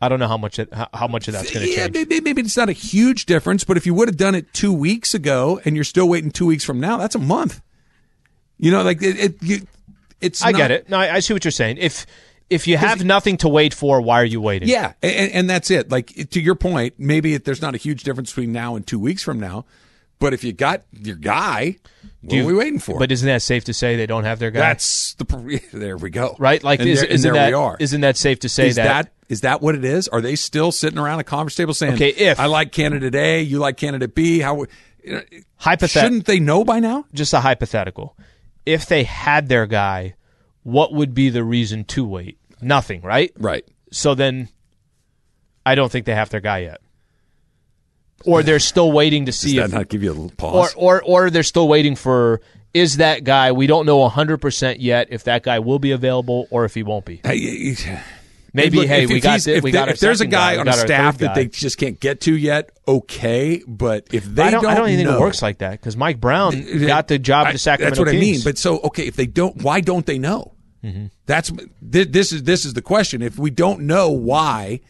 I 0.01 0.09
don't 0.09 0.19
know 0.19 0.27
how 0.27 0.37
much 0.37 0.57
it, 0.57 0.69
how, 0.93 1.07
much 1.07 1.27
of 1.27 1.35
that's 1.35 1.51
going 1.51 1.65
to 1.65 1.71
yeah, 1.71 1.87
change. 1.87 1.93
maybe, 1.93 2.21
maybe 2.21 2.41
it's 2.41 2.57
not 2.57 2.69
a 2.69 2.73
huge 2.73 3.27
difference, 3.27 3.63
but 3.63 3.77
if 3.77 3.85
you 3.85 3.93
would 3.93 4.07
have 4.07 4.17
done 4.17 4.33
it 4.33 4.51
two 4.51 4.73
weeks 4.73 5.13
ago 5.13 5.61
and 5.63 5.75
you're 5.75 5.85
still 5.85 6.09
waiting 6.09 6.31
two 6.31 6.47
weeks 6.47 6.63
from 6.63 6.79
now, 6.79 6.97
that's 6.97 7.13
a 7.13 7.19
month. 7.19 7.61
You 8.57 8.71
know, 8.71 8.81
like 8.81 9.01
it. 9.01 9.19
it 9.19 9.43
you, 9.43 9.67
it's. 10.19 10.43
I 10.43 10.51
not- 10.51 10.57
get 10.57 10.71
it. 10.71 10.89
No, 10.89 10.97
I, 10.97 11.15
I 11.15 11.19
see 11.19 11.33
what 11.33 11.45
you're 11.45 11.51
saying. 11.51 11.77
If 11.77 12.05
if 12.49 12.67
you 12.67 12.77
have 12.77 13.05
nothing 13.05 13.37
to 13.37 13.47
wait 13.47 13.73
for, 13.73 14.01
why 14.01 14.21
are 14.21 14.25
you 14.25 14.41
waiting? 14.41 14.67
Yeah, 14.67 14.93
and, 15.01 15.31
and 15.31 15.49
that's 15.49 15.71
it. 15.71 15.89
Like 15.89 16.07
to 16.31 16.41
your 16.41 16.55
point, 16.55 16.95
maybe 16.97 17.33
it, 17.33 17.45
there's 17.45 17.61
not 17.61 17.75
a 17.75 17.77
huge 17.77 18.03
difference 18.03 18.31
between 18.31 18.51
now 18.51 18.75
and 18.75 18.85
two 18.85 18.99
weeks 18.99 19.23
from 19.23 19.39
now, 19.39 19.65
but 20.19 20.33
if 20.33 20.43
you 20.43 20.51
got 20.51 20.83
your 20.91 21.15
guy, 21.15 21.77
what 22.21 22.33
you- 22.35 22.43
are 22.43 22.45
we 22.47 22.53
waiting 22.53 22.79
for? 22.79 22.99
But 22.99 23.11
isn't 23.11 23.27
that 23.27 23.41
safe 23.41 23.63
to 23.65 23.73
say 23.73 23.95
they 23.95 24.05
don't 24.07 24.23
have 24.23 24.39
their 24.39 24.51
guy? 24.51 24.59
that's 24.59 25.13
the 25.15 25.61
there 25.73 25.97
we 25.97 26.09
go. 26.09 26.35
right. 26.39 26.63
Like, 26.63 26.79
and 26.79 26.89
is, 26.89 27.01
there, 27.01 27.09
isn't 27.09 27.33
there 27.33 27.41
that 27.41 27.47
we 27.49 27.53
are. 27.53 27.77
isn't 27.79 28.01
that 28.01 28.17
safe 28.17 28.39
to 28.39 28.49
say 28.49 28.67
is 28.67 28.75
that? 28.75 28.85
that 29.05 29.13
is 29.29 29.41
that 29.41 29.61
what 29.61 29.75
it 29.75 29.85
is? 29.85 30.07
Are 30.09 30.21
they 30.21 30.35
still 30.35 30.71
sitting 30.71 30.99
around 30.99 31.19
a 31.19 31.23
conference 31.23 31.55
table 31.55 31.73
saying, 31.73 31.93
Okay, 31.93 32.09
if- 32.09 32.39
I 32.39 32.45
like 32.47 32.71
candidate 32.71 33.15
A, 33.15 33.41
you 33.41 33.59
like 33.59 33.77
candidate 33.77 34.13
B"? 34.13 34.39
How 34.39 34.65
you 35.03 35.13
know, 35.13 35.21
Hypothet- 35.61 35.89
shouldn't 36.01 36.25
they 36.25 36.39
know 36.39 36.63
by 36.63 36.79
now? 36.79 37.05
just 37.13 37.33
a 37.33 37.39
hypothetical. 37.39 38.15
If 38.65 38.85
they 38.85 39.03
had 39.03 39.47
their 39.49 39.65
guy, 39.65 40.13
what 40.63 40.93
would 40.93 41.13
be 41.15 41.29
the 41.29 41.43
reason 41.43 41.83
to 41.85 42.05
wait? 42.05 42.37
Nothing, 42.61 43.01
right? 43.01 43.31
Right. 43.37 43.65
So 43.91 44.13
then, 44.13 44.49
I 45.65 45.73
don't 45.75 45.91
think 45.91 46.05
they 46.05 46.13
have 46.13 46.29
their 46.29 46.41
guy 46.41 46.59
yet, 46.59 46.81
or 48.25 48.43
they're 48.43 48.59
still 48.59 48.91
waiting 48.91 49.25
to 49.25 49.31
Does 49.31 49.39
see 49.39 49.55
that 49.57 49.65
if, 49.65 49.71
not 49.73 49.89
give 49.89 50.03
you 50.03 50.09
a 50.09 50.13
little 50.13 50.25
or 50.25 50.63
pause? 50.65 50.73
or 50.75 51.01
or 51.03 51.29
they're 51.29 51.43
still 51.43 51.67
waiting 51.67 51.95
for 51.95 52.41
is 52.73 52.97
that 52.97 53.23
guy? 53.23 53.51
We 53.51 53.67
don't 53.67 53.85
know 53.85 54.07
hundred 54.09 54.37
percent 54.37 54.79
yet 54.79 55.07
if 55.11 55.25
that 55.25 55.43
guy 55.43 55.59
will 55.59 55.79
be 55.79 55.91
available 55.91 56.47
or 56.51 56.65
if 56.65 56.73
he 56.73 56.83
won't 56.83 57.05
be. 57.05 57.21
Hey, 57.23 57.75
Maybe 58.53 58.79
Look, 58.79 58.87
hey, 58.87 59.03
if- 59.03 59.09
we 59.09 59.15
if 59.17 59.23
got 59.23 59.29
he's- 59.31 59.45
thi- 59.45 59.53
if 59.53 59.63
we 59.63 59.71
got 59.71 59.87
if 59.87 59.99
there's 60.01 60.17
a 60.17 60.25
second 60.25 60.31
guy 60.31 60.57
on 60.57 60.67
a 60.67 60.73
staff 60.73 61.17
that 61.19 61.27
guy. 61.27 61.33
they 61.35 61.45
just 61.47 61.77
can't 61.77 61.97
get 62.01 62.19
to 62.21 62.35
yet, 62.35 62.69
okay. 62.85 63.61
But 63.65 64.07
if 64.11 64.25
they 64.25 64.43
I 64.43 64.51
don't, 64.51 64.65
I 64.65 64.75
don't 64.75 64.89
even 64.89 65.05
know, 65.05 65.11
think 65.11 65.21
it 65.21 65.23
works 65.23 65.41
like 65.41 65.59
that 65.59 65.71
because 65.71 65.95
Mike 65.95 66.19
Brown 66.19 66.61
got 66.85 67.07
the 67.07 67.17
job 67.17 67.47
I- 67.47 67.53
the 67.53 67.57
Sacramento 67.57 67.89
That's 67.95 67.99
what 67.99 68.09
I 68.13 68.19
mean. 68.19 68.41
But 68.43 68.57
so 68.57 68.79
okay, 68.81 69.07
if 69.07 69.15
they 69.15 69.25
don't, 69.25 69.61
why 69.61 69.79
don't 69.79 70.05
they 70.05 70.17
know? 70.19 70.53
Mm-hmm. 70.83 71.05
That's 71.27 71.49
th- 71.49 72.09
this 72.11 72.33
is 72.33 72.43
this 72.43 72.65
is 72.65 72.73
the 72.73 72.81
question. 72.81 73.21
If 73.21 73.39
we 73.39 73.51
don't 73.51 73.81
know 73.81 74.09
why 74.11 74.81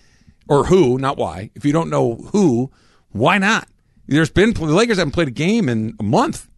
or 0.47 0.65
who, 0.65 0.97
not 0.97 1.17
why. 1.17 1.51
If 1.53 1.63
you 1.63 1.71
don't 1.71 1.91
know 1.91 2.15
who, 2.31 2.71
why 3.11 3.37
not? 3.37 3.67
There's 4.07 4.29
been 4.29 4.53
the 4.53 4.65
Lakers 4.65 4.97
haven't 4.97 5.11
played 5.13 5.27
a 5.29 5.31
game 5.31 5.69
in 5.69 5.95
a 5.99 6.03
month, 6.03 6.49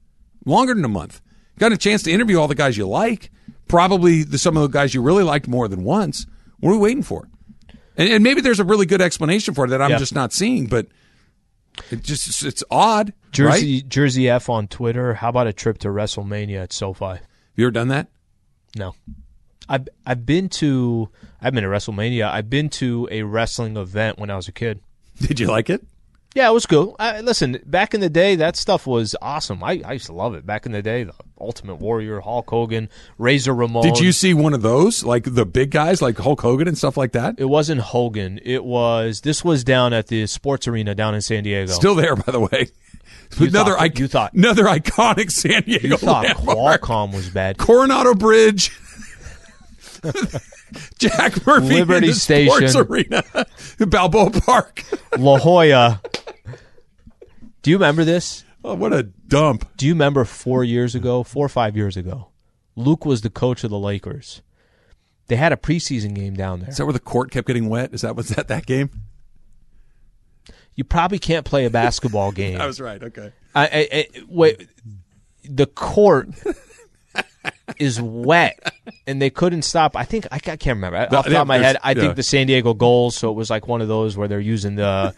longer 0.46 0.74
than 0.74 0.86
a 0.86 0.90
month. 0.90 1.22
Got 1.60 1.72
a 1.72 1.78
chance 1.78 2.04
to 2.04 2.12
interview 2.12 2.40
all 2.40 2.48
the 2.48 2.56
guys 2.56 2.78
you 2.78 2.88
like. 2.88 3.32
Probably 3.68 4.24
the, 4.24 4.38
some 4.38 4.58
of 4.58 4.64
the 4.64 4.70
guys 4.70 4.94
you 4.94 5.02
really 5.02 5.24
liked 5.24 5.48
more 5.48 5.68
than 5.68 5.84
once. 5.84 6.26
What 6.60 6.70
are 6.72 6.74
we 6.74 6.80
waiting 6.80 7.04
for? 7.04 7.28
And, 7.96 8.10
and 8.10 8.24
maybe 8.24 8.42
there's 8.42 8.60
a 8.60 8.64
really 8.64 8.86
good 8.86 9.02
explanation 9.02 9.54
for 9.54 9.66
it 9.66 9.70
that 9.70 9.82
I'm 9.82 9.92
Yeah. 9.92 9.98
just 9.98 10.16
not 10.16 10.34
seeing. 10.34 10.66
But 10.68 10.88
it 11.92 12.04
just 12.04 12.44
it's 12.44 12.64
odd. 12.72 13.14
Jersey 13.32 13.76
right? 13.82 13.90
Jersey 13.90 14.30
F 14.30 14.50
on 14.50 14.68
Twitter. 14.68 15.14
How 15.16 15.30
about 15.30 15.48
a 15.48 15.54
trip 15.54 15.78
to 15.80 15.88
WrestleMania 15.90 16.64
at 16.64 16.74
SoFi? 16.74 17.20
You 17.56 17.66
ever 17.66 17.72
done 17.72 17.88
that? 17.90 18.08
No, 18.76 18.96
I've 19.70 19.88
I've 20.06 20.26
been 20.26 20.50
to 20.50 21.10
I've 21.42 21.54
been 21.54 21.64
to 21.64 21.70
WrestleMania. 21.70 22.30
I've 22.32 22.50
been 22.50 22.70
to 22.70 23.08
a 23.12 23.22
wrestling 23.24 23.78
event 23.78 24.18
when 24.20 24.30
I 24.32 24.36
was 24.36 24.48
a 24.48 24.52
kid. 24.52 24.82
Did 25.20 25.40
you 25.40 25.48
like 25.48 25.70
it? 25.70 25.86
Yeah, 26.36 26.50
it 26.50 26.54
was 26.54 26.66
cool. 26.66 26.96
I, 26.98 27.22
listen, 27.22 27.60
back 27.66 27.94
in 27.94 28.02
the 28.02 28.10
day, 28.10 28.36
that 28.38 28.56
stuff 28.56 28.88
was 28.88 29.16
awesome. 29.22 29.64
I, 29.64 29.82
I 29.86 29.94
used 29.94 30.08
to 30.08 30.14
love 30.14 30.34
it. 30.34 30.46
Back 30.46 30.66
in 30.66 30.72
the 30.72 30.82
day, 30.82 31.04
the 31.04 31.14
Ultimate 31.40 31.76
Warrior, 31.76 32.22
Hulk 32.22 32.50
Hogan, 32.50 32.90
Razor 33.20 33.54
Ramon. 33.54 33.84
Did 33.84 34.00
you 34.00 34.12
see 34.12 34.34
one 34.34 34.56
of 34.56 34.64
those, 34.64 35.04
like 35.04 35.26
the 35.36 35.46
big 35.46 35.70
guys, 35.70 36.02
like 36.02 36.18
Hulk 36.18 36.42
Hogan 36.42 36.68
and 36.68 36.76
stuff 36.78 36.98
like 36.98 37.12
that? 37.12 37.36
It 37.38 37.46
wasn't 37.46 37.82
Hogan. 37.82 38.40
It 38.44 38.64
was 38.66 39.22
this 39.22 39.44
was 39.46 39.64
down 39.64 39.94
at 39.94 40.08
the 40.08 40.26
sports 40.26 40.68
arena 40.68 40.96
down 40.96 41.14
in 41.14 41.22
San 41.22 41.44
Diego. 41.44 41.72
Still 41.72 41.94
there, 41.96 42.16
by 42.16 42.32
the 42.32 42.40
way. 42.40 42.70
You 43.40 43.48
another, 43.48 43.74
thought- 43.76 43.98
you 44.00 44.08
thought- 44.08 44.34
another 44.34 44.66
iconic 44.66 45.32
San 45.32 45.64
Diego 45.64 45.88
you 45.88 45.98
thought 45.98 46.26
landmark. 46.26 46.82
Qualcomm 46.82 47.16
was 47.16 47.30
bad. 47.32 47.58
Coronado 47.58 48.14
Bridge, 48.14 48.70
Jack 50.98 51.46
Murphy, 51.46 51.68
in 51.68 51.74
Liberty 51.74 52.14
Sports 52.14 52.24
Station. 52.24 52.78
Arena, 52.78 53.24
Balboa 53.80 54.32
Park. 54.32 54.84
La 55.18 55.40
Jolla. 55.40 56.02
Do 57.62 57.72
you 57.72 57.78
remember 57.78 58.04
this? 58.04 58.44
Oh, 58.64 58.76
what 58.76 58.94
a 58.94 59.04
dump! 59.04 59.70
Do 59.78 59.86
you 59.86 59.94
remember 59.94 60.24
four 60.26 60.64
years 60.64 60.96
ago, 60.96 61.24
four 61.24 61.46
or 61.46 61.50
five 61.50 61.76
years 61.76 61.98
ago? 61.98 62.30
Luke 62.76 63.06
was 63.06 63.22
the 63.22 63.30
coach 63.30 63.64
of 63.64 63.70
the 63.70 63.78
Lakers. 63.78 64.42
They 65.28 65.36
had 65.36 65.54
a 65.54 65.58
preseason 65.58 66.14
game 66.14 66.34
down 66.36 66.60
there. 66.60 66.70
Is 66.70 66.78
that 66.78 66.86
where 66.86 66.94
the 66.94 67.00
court 67.00 67.32
kept 67.32 67.48
getting 67.48 67.70
wet? 67.70 67.94
Is 67.94 68.02
that 68.02 68.16
was 68.16 68.30
that 68.30 68.48
that 68.48 68.66
game? 68.66 68.90
You 70.76 70.84
probably 70.84 71.20
can't 71.20 71.46
play 71.46 71.66
a 71.66 71.70
basketball 71.70 72.32
game. 72.34 72.60
I 72.60 72.66
was 72.66 72.82
right. 72.82 73.02
Okay. 73.02 73.32
I, 73.56 73.66
I, 73.66 73.88
I, 73.94 74.08
wait, 74.28 74.68
the 75.44 75.68
court 75.68 76.30
is 77.80 78.02
wet, 78.02 78.74
and 79.08 79.22
they 79.22 79.30
couldn't 79.30 79.64
stop. 79.64 79.96
I 79.96 80.04
think 80.04 80.26
I, 80.32 80.36
I 80.36 80.40
can't 80.40 80.66
remember 80.78 80.98
off 81.16 81.26
the 81.26 81.32
top 81.32 81.42
of 81.42 81.48
my 81.48 81.58
head. 81.58 81.78
I 81.84 81.92
yeah. 81.92 82.02
think 82.02 82.16
the 82.16 82.24
San 82.24 82.48
Diego 82.48 82.74
Gulls. 82.74 83.16
So 83.16 83.30
it 83.30 83.36
was 83.36 83.50
like 83.50 83.68
one 83.68 83.82
of 83.82 83.88
those 83.88 84.18
where 84.18 84.28
they're 84.28 84.40
using 84.40 84.76
the 84.76 85.16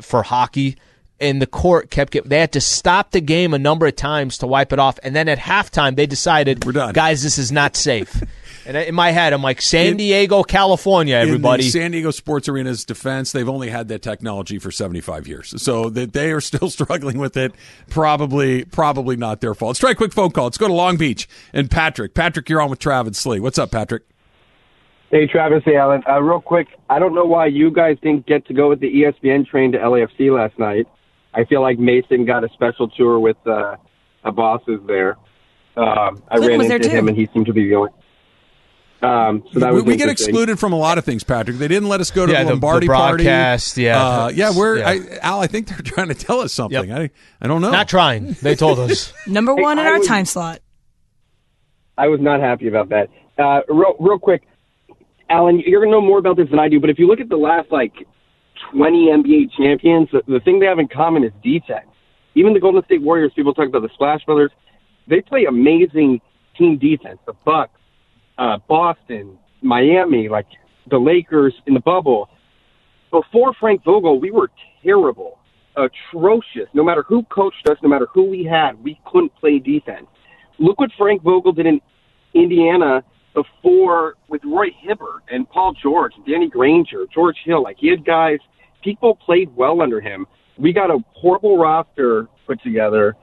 for 0.00 0.22
hockey, 0.22 0.76
and 1.20 1.40
the 1.40 1.46
court 1.46 1.90
kept 1.90 2.12
get. 2.12 2.28
They 2.28 2.40
had 2.40 2.52
to 2.52 2.60
stop 2.60 3.10
the 3.10 3.20
game 3.20 3.54
a 3.54 3.58
number 3.58 3.86
of 3.86 3.96
times 3.96 4.38
to 4.38 4.46
wipe 4.46 4.72
it 4.72 4.78
off, 4.78 4.98
and 5.02 5.14
then 5.14 5.28
at 5.28 5.38
halftime 5.38 5.96
they 5.96 6.06
decided, 6.06 6.64
We're 6.64 6.72
done. 6.72 6.92
guys. 6.92 7.22
This 7.22 7.38
is 7.38 7.52
not 7.52 7.76
safe. 7.76 8.22
And 8.66 8.76
in 8.76 8.94
my 8.94 9.10
head, 9.10 9.32
I'm 9.32 9.42
like 9.42 9.60
San 9.62 9.86
In- 9.86 9.96
Diego, 9.96 10.42
California, 10.42 11.16
everybody. 11.16 11.62
In 11.62 11.66
the 11.66 11.70
San 11.70 11.90
Diego 11.90 12.10
Sports 12.10 12.48
Arena's 12.48 12.84
defense, 12.84 13.32
they've 13.32 13.48
only 13.48 13.68
had 13.70 13.88
that 13.88 14.02
technology 14.02 14.58
for 14.58 14.70
75 14.70 15.26
years. 15.26 15.54
So 15.62 15.90
that 15.90 16.12
they 16.12 16.32
are 16.32 16.40
still 16.40 16.70
struggling 16.70 17.18
with 17.18 17.36
it. 17.36 17.52
Probably, 17.88 18.64
probably 18.64 19.16
not 19.16 19.40
their 19.40 19.54
fault. 19.54 19.70
Let's 19.70 19.80
try 19.80 19.90
a 19.92 19.94
quick 19.94 20.12
phone 20.12 20.30
call. 20.30 20.44
Let's 20.44 20.58
go 20.58 20.68
to 20.68 20.72
Long 20.74 20.96
Beach 20.96 21.28
and 21.52 21.70
Patrick. 21.70 22.14
Patrick, 22.14 22.48
you're 22.48 22.60
on 22.60 22.70
with 22.70 22.78
Travis 22.78 23.18
Slee. 23.18 23.40
What's 23.40 23.58
up, 23.58 23.70
Patrick? 23.70 24.04
Hey, 25.10 25.26
Travis, 25.26 25.62
hey, 25.64 25.76
Alan. 25.76 26.02
Uh, 26.08 26.20
real 26.22 26.40
quick, 26.40 26.68
I 26.88 27.00
don't 27.00 27.14
know 27.14 27.24
why 27.24 27.46
you 27.46 27.70
guys 27.72 27.96
didn't 28.00 28.26
get 28.26 28.46
to 28.46 28.54
go 28.54 28.68
with 28.68 28.78
the 28.80 28.86
ESPN 28.86 29.44
train 29.46 29.72
to 29.72 29.78
LAFC 29.78 30.32
last 30.32 30.56
night. 30.58 30.86
I 31.34 31.44
feel 31.44 31.62
like 31.62 31.78
Mason 31.78 32.24
got 32.24 32.44
a 32.44 32.48
special 32.50 32.88
tour 32.88 33.18
with 33.18 33.36
uh, 33.46 33.76
a 34.24 34.30
bosses 34.32 34.80
there. 34.86 35.16
Um, 35.76 36.22
I 36.28 36.36
Clinton 36.36 36.48
ran 36.48 36.58
was 36.58 36.68
there 36.68 36.76
into 36.76 36.88
too. 36.90 36.96
him, 36.96 37.08
and 37.08 37.16
he 37.16 37.28
seemed 37.32 37.46
to 37.46 37.52
be 37.52 37.68
the 37.68 37.74
only. 37.74 37.90
Um, 39.02 39.42
so 39.52 39.60
that 39.60 39.72
we, 39.72 39.80
we 39.80 39.96
get 39.96 40.10
excluded 40.10 40.58
from 40.58 40.72
a 40.74 40.76
lot 40.76 40.98
of 40.98 41.04
things, 41.06 41.24
Patrick. 41.24 41.56
They 41.56 41.68
didn't 41.68 41.88
let 41.88 42.00
us 42.00 42.10
go 42.10 42.26
to 42.26 42.32
Yeah, 42.32 42.40
the 42.40 42.44
the- 42.44 42.48
the 42.60 42.66
Lombardi 42.66 42.86
party. 42.86 43.24
yeah. 43.24 43.56
uh, 43.96 44.28
yeah. 44.34 44.52
We're 44.54 44.78
Yeah. 44.78 44.88
I, 44.88 45.00
Al. 45.22 45.40
I 45.40 45.46
think 45.46 45.68
they're 45.68 45.78
trying 45.84 46.08
to 46.08 46.14
tell 46.14 46.40
us 46.40 46.52
something. 46.52 46.88
Yep. 46.88 47.10
I, 47.40 47.44
I 47.44 47.46
don't 47.48 47.62
know. 47.62 47.70
not 47.70 47.88
trying. 47.88 48.34
They 48.42 48.54
told 48.54 48.78
us. 48.78 49.12
Number 49.26 49.54
Hey, 49.56 49.62
one 49.62 49.78
in 49.78 49.86
I 49.86 49.90
our 49.90 49.98
was- 49.98 50.06
time 50.06 50.26
slot. 50.26 50.60
I 51.96 52.08
was 52.08 52.20
not 52.20 52.40
happy 52.40 52.68
about 52.68 52.88
that. 52.90 53.08
Uh, 53.38 53.60
real, 53.68 53.94
real 54.00 54.18
quick, 54.18 54.42
Alan, 55.28 55.60
you're 55.64 55.80
gonna 55.80 55.92
know 55.92 56.00
more 56.00 56.18
about 56.18 56.36
this 56.36 56.48
than 56.50 56.58
I 56.58 56.68
do. 56.68 56.80
But 56.80 56.90
if 56.90 56.98
you 56.98 57.06
look 57.06 57.20
at 57.20 57.28
the 57.28 57.36
last 57.36 57.70
like 57.70 57.92
20 58.72 59.08
NBA 59.08 59.50
champions, 59.56 60.08
the, 60.12 60.22
the 60.26 60.40
thing 60.40 60.60
they 60.60 60.66
have 60.66 60.78
in 60.78 60.88
common 60.88 61.24
is 61.24 61.32
defense. 61.42 61.86
Even 62.34 62.52
the 62.54 62.60
Golden 62.60 62.84
State 62.84 63.02
Warriors, 63.02 63.32
people 63.34 63.52
talk 63.54 63.66
about 63.68 63.82
the 63.82 63.88
Splash 63.94 64.24
Brothers, 64.24 64.50
they 65.08 65.20
play 65.20 65.44
amazing 65.46 66.20
team 66.56 66.78
defense. 66.78 67.18
The 67.26 67.32
Bucks, 67.44 67.79
uh, 68.40 68.56
Boston, 68.68 69.38
Miami, 69.62 70.28
like 70.28 70.46
the 70.90 70.98
Lakers 70.98 71.54
in 71.66 71.74
the 71.74 71.80
bubble. 71.80 72.28
Before 73.12 73.52
Frank 73.60 73.84
Vogel, 73.84 74.18
we 74.18 74.30
were 74.30 74.50
terrible, 74.82 75.38
atrocious. 75.76 76.68
No 76.72 76.82
matter 76.82 77.04
who 77.06 77.22
coached 77.24 77.68
us, 77.68 77.76
no 77.82 77.88
matter 77.88 78.08
who 78.12 78.24
we 78.24 78.42
had, 78.44 78.82
we 78.82 78.98
couldn't 79.06 79.34
play 79.36 79.58
defense. 79.58 80.06
Look 80.58 80.80
what 80.80 80.90
Frank 80.96 81.22
Vogel 81.22 81.52
did 81.52 81.66
in 81.66 81.80
Indiana 82.34 83.04
before 83.34 84.14
with 84.28 84.40
Roy 84.44 84.68
Hibbert 84.80 85.22
and 85.30 85.48
Paul 85.48 85.74
George, 85.80 86.12
Danny 86.26 86.48
Granger, 86.48 87.04
George 87.12 87.36
Hill. 87.44 87.62
Like 87.62 87.76
he 87.78 87.88
had 87.88 88.04
guys, 88.04 88.38
people 88.82 89.16
played 89.16 89.54
well 89.54 89.82
under 89.82 90.00
him. 90.00 90.26
We 90.58 90.72
got 90.72 90.90
a 90.90 90.98
horrible 91.12 91.58
roster 91.58 92.26
put 92.46 92.62
together, 92.62 93.16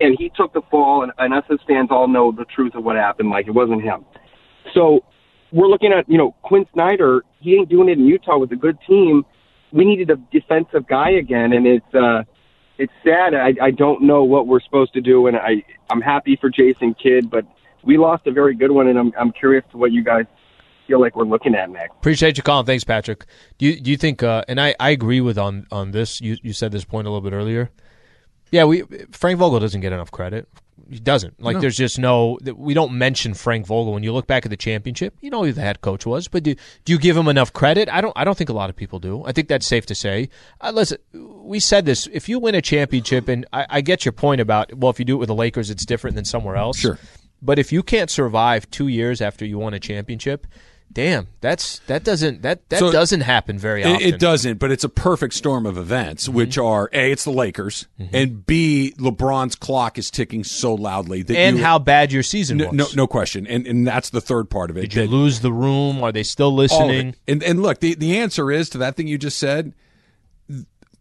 and 0.00 0.16
he 0.18 0.30
took 0.36 0.52
the 0.52 0.62
fall. 0.70 1.02
And, 1.02 1.12
and 1.18 1.34
us 1.34 1.44
as 1.50 1.58
fans 1.68 1.88
all 1.90 2.08
know 2.08 2.32
the 2.32 2.44
truth 2.46 2.74
of 2.74 2.84
what 2.84 2.96
happened. 2.96 3.30
Like 3.30 3.46
it 3.46 3.52
wasn't 3.52 3.82
him. 3.82 4.04
So 4.72 5.04
we're 5.52 5.68
looking 5.68 5.92
at 5.92 6.08
you 6.08 6.18
know 6.18 6.34
Quin 6.42 6.66
Snyder. 6.72 7.22
He 7.40 7.54
ain't 7.54 7.68
doing 7.68 7.88
it 7.88 7.98
in 7.98 8.06
Utah 8.06 8.38
with 8.38 8.52
a 8.52 8.56
good 8.56 8.78
team. 8.86 9.24
We 9.72 9.84
needed 9.84 10.10
a 10.10 10.16
defensive 10.32 10.86
guy 10.86 11.10
again, 11.10 11.52
and 11.52 11.66
it's 11.66 11.94
uh, 11.94 12.22
it's 12.78 12.92
sad. 13.04 13.34
I, 13.34 13.54
I 13.60 13.70
don't 13.70 14.02
know 14.02 14.24
what 14.24 14.46
we're 14.46 14.60
supposed 14.60 14.92
to 14.94 15.00
do, 15.00 15.26
and 15.26 15.36
I 15.36 15.62
I'm 15.90 16.00
happy 16.00 16.36
for 16.40 16.50
Jason 16.50 16.94
Kidd, 16.94 17.30
but 17.30 17.44
we 17.84 17.98
lost 17.98 18.26
a 18.26 18.32
very 18.32 18.54
good 18.54 18.70
one, 18.70 18.88
and 18.88 18.98
I'm 18.98 19.12
I'm 19.18 19.32
curious 19.32 19.64
to 19.72 19.78
what 19.78 19.92
you 19.92 20.02
guys 20.02 20.24
feel 20.86 21.00
like 21.00 21.16
we're 21.16 21.24
looking 21.24 21.54
at 21.54 21.70
next. 21.70 21.92
Appreciate 21.96 22.36
you 22.36 22.42
calling. 22.42 22.66
Thanks, 22.66 22.84
Patrick. 22.84 23.26
Do 23.58 23.66
you 23.66 23.80
do 23.80 23.90
you 23.90 23.96
think? 23.96 24.22
Uh, 24.22 24.44
and 24.48 24.60
I, 24.60 24.74
I 24.80 24.90
agree 24.90 25.20
with 25.20 25.38
on 25.38 25.66
on 25.70 25.92
this. 25.92 26.20
You 26.20 26.36
you 26.42 26.52
said 26.52 26.72
this 26.72 26.84
point 26.84 27.06
a 27.06 27.10
little 27.10 27.28
bit 27.28 27.34
earlier. 27.34 27.70
Yeah, 28.50 28.64
we 28.64 28.82
Frank 29.10 29.38
Vogel 29.38 29.60
doesn't 29.60 29.80
get 29.80 29.92
enough 29.92 30.10
credit. 30.10 30.48
He 30.90 30.98
doesn't. 30.98 31.40
Like, 31.40 31.60
there's 31.60 31.76
just 31.76 31.98
no. 31.98 32.38
We 32.54 32.74
don't 32.74 32.92
mention 32.92 33.34
Frank 33.34 33.66
Vogel 33.66 33.92
when 33.92 34.02
you 34.02 34.12
look 34.12 34.26
back 34.26 34.44
at 34.44 34.50
the 34.50 34.56
championship. 34.56 35.14
You 35.20 35.30
know 35.30 35.44
who 35.44 35.52
the 35.52 35.60
head 35.60 35.80
coach 35.80 36.04
was, 36.04 36.28
but 36.28 36.42
do 36.42 36.54
do 36.84 36.92
you 36.92 36.98
give 36.98 37.16
him 37.16 37.28
enough 37.28 37.52
credit? 37.52 37.88
I 37.88 38.00
don't. 38.00 38.12
I 38.16 38.24
don't 38.24 38.36
think 38.36 38.50
a 38.50 38.54
lot 38.54 38.70
of 38.70 38.76
people 38.76 38.98
do. 38.98 39.24
I 39.24 39.32
think 39.32 39.48
that's 39.48 39.66
safe 39.66 39.86
to 39.86 39.94
say. 39.94 40.28
Uh, 40.60 40.72
listen, 40.74 40.98
we 41.12 41.60
said 41.60 41.86
this. 41.86 42.06
If 42.12 42.28
you 42.28 42.38
win 42.38 42.54
a 42.54 42.62
championship, 42.62 43.28
and 43.28 43.46
I, 43.52 43.66
I 43.70 43.80
get 43.80 44.04
your 44.04 44.12
point 44.12 44.40
about 44.40 44.74
well, 44.74 44.90
if 44.90 44.98
you 44.98 45.04
do 45.04 45.14
it 45.14 45.18
with 45.18 45.28
the 45.28 45.34
Lakers, 45.34 45.70
it's 45.70 45.86
different 45.86 46.16
than 46.16 46.24
somewhere 46.24 46.56
else. 46.56 46.78
Sure. 46.78 46.98
But 47.40 47.58
if 47.58 47.72
you 47.72 47.82
can't 47.82 48.10
survive 48.10 48.70
two 48.70 48.88
years 48.88 49.20
after 49.20 49.44
you 49.44 49.58
won 49.58 49.74
a 49.74 49.80
championship, 49.80 50.46
damn, 50.92 51.26
that's 51.40 51.80
that 51.86 52.04
doesn't 52.04 52.42
that 52.42 52.68
that 52.68 52.78
So- 52.78 52.92
doesn't 52.92 53.22
happen 53.22 53.58
very 53.58 53.82
often. 53.84 54.00
it 54.06 54.18
doesn't, 54.20 54.58
but 54.58 54.70
it's 54.70 54.84
a 54.84 54.88
perfect 54.88 55.34
storm 55.34 55.66
of 55.66 55.76
events, 55.76 56.24
Mm-hmm. 56.28 56.36
which 56.36 56.58
are 56.58 56.88
a, 56.92 57.10
it's 57.12 57.24
the 57.24 57.30
Lakers, 57.32 57.86
and 58.12 58.46
b, 58.46 58.94
LeBron's 58.98 59.56
clock 59.56 59.98
is 59.98 60.10
ticking 60.10 60.44
so 60.44 60.74
loudly 60.74 61.22
that 61.22 61.36
And 61.36 61.58
you, 61.58 61.64
how 61.64 61.78
bad 61.78 62.12
your 62.12 62.22
season 62.22 62.58
was. 62.58 62.72
no, 62.72 62.86
no 62.94 63.06
question, 63.06 63.46
and 63.46 63.66
and 63.66 63.86
that's 63.86 64.10
the 64.10 64.20
third 64.20 64.50
part 64.50 64.70
of 64.70 64.76
it. 64.76 64.82
Did 64.82 64.94
you 64.94 65.06
lose 65.06 65.40
the 65.40 65.52
room? 65.52 66.02
Are 66.02 66.12
they 66.12 66.22
still 66.22 66.54
listening? 66.54 67.14
And 67.26 67.42
and 67.42 67.62
look, 67.62 67.80
the 67.80 67.94
the 67.94 68.18
answer 68.18 68.50
is 68.52 68.68
to 68.70 68.78
that 68.78 68.96
thing 68.96 69.08
you 69.08 69.18
just 69.18 69.38
said. 69.38 69.72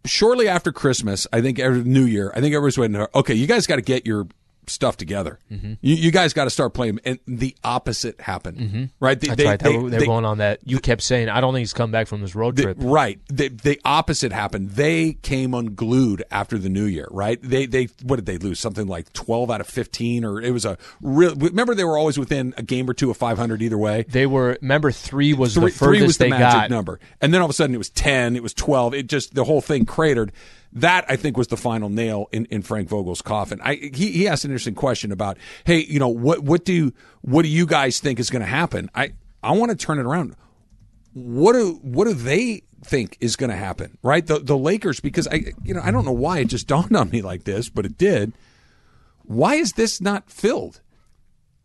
Shortly 0.06 0.50
after 0.50 0.74
Christmas, 0.74 1.28
I 1.32 1.40
think 1.40 1.60
every 1.60 1.82
New 1.84 2.04
Year, 2.04 2.30
I 2.36 2.42
think 2.42 2.54
everyone's 2.54 2.78
waiting. 2.78 3.08
Okay, 3.16 3.34
you 3.36 3.48
guys 3.48 3.66
got 3.68 3.78
to 3.78 3.82
get 3.82 4.06
your 4.06 4.28
stuff 4.68 4.97
together. 4.97 5.39
Mm-hmm. 5.51 5.74
You, 5.82 5.95
you 5.95 6.11
guys 6.11 6.34
got 6.34 6.45
to 6.45 6.49
start 6.49 6.74
playing. 6.74 6.99
And 7.05 7.20
the 7.28 7.55
opposite 7.64 8.20
happened, 8.22 8.91
right? 8.99 9.20
They, 9.20 9.28
That's 9.28 9.38
they- 9.38 9.45
right. 9.47 9.59
They, 9.59 9.72
they- 9.72 9.78
were- 9.78 9.89
they're 9.89 10.05
going 10.05 10.26
on 10.26 10.38
that. 10.39 10.59
You 10.66 10.80
kept 10.80 11.01
saying, 11.01 11.30
"I 11.30 11.41
don't 11.41 11.53
think 11.53 11.61
he's 11.61 11.74
come 11.74 11.91
back 11.91 12.07
from 12.07 12.22
this 12.22 12.36
road 12.36 12.57
trip." 12.57 12.78
right. 12.80 13.20
The, 13.28 13.49
the 13.49 13.80
opposite 13.86 14.32
happened. 14.32 14.72
They 14.72 15.14
came 15.14 15.53
unglued 15.53 16.24
after 16.32 16.57
the 16.57 16.70
New 16.70 16.86
Year, 16.86 17.07
right? 17.11 17.39
They 17.41 17.66
they 17.66 17.89
what 18.03 18.18
did 18.18 18.26
they 18.26 18.38
lose? 18.38 18.59
Something 18.59 18.88
like 18.88 19.11
twelve 19.14 19.49
out 19.51 19.61
of 19.61 19.68
fifteen, 19.68 20.24
or 20.26 20.41
it 20.41 20.51
was 20.51 20.66
a 20.66 20.78
real. 21.01 21.36
Remember, 21.36 21.76
they 21.76 21.84
were 21.84 21.97
always 21.97 22.18
within 22.18 22.53
a 22.57 22.64
game 22.64 22.89
or 22.89 22.93
two 22.93 23.09
of 23.11 23.18
five 23.18 23.38
hundred 23.38 23.61
either 23.61 23.78
way. 23.78 24.05
They 24.09 24.26
were. 24.26 24.57
Remember, 24.61 24.91
three 24.91 25.34
was 25.34 25.53
three, 25.53 25.66
the 25.66 25.70
furthest 25.72 25.80
three 25.84 26.01
was 26.01 26.18
the 26.18 26.24
they 26.26 26.30
magic 26.32 26.61
got. 26.61 26.70
number, 26.70 26.99
and 27.22 27.34
then 27.34 27.41
all 27.41 27.45
of 27.45 27.51
a 27.51 27.53
sudden 27.53 27.74
it 27.76 27.80
was 27.80 27.89
ten, 27.89 28.36
it 28.36 28.43
was 28.43 28.53
twelve. 28.53 28.93
It 28.93 29.07
just 29.07 29.34
the 29.36 29.43
whole 29.43 29.61
thing 29.61 29.86
cratered. 29.86 30.32
That 30.76 31.06
I 31.08 31.18
think 31.18 31.38
was 31.38 31.48
the 31.48 31.58
final 31.58 31.90
nail 31.90 32.28
in, 32.32 32.46
in 32.46 32.64
Frank 32.64 32.90
Vogel's 32.90 33.22
coffin. 33.22 33.62
I 33.64 33.76
he, 33.76 34.12
he 34.12 34.28
asked 34.28 34.44
an 34.44 34.52
interesting 34.52 34.74
question 34.74 35.12
about, 35.12 35.38
hey, 35.66 35.84
you 35.84 36.00
know 36.00 36.10
what 36.10 36.40
what 36.40 36.66
do 36.66 36.92
what 37.22 37.44
do 37.44 37.48
you 37.48 37.68
guys 37.68 38.00
think 38.00 38.20
is 38.20 38.32
going 38.32 38.42
to 38.42 38.48
happen? 38.48 38.90
I 38.96 39.14
I 39.44 39.52
want 39.52 39.72
to 39.72 39.78
turn 39.78 40.00
it 40.00 40.06
around. 40.06 40.36
What 41.14 41.54
do 41.54 41.80
what 41.84 42.06
do 42.06 42.14
they 42.14 42.64
think 42.84 43.18
is 43.20 43.36
going 43.36 43.52
to 43.52 43.56
happen? 43.56 44.00
Right, 44.02 44.26
the 44.26 44.40
the 44.40 44.58
Lakers 44.58 45.00
because 45.00 45.28
I 45.28 45.54
you 45.64 45.76
know 45.76 45.82
I 45.84 45.92
don't 45.92 46.06
know 46.06 46.12
why 46.12 46.40
it 46.40 46.46
just 46.46 46.68
dawned 46.68 46.96
on 46.96 47.12
me 47.12 47.22
like 47.22 47.44
this, 47.44 47.70
but 47.70 47.86
it 47.86 47.98
did. 47.98 48.34
Why 49.26 49.56
is 49.56 49.74
this 49.74 50.02
not 50.02 50.30
filled? 50.30 50.82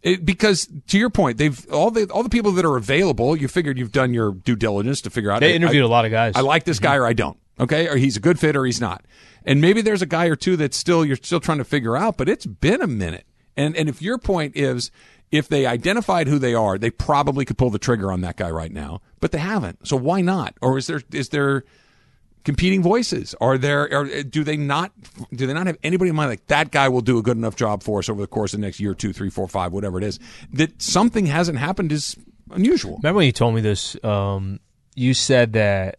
It, 0.00 0.24
because 0.24 0.68
to 0.88 0.98
your 0.98 1.10
point, 1.10 1.38
they've 1.38 1.66
all 1.72 1.90
the 1.90 2.08
all 2.10 2.22
the 2.22 2.28
people 2.28 2.52
that 2.52 2.64
are 2.64 2.76
available. 2.76 3.34
You 3.34 3.48
figured 3.48 3.78
you've 3.78 3.90
done 3.90 4.12
your 4.12 4.32
due 4.32 4.54
diligence 4.54 5.00
to 5.02 5.10
figure 5.10 5.30
out. 5.30 5.40
They 5.40 5.54
interviewed 5.54 5.82
I- 5.82 5.86
a 5.86 5.90
lot 5.90 6.04
of 6.04 6.10
guys. 6.10 6.34
I 6.36 6.40
like 6.40 6.64
this 6.64 6.76
mm-hmm. 6.76 6.84
guy 6.84 6.96
or 6.96 7.06
I 7.06 7.14
don't. 7.14 7.38
Okay, 7.60 7.88
or 7.88 7.96
he's 7.96 8.16
a 8.16 8.20
good 8.20 8.38
fit 8.38 8.56
or 8.56 8.64
he's 8.64 8.80
not. 8.80 9.04
And 9.44 9.60
maybe 9.60 9.80
there's 9.80 10.02
a 10.02 10.06
guy 10.06 10.26
or 10.26 10.36
two 10.36 10.56
that 10.56 10.74
still 10.74 11.04
you're 11.04 11.16
still 11.16 11.40
trying 11.40 11.58
to 11.58 11.64
figure 11.64 11.96
out. 11.96 12.16
But 12.16 12.28
it's 12.28 12.46
been 12.46 12.82
a 12.82 12.86
minute. 12.86 13.26
And 13.56 13.76
and 13.76 13.88
if 13.88 14.00
your 14.00 14.18
point 14.18 14.56
is 14.56 14.90
if 15.30 15.48
they 15.48 15.66
identified 15.66 16.28
who 16.28 16.38
they 16.38 16.54
are, 16.54 16.78
they 16.78 16.90
probably 16.90 17.44
could 17.44 17.58
pull 17.58 17.70
the 17.70 17.78
trigger 17.78 18.12
on 18.12 18.20
that 18.22 18.36
guy 18.36 18.50
right 18.50 18.72
now. 18.72 19.00
But 19.20 19.32
they 19.32 19.38
haven't. 19.38 19.86
So 19.86 19.96
why 19.96 20.20
not? 20.20 20.54
Or 20.60 20.78
is 20.78 20.86
there 20.86 21.02
is 21.12 21.30
there 21.30 21.64
competing 22.44 22.82
voices? 22.82 23.34
Are 23.40 23.58
there? 23.58 23.92
Are, 23.92 24.22
do 24.22 24.44
they 24.44 24.56
not? 24.56 24.92
Do 25.32 25.46
they 25.46 25.52
not 25.52 25.66
have 25.66 25.78
anybody 25.82 26.10
in 26.10 26.16
mind 26.16 26.30
like 26.30 26.46
that 26.46 26.70
guy 26.70 26.88
will 26.88 27.00
do 27.00 27.18
a 27.18 27.22
good 27.22 27.36
enough 27.36 27.56
job 27.56 27.82
for 27.82 27.98
us 27.98 28.08
over 28.08 28.20
the 28.20 28.26
course 28.26 28.54
of 28.54 28.60
the 28.60 28.66
next 28.66 28.80
year, 28.80 28.94
two, 28.94 29.12
three, 29.12 29.30
four, 29.30 29.48
five, 29.48 29.72
whatever 29.72 29.98
it 29.98 30.04
is? 30.04 30.18
That 30.52 30.80
something 30.80 31.26
hasn't 31.26 31.58
happened 31.58 31.92
is 31.92 32.16
unusual. 32.50 32.96
Remember 33.02 33.18
when 33.18 33.26
you 33.26 33.32
told 33.32 33.54
me 33.54 33.60
this? 33.60 34.02
Um, 34.04 34.60
you 34.94 35.14
said 35.14 35.52
that. 35.54 35.98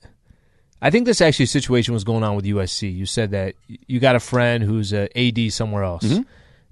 I 0.82 0.90
think 0.90 1.06
this 1.06 1.20
actually 1.22 1.48
situation 1.48 1.94
was 1.94 2.04
going 2.04 2.24
on 2.24 2.36
with 2.36 2.46
USC. 2.46 2.94
You 2.96 3.06
said 3.06 3.32
that 3.32 3.56
you 3.68 4.00
got 4.00 4.16
a 4.16 4.20
friend 4.20 4.64
who's 4.64 4.94
a 4.94 5.10
AD 5.18 5.52
somewhere 5.52 5.84
else, 5.84 6.04
Mm-hmm. 6.04 6.22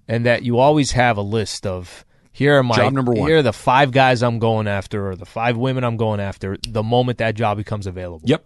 and 0.08 0.26
that 0.26 0.44
you 0.44 0.60
always 0.60 0.92
have 0.92 1.18
a 1.18 1.22
list 1.22 1.66
of 1.68 2.06
here 2.32 2.58
are 2.58 2.64
my 2.64 2.76
Job 2.76 2.94
number 2.94 3.12
one. 3.12 3.28
Here 3.28 3.40
are 3.40 3.44
the 3.44 3.52
five 3.54 3.92
guys 3.92 4.22
I'm 4.24 4.40
going 4.40 4.68
after, 4.68 5.10
or 5.10 5.16
the 5.16 5.26
five 5.26 5.58
women 5.58 5.84
I'm 5.84 5.98
going 5.98 6.20
after. 6.20 6.58
The 6.68 6.84
moment 6.84 7.18
that 7.18 7.36
job 7.36 7.58
becomes 7.58 7.88
available. 7.88 8.22
Yep. 8.30 8.46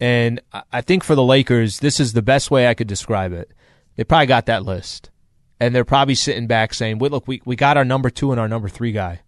And 0.00 0.40
I- 0.72 0.80
think 0.82 1.02
for 1.04 1.14
the 1.14 1.22
Lakers, 1.24 1.78
this 1.80 1.98
is 2.00 2.12
the 2.12 2.22
best 2.22 2.50
way 2.50 2.66
I 2.68 2.74
could 2.74 2.88
describe 2.88 3.32
it. 3.32 3.50
They 3.96 4.04
probably 4.04 4.26
got 4.26 4.46
that 4.46 4.64
list. 4.64 5.10
And 5.60 5.74
they're 5.74 5.84
probably 5.84 6.16
sitting 6.16 6.46
back 6.46 6.74
saying, 6.74 6.98
"Wait, 6.98 7.12
look, 7.12 7.26
we, 7.26 7.40
we 7.44 7.56
got 7.56 7.76
our 7.76 7.84
number 7.84 8.10
two 8.10 8.30
and 8.32 8.40
our 8.40 8.48
number 8.48 8.68
three 8.68 8.92
guy. 8.92 9.20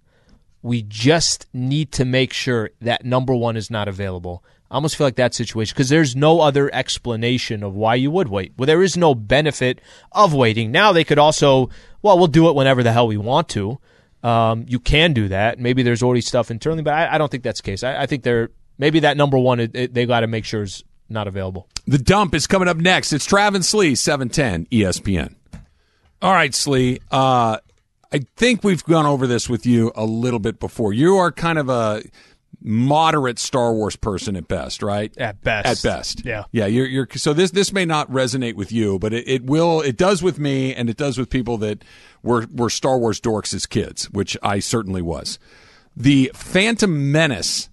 We 0.61 0.83
just 0.83 1.47
need 1.55 1.93
to 1.93 2.05
make 2.05 2.33
sure 2.33 2.71
that 2.81 3.05
number 3.05 3.35
one 3.35 3.57
is 3.57 3.71
not 3.71 3.87
available. 3.89 4.45
I 4.71 4.75
almost 4.75 4.97
feel 4.97 5.07
like 5.07 5.17
that 5.17 5.33
situation 5.35 5.75
because 5.75 5.89
there's 5.89 6.17
no 6.17 6.41
other 6.41 6.69
explanation 6.75 7.63
of 7.63 7.75
why 7.75 7.95
you 7.95 8.11
would 8.11 8.29
wait. 8.29 8.53
Well, 8.57 8.67
there 8.67 8.83
is 8.83 8.97
no 8.97 9.15
benefit 9.15 9.81
of 10.13 10.35
waiting. 10.35 10.73
Now 10.73 10.93
they 10.93 11.05
could 11.05 11.19
also, 11.19 11.71
well, 12.03 12.19
we'll 12.19 12.27
do 12.27 12.49
it 12.49 12.55
whenever 12.57 12.83
the 12.83 12.93
hell 12.93 13.07
we 13.07 13.17
want 13.17 13.49
to. 13.51 13.79
Um, 14.23 14.65
you 14.69 14.81
can 14.81 15.13
do 15.13 15.29
that. 15.29 15.61
Maybe 15.61 15.83
there's 15.85 16.03
already 16.03 16.21
stuff 16.21 16.51
internally, 16.51 16.83
but 16.83 16.95
I, 16.95 17.15
I 17.15 17.19
don't 17.19 17.31
think 17.31 17.45
that's 17.45 17.61
the 17.61 17.65
case. 17.71 17.85
I, 17.85 18.03
I 18.03 18.07
think 18.07 18.25
they're 18.25 18.51
maybe 18.77 19.01
that 19.01 19.17
number 19.17 19.39
one 19.39 19.61
it, 19.61 19.75
it- 19.77 19.95
they 19.95 20.05
got 20.05 20.21
to 20.21 20.27
make 20.27 20.45
sure 20.45 20.63
is 20.63 20.83
not 21.09 21.29
available. 21.29 21.69
The 21.87 21.99
dump 21.99 22.35
is 22.35 22.49
coming 22.49 22.67
up 22.67 22.77
next. 22.79 23.13
It's 23.13 23.25
Travis 23.25 23.69
Slee, 23.69 23.95
710 23.95 24.67
ESPN. 24.67 25.37
All 26.21 26.33
right, 26.33 26.53
Slee. 26.53 26.99
Uh, 27.13 27.59
I 28.13 28.21
think 28.37 28.65
we've 28.65 28.83
gone 28.83 29.07
over 29.07 29.29
this 29.29 29.49
with 29.49 29.67
you 29.67 29.93
a 29.95 30.05
little 30.05 30.41
bit 30.41 30.59
before. 30.59 30.93
You 30.93 31.17
are 31.17 31.31
kind 31.31 31.59
of 31.59 31.69
a 31.69 32.03
moderate 32.61 33.39
Star 33.39 33.73
Wars 33.73 33.97
person 33.97 34.37
at 34.37 34.49
best, 34.49 34.83
right? 34.83 35.17
At 35.19 35.43
best. 35.43 35.67
At 35.67 35.83
best. 35.83 36.25
Yeah. 36.25 36.45
Yeah. 36.53 36.67
You're, 36.67 36.87
you're, 36.87 37.09
so 37.17 37.33
this, 37.33 37.51
this 37.51 37.73
may 37.73 37.85
not 37.85 38.11
resonate 38.11 38.55
with 38.55 38.73
you, 38.73 38.99
but 38.99 39.13
it, 39.13 39.29
it 39.29 39.45
will, 39.45 39.81
it 39.81 39.97
does 39.97 40.23
with 40.23 40.39
me 40.39 40.75
and 40.75 40.91
it 40.91 40.97
does 40.97 41.19
with 41.19 41.31
people 41.31 41.59
that 41.59 41.85
were, 42.23 42.47
were 42.53 42.71
Star 42.71 42.99
Wars 42.99 43.21
dorks 43.21 43.55
as 43.55 43.67
kids, 43.67 44.11
which 44.11 44.37
I 44.43 44.59
certainly 44.59 45.03
was. 45.03 45.39
The 45.97 46.31
Phantom 46.35 47.11
Menace 47.11 47.69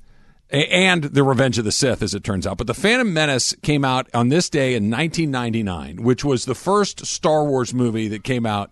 and 0.53 1.03
the 1.03 1.23
Revenge 1.23 1.57
of 1.57 1.65
the 1.65 1.71
Sith, 1.71 2.03
as 2.03 2.13
it 2.13 2.23
turns 2.23 2.45
out. 2.45 2.57
But 2.57 2.67
the 2.67 2.75
Phantom 2.75 3.11
Menace 3.11 3.55
came 3.63 3.83
out 3.83 4.07
on 4.13 4.29
this 4.29 4.49
day 4.49 4.75
in 4.75 4.89
1999, 4.91 6.03
which 6.03 6.23
was 6.23 6.45
the 6.45 6.55
first 6.55 7.05
Star 7.07 7.43
Wars 7.43 7.73
movie 7.73 8.07
that 8.09 8.23
came 8.23 8.45
out 8.45 8.71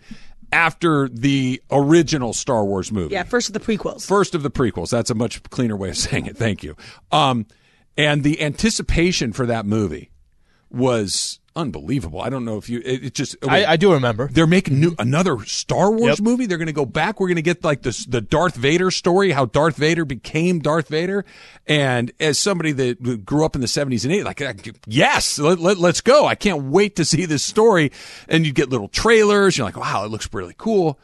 after 0.51 1.09
the 1.09 1.61
original 1.71 2.33
Star 2.33 2.63
Wars 2.65 2.91
movie. 2.91 3.13
Yeah, 3.13 3.23
first 3.23 3.49
of 3.49 3.53
the 3.53 3.59
prequels. 3.59 4.05
First 4.05 4.35
of 4.35 4.43
the 4.43 4.51
prequels. 4.51 4.89
That's 4.89 5.09
a 5.09 5.15
much 5.15 5.43
cleaner 5.43 5.75
way 5.75 5.89
of 5.89 5.97
saying 5.97 6.27
it. 6.27 6.37
Thank 6.37 6.63
you. 6.63 6.75
Um, 7.11 7.45
and 7.97 8.23
the 8.23 8.41
anticipation 8.41 9.33
for 9.33 9.45
that 9.45 9.65
movie 9.65 10.11
was 10.69 11.39
unbelievable. 11.55 12.21
I 12.21 12.29
don't 12.29 12.45
know 12.45 12.57
if 12.57 12.69
you. 12.69 12.79
It, 12.83 13.05
it 13.05 13.13
just. 13.13 13.35
I, 13.47 13.65
I 13.65 13.75
do 13.77 13.93
remember. 13.93 14.27
They're 14.31 14.47
making 14.47 14.79
new 14.79 14.95
another 14.99 15.43
Star 15.45 15.91
Wars 15.91 16.17
Yep. 16.17 16.19
movie. 16.19 16.45
They're 16.45 16.57
going 16.57 16.67
to 16.67 16.73
go 16.73 16.85
back. 16.85 17.19
We're 17.19 17.27
going 17.27 17.35
to 17.37 17.41
get 17.41 17.63
like 17.63 17.81
this 17.81 18.05
the 18.05 18.21
Darth 18.21 18.55
Vader 18.55 18.91
story, 18.91 19.31
how 19.31 19.45
Darth 19.45 19.75
Vader 19.75 20.05
became 20.05 20.59
Darth 20.59 20.87
Vader. 20.87 21.25
And 21.67 22.11
as 22.19 22.39
somebody 22.39 22.71
that 22.73 23.25
grew 23.25 23.45
up 23.45 23.55
in 23.55 23.61
the 23.61 23.67
seventies 23.67 24.05
and 24.05 24.13
eighties, 24.13 24.25
like 24.25 24.41
yes, 24.87 25.39
let, 25.39 25.59
let, 25.59 25.77
let's 25.77 26.01
go. 26.01 26.25
I 26.25 26.35
can't 26.35 26.63
wait 26.65 26.95
to 26.97 27.05
see 27.05 27.25
this 27.25 27.43
story. 27.43 27.91
And 28.27 28.45
you 28.45 28.53
get 28.53 28.69
little 28.69 28.87
trailers. 28.87 29.57
You're 29.57 29.65
like, 29.65 29.77
wow, 29.77 30.03
it 30.05 30.11
looks 30.11 30.31
really 30.33 30.55
cool. 30.57 30.99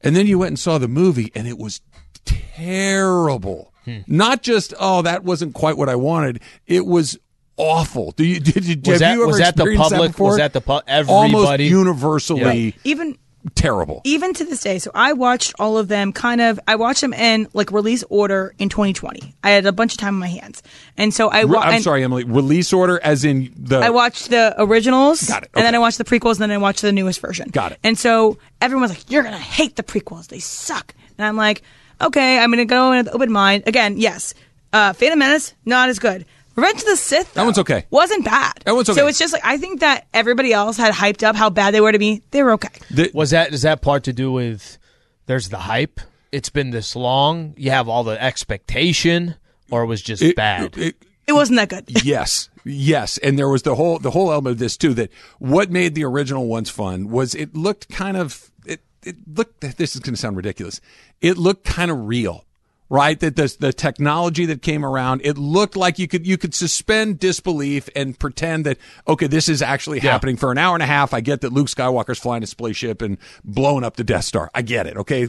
And 0.00 0.16
then 0.16 0.26
you 0.26 0.38
went 0.38 0.48
and 0.48 0.58
saw 0.58 0.78
the 0.78 0.88
movie, 0.88 1.30
and 1.34 1.46
it 1.46 1.56
was 1.58 1.80
terrible. 2.24 3.72
Hmm. 3.84 3.98
Not 4.06 4.42
just 4.42 4.74
oh, 4.78 5.02
that 5.02 5.24
wasn't 5.24 5.54
quite 5.54 5.76
what 5.76 5.88
I 5.88 5.96
wanted. 5.96 6.40
It 6.66 6.86
was 6.86 7.18
awful. 7.56 8.12
Do 8.12 8.24
you 8.24 8.40
did 8.40 8.64
you 8.64 8.76
Was 8.84 8.86
have 8.86 8.98
that- 9.00 9.12
you 9.14 9.22
ever 9.22 9.26
was 9.26 9.38
that 9.38 9.56
the 9.56 9.74
public? 9.76 10.12
before? 10.12 10.28
Was 10.30 10.36
that 10.38 10.52
the 10.52 10.60
pu- 10.60 10.72
almost 10.72 10.88
everybody? 10.88 11.64
universally 11.66 12.76
Even 12.84 13.18
terrible? 13.54 14.00
even 14.04 14.32
to 14.34 14.44
this 14.44 14.60
day, 14.62 14.78
so 14.78 14.90
I 14.94 15.12
watched 15.14 15.52
all 15.58 15.76
of 15.76 15.88
them 15.88 16.12
kind 16.12 16.40
of 16.40 16.60
I 16.68 16.76
watched 16.76 17.00
them 17.00 17.12
in 17.12 17.48
like 17.52 17.72
release 17.72 18.04
order 18.08 18.54
in 18.58 18.68
2020. 18.68 19.34
I 19.42 19.50
had 19.50 19.66
a 19.66 19.72
bunch 19.72 19.92
of 19.92 19.98
time 19.98 20.14
on 20.14 20.20
my 20.20 20.28
hands. 20.28 20.62
And 20.96 21.12
so 21.12 21.28
I 21.28 21.40
Re- 21.40 21.44
wa- 21.46 21.60
I'm 21.60 21.74
and 21.74 21.84
sorry, 21.84 22.04
Emily. 22.04 22.24
Release 22.24 22.72
order, 22.72 23.00
as 23.02 23.24
in 23.24 23.52
the 23.56 23.78
I 23.78 23.90
watched 23.90 24.30
the 24.30 24.54
originals. 24.58 25.22
Got 25.28 25.44
it. 25.44 25.50
And 25.54 25.64
then 25.64 25.74
I 25.74 25.78
watched 25.78 25.98
the 25.98 26.04
prequels 26.04 26.32
and 26.34 26.42
then 26.42 26.50
I 26.52 26.58
watched 26.58 26.82
the 26.82 26.92
newest 26.92 27.20
version. 27.20 27.48
Got 27.50 27.72
it. 27.72 27.78
And 27.82 27.98
so 27.98 28.38
everyone's 28.60 28.90
like, 28.92 29.10
You're 29.10 29.22
gonna 29.24 29.38
hate 29.38 29.76
the 29.76 29.82
prequels. 29.82 30.28
They 30.28 30.38
suck. 30.38 30.94
And 31.18 31.26
I'm 31.26 31.36
like, 31.36 31.62
okay, 32.00 32.38
I'm 32.38 32.48
going 32.50 32.58
to 32.58 32.64
go 32.64 32.90
in 32.92 33.04
with 33.04 33.14
open 33.14 33.30
mind. 33.30 33.64
Again, 33.66 33.96
yes, 33.96 34.34
uh, 34.72 34.92
Phantom 34.94 35.18
Menace 35.18 35.54
not 35.64 35.88
as 35.88 35.98
good. 36.00 36.24
Revenge 36.56 36.80
of 36.80 36.86
the 36.86 36.96
Sith. 36.96 37.34
That 37.34 37.44
one's 37.44 37.58
okay. 37.58 37.86
Wasn't 37.90 38.24
bad. 38.24 38.54
That 38.64 38.74
one's 38.74 38.88
okay. 38.90 39.00
So 39.00 39.06
it's 39.06 39.18
just 39.18 39.32
like 39.32 39.44
I 39.44 39.56
think 39.58 39.80
that 39.80 40.06
everybody 40.12 40.52
else 40.52 40.76
had 40.76 40.92
hyped 40.94 41.22
up 41.22 41.34
how 41.36 41.50
bad 41.50 41.72
they 41.74 41.80
were 41.80 41.92
to 41.92 41.98
me. 41.98 42.22
They 42.30 42.42
were 42.42 42.52
okay. 42.52 42.68
The- 42.90 43.10
Was 43.14 43.30
that 43.30 43.52
is 43.52 43.62
that 43.62 43.82
part 43.82 44.04
to 44.04 44.12
do 44.12 44.30
with 44.32 44.78
there's 45.26 45.48
the 45.48 45.58
hype? 45.58 46.00
It's 46.30 46.48
been 46.48 46.70
this 46.70 46.96
long. 46.96 47.54
You 47.56 47.70
have 47.70 47.88
all 47.88 48.04
the 48.04 48.22
expectation, 48.22 49.34
or 49.70 49.82
it 49.82 49.86
was 49.86 50.02
just 50.02 50.22
it- 50.22 50.36
bad. 50.36 50.76
it- 50.78 50.96
It 51.26 51.32
wasn't 51.32 51.58
that 51.58 51.68
good. 51.68 51.84
yes 52.04 52.48
yes 52.64 53.18
and 53.18 53.36
there 53.38 53.48
was 53.48 53.62
the 53.62 53.74
whole 53.74 53.98
the 53.98 54.10
whole 54.10 54.30
element 54.32 54.52
of 54.52 54.58
this 54.58 54.76
too 54.76 54.94
that 54.94 55.10
what 55.40 55.68
made 55.70 55.94
the 55.96 56.04
original 56.04 56.46
ones 56.46 56.70
fun 56.70 57.08
was 57.08 57.34
it 57.34 57.56
looked 57.56 57.88
kind 57.88 58.16
of 58.16 58.52
it 58.64 58.80
it 59.04 59.16
looked 59.34 59.60
this 59.78 59.94
is 59.96 60.00
going 60.00 60.14
to 60.14 60.20
sound 60.20 60.36
ridiculous 60.36 60.80
it 61.20 61.36
looked 61.36 61.64
kind 61.64 61.90
of 61.90 62.06
real 62.06 62.44
right? 62.92 63.18
That 63.20 63.36
the 63.36 63.56
the 63.58 63.72
technology 63.72 64.44
that 64.46 64.60
came 64.60 64.84
around 64.84 65.22
it 65.24 65.38
looked 65.38 65.76
like 65.76 65.98
you 65.98 66.06
could 66.06 66.26
you 66.26 66.36
could 66.36 66.54
suspend 66.54 67.18
disbelief 67.18 67.88
and 67.96 68.16
pretend 68.18 68.66
that 68.66 68.76
okay 69.08 69.26
this 69.26 69.48
is 69.48 69.62
actually 69.62 69.98
happening 70.00 70.36
for 70.36 70.52
an 70.52 70.58
hour 70.58 70.74
and 70.74 70.82
a 70.82 70.86
half. 70.86 71.14
I 71.14 71.22
get 71.22 71.40
that 71.40 71.52
luke 71.54 71.68
skywalker's 71.68 72.18
flying 72.18 72.42
a 72.42 72.46
spaceship 72.46 73.00
and 73.00 73.16
blowing 73.42 73.82
up 73.82 73.96
the 73.96 74.04
death 74.04 74.24
star. 74.24 74.50
I 74.54 74.60
get 74.60 74.86
it 74.86 74.98
okay? 74.98 75.24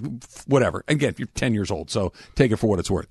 Whatever. 0.45 0.83
Again 0.89 1.15
you're 1.17 1.29
10 1.35 1.53
years 1.53 1.71
old 1.71 1.89
so 1.89 2.11
take 2.35 2.51
it 2.51 2.57
for 2.57 2.67
what 2.67 2.79
it's 2.79 2.91
worth 2.91 3.07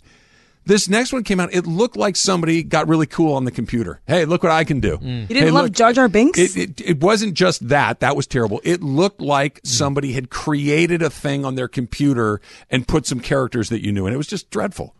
this 0.64 0.88
next 0.88 1.12
one 1.12 1.24
came 1.24 1.40
out. 1.40 1.52
It 1.52 1.66
looked 1.66 1.96
like 1.96 2.16
somebody 2.16 2.62
got 2.62 2.88
really 2.88 3.06
cool 3.06 3.34
on 3.34 3.44
the 3.44 3.50
computer. 3.50 4.00
Hey, 4.06 4.24
look 4.24 4.42
what 4.42 4.52
I 4.52 4.64
can 4.64 4.80
do. 4.80 4.98
Mm. 4.98 5.22
You 5.22 5.34
didn't 5.34 5.54
love 5.54 5.72
Jar 5.72 5.92
Jar 5.92 6.08
Binks? 6.08 6.38
It, 6.38 6.56
it, 6.56 6.80
it 6.80 7.00
wasn't 7.00 7.34
just 7.34 7.68
that. 7.68 8.00
That 8.00 8.16
was 8.16 8.26
terrible. 8.26 8.60
It 8.62 8.82
looked 8.82 9.20
like 9.20 9.60
mm. 9.62 9.66
somebody 9.66 10.12
had 10.12 10.30
created 10.30 11.02
a 11.02 11.10
thing 11.10 11.44
on 11.44 11.56
their 11.56 11.68
computer 11.68 12.40
and 12.70 12.86
put 12.86 13.06
some 13.06 13.20
characters 13.20 13.68
that 13.70 13.84
you 13.84 13.92
knew, 13.92 14.06
and 14.06 14.14
it 14.14 14.18
was 14.18 14.28
just 14.28 14.50
dreadful. 14.50 14.94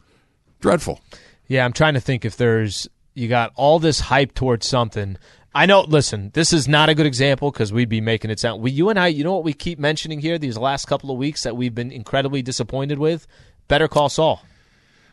Dreadful. 0.60 1.00
Yeah, 1.46 1.64
I'm 1.64 1.72
trying 1.72 1.94
to 1.94 2.00
think 2.00 2.24
if 2.24 2.36
there's 2.36 2.88
you 3.14 3.28
got 3.28 3.52
all 3.54 3.78
this 3.78 4.00
hype 4.00 4.34
towards 4.34 4.66
something. 4.66 5.16
I 5.54 5.66
know. 5.66 5.82
Listen, 5.82 6.30
this 6.32 6.52
is 6.52 6.66
not 6.66 6.88
a 6.88 6.94
good 6.94 7.06
example 7.06 7.50
because 7.50 7.72
we'd 7.72 7.88
be 7.88 8.00
making 8.00 8.30
it 8.30 8.40
sound. 8.40 8.62
We, 8.62 8.70
you 8.70 8.88
and 8.88 8.98
I, 8.98 9.08
you 9.08 9.22
know 9.22 9.34
what 9.34 9.44
we 9.44 9.52
keep 9.52 9.78
mentioning 9.78 10.18
here 10.18 10.38
these 10.38 10.56
last 10.56 10.86
couple 10.86 11.10
of 11.10 11.18
weeks 11.18 11.42
that 11.42 11.56
we've 11.56 11.74
been 11.74 11.92
incredibly 11.92 12.40
disappointed 12.40 12.98
with. 12.98 13.26
Better 13.68 13.86
Call 13.86 14.08
Saul. 14.08 14.42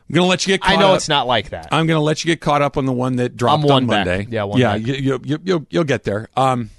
I'm 0.09 0.15
going 0.15 0.25
to 0.25 0.29
let 0.29 0.47
you 0.47 0.53
get 0.53 0.61
caught 0.61 0.71
I 0.71 0.75
know 0.77 0.89
up. 0.91 0.97
it's 0.97 1.07
not 1.09 1.27
like 1.27 1.49
that. 1.49 1.67
I'm 1.71 1.85
going 1.85 1.97
to 1.99 2.03
let 2.03 2.23
you 2.25 2.31
get 2.31 2.41
caught 2.41 2.61
up 2.63 2.77
on 2.77 2.85
the 2.85 2.91
one 2.93 3.17
that 3.17 3.37
dropped 3.37 3.63
on 3.69 3.85
back. 3.85 4.07
Monday. 4.07 4.27
Yeah, 4.29 4.43
one 4.45 4.59
yeah, 4.59 4.77
back. 4.77 4.87
You, 4.87 4.93
you, 4.95 5.19
you, 5.23 5.39
you'll, 5.43 5.65
you'll 5.69 5.83
get 5.83 6.03
there. 6.03 6.29
Um, 6.35 6.71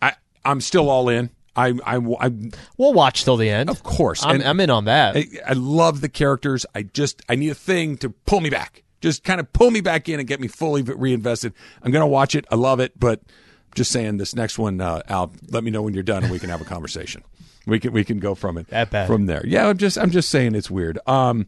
I, 0.00 0.14
I'm 0.44 0.60
still 0.62 0.88
all 0.88 1.08
in. 1.10 1.28
I, 1.56 1.68
I, 1.84 1.96
I, 1.96 2.30
we'll 2.78 2.94
watch 2.94 3.24
till 3.24 3.36
the 3.36 3.48
end. 3.50 3.68
of 3.70 3.82
course. 3.82 4.24
I'm, 4.24 4.36
And- 4.36 4.44
I'm 4.44 4.58
in 4.60 4.70
on 4.70 4.86
that. 4.86 5.16
I, 5.16 5.26
I 5.46 5.52
love 5.52 6.00
the 6.00 6.08
characters. 6.08 6.64
I 6.74 6.82
just 6.82 7.22
I 7.28 7.34
need 7.36 7.50
a 7.50 7.54
thing 7.54 7.96
to 7.98 8.10
pull 8.10 8.40
me 8.40 8.50
back. 8.50 8.82
Just 9.00 9.22
kind 9.24 9.38
of 9.38 9.52
pull 9.52 9.70
me 9.70 9.82
back 9.82 10.08
in 10.08 10.18
and 10.18 10.26
get 10.26 10.40
me 10.40 10.48
fully 10.48 10.80
reinvested. 10.82 11.52
I'm 11.82 11.92
gonna 11.92 12.06
watch 12.06 12.34
it. 12.34 12.46
I 12.50 12.54
love 12.54 12.80
it, 12.80 12.98
but 12.98 13.20
just 13.74 13.92
saying 13.92 14.16
this 14.16 14.34
next 14.34 14.58
one, 14.58 14.80
uh, 14.80 15.02
Al. 15.08 15.30
Let 15.50 15.62
me 15.62 15.70
know 15.70 15.82
when 15.82 15.92
you're 15.92 16.02
done 16.02 16.22
and 16.24 16.32
we 16.32 16.38
can 16.38 16.48
have 16.48 16.62
a 16.62 16.64
conversation. 16.64 17.22
We 17.66 17.78
can 17.78 17.92
we 17.92 18.02
can 18.02 18.18
go 18.18 18.34
from 18.34 18.56
it 18.56 18.66
That 18.68 18.90
bad. 18.90 19.06
from 19.06 19.26
there. 19.26 19.46
Yeah, 19.46 19.68
I'm 19.68 19.76
just 19.76 19.98
I'm 19.98 20.10
just 20.10 20.30
saying 20.30 20.54
it's 20.54 20.70
weird. 20.70 20.98
Um, 21.06 21.46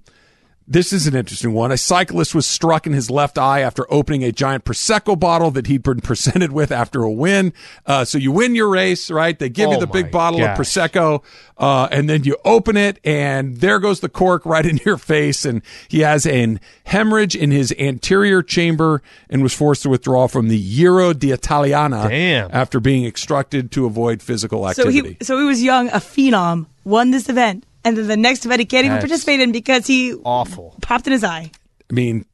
this 0.69 0.93
is 0.93 1.07
an 1.07 1.15
interesting 1.15 1.53
one. 1.53 1.71
A 1.71 1.77
cyclist 1.77 2.35
was 2.35 2.45
struck 2.47 2.87
in 2.87 2.93
his 2.93 3.11
left 3.11 3.39
eye 3.39 3.61
after 3.61 3.87
opening 3.93 4.25
a 4.25 4.33
giant 4.33 4.65
prosecco 4.65 5.19
bottle 5.19 5.51
that 5.53 5.67
he'd 5.69 5.83
been 5.83 6.01
presented 6.03 6.51
with 6.53 6.73
after 6.73 7.03
a 7.03 7.11
win. 7.11 7.53
Uh, 7.87 8.05
so 8.05 8.19
you 8.19 8.33
win 8.33 8.55
your 8.55 8.69
race, 8.69 9.11
right? 9.11 9.39
They 9.39 9.49
give 9.49 9.71
you 9.71 9.77
Oh 9.77 9.81
the 9.81 9.87
big 9.87 10.11
bottle 10.11 10.41
gosh. 10.41 10.59
of 10.59 10.67
prosecco, 10.67 11.23
uh, 11.59 11.89
and 11.93 12.09
then 12.11 12.25
you 12.25 12.37
open 12.45 12.77
it, 12.77 12.99
and 13.05 13.59
there 13.59 13.79
goes 13.79 14.01
the 14.01 14.09
cork 14.09 14.45
right 14.47 14.67
in 14.67 14.79
your 14.85 14.97
face. 14.97 15.45
And 15.45 15.63
he 15.89 16.01
has 16.01 16.27
an 16.27 16.59
hemorrhage 16.85 17.37
in 17.37 17.51
his 17.53 17.73
anterior 17.79 18.43
chamber 18.43 19.03
and 19.31 19.43
was 19.43 19.55
forced 19.55 19.83
to 19.85 19.89
withdraw 19.89 20.27
from 20.27 20.49
the 20.49 20.61
Giro 20.61 21.13
d'Italiana 21.13 22.09
Damn. 22.09 22.51
after 22.53 22.81
being 22.81 23.05
extracted 23.07 23.71
to 23.73 23.87
avoid 23.87 24.23
physical 24.23 24.63
So 24.73 24.89
activity. 24.89 25.17
he 25.21 25.25
so 25.25 25.39
he 25.39 25.45
was 25.45 25.63
young, 25.63 25.89
a 25.89 25.99
phenom, 26.01 26.67
won 26.85 27.11
this 27.13 27.29
event, 27.29 27.65
and 27.87 27.97
then 27.97 28.09
the 28.09 28.17
next 28.17 28.45
event 28.45 28.59
he 28.59 28.67
can't 28.67 28.85
even 28.85 28.97
That's 28.97 29.05
participate 29.05 29.41
in 29.41 29.53
because 29.53 29.87
he 29.87 30.15
Awful. 30.15 30.75
popped 30.83 31.07
in 31.07 31.13
his 31.13 31.23
eye. 31.23 31.53
I 31.89 31.95
mean, 31.95 32.27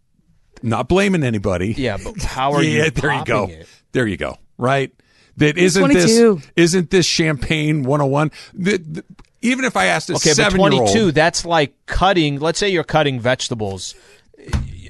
not 0.63 0.89
blaming 0.89 1.23
anybody. 1.23 1.75
Yeah, 1.77 1.99
but 2.03 2.23
how 2.23 2.53
are 2.53 2.63
yeah, 2.63 2.85
you? 2.85 2.91
there 2.91 3.15
you 3.15 3.25
go. 3.25 3.49
It? 3.49 3.69
There 3.93 4.07
you 4.07 4.17
go. 4.17 4.39
Right. 4.57 4.93
That 5.37 5.59
isn't 5.59 5.93
this 5.93 6.49
isn't 6.57 6.91
this 6.91 7.05
champagne 7.05 7.83
101? 7.83 8.31
The, 8.55 8.79
the, 8.79 9.05
even 9.43 9.65
if 9.65 9.77
I 9.77 9.87
asked 9.87 10.09
a 10.09 10.15
Okay, 10.15 10.31
but 10.31 10.37
seven 10.37 10.61
year 10.61 10.71
22, 10.71 11.01
old, 11.01 11.15
that's 11.15 11.45
like 11.45 11.75
cutting. 11.87 12.39
Let's 12.39 12.59
say 12.59 12.71
you're 12.71 12.85
cutting 12.85 13.21
vegetables. 13.21 13.95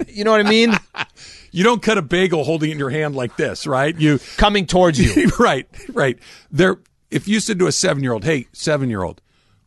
You 0.06 0.24
know 0.24 0.30
what 0.30 0.44
I 0.44 0.48
mean? 0.48 0.78
you 1.52 1.64
don't 1.64 1.82
cut 1.82 1.98
a 1.98 2.02
bagel 2.02 2.44
holding 2.44 2.70
it 2.70 2.74
in 2.74 2.78
your 2.78 2.90
hand 2.90 3.16
like 3.16 3.36
this, 3.36 3.66
right? 3.66 3.96
You 3.96 4.20
Coming 4.36 4.66
towards 4.66 5.00
you. 5.00 5.28
right, 5.38 5.66
right. 5.92 6.18
There. 6.50 6.78
If 7.10 7.28
you 7.28 7.40
said 7.40 7.58
to 7.58 7.66
a 7.66 7.72
seven 7.72 8.02
year 8.02 8.12
old, 8.12 8.24
"Hey, 8.24 8.46
seven 8.52 8.88
year 8.88 9.02
old, 9.02 9.20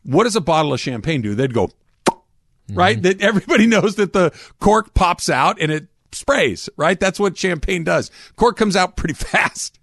what 0.06 0.24
does 0.24 0.36
a 0.36 0.40
bottle 0.40 0.72
of 0.72 0.80
champagne 0.80 1.20
do?" 1.22 1.34
They'd 1.34 1.52
go, 1.52 1.70
right. 2.72 3.00
That 3.00 3.20
everybody 3.20 3.66
knows 3.68 3.96
that 3.96 4.12
the 4.12 4.32
cork 4.60 4.94
pops 4.94 5.28
out 5.28 5.60
and 5.60 5.70
it 5.70 5.88
sprays. 6.12 6.68
Right. 6.76 6.98
That's 6.98 7.20
what 7.20 7.36
champagne 7.36 7.84
does. 7.84 8.10
Cork 8.36 8.56
comes 8.56 8.76
out 8.76 8.96
pretty 8.96 9.14
fast. 9.26 9.78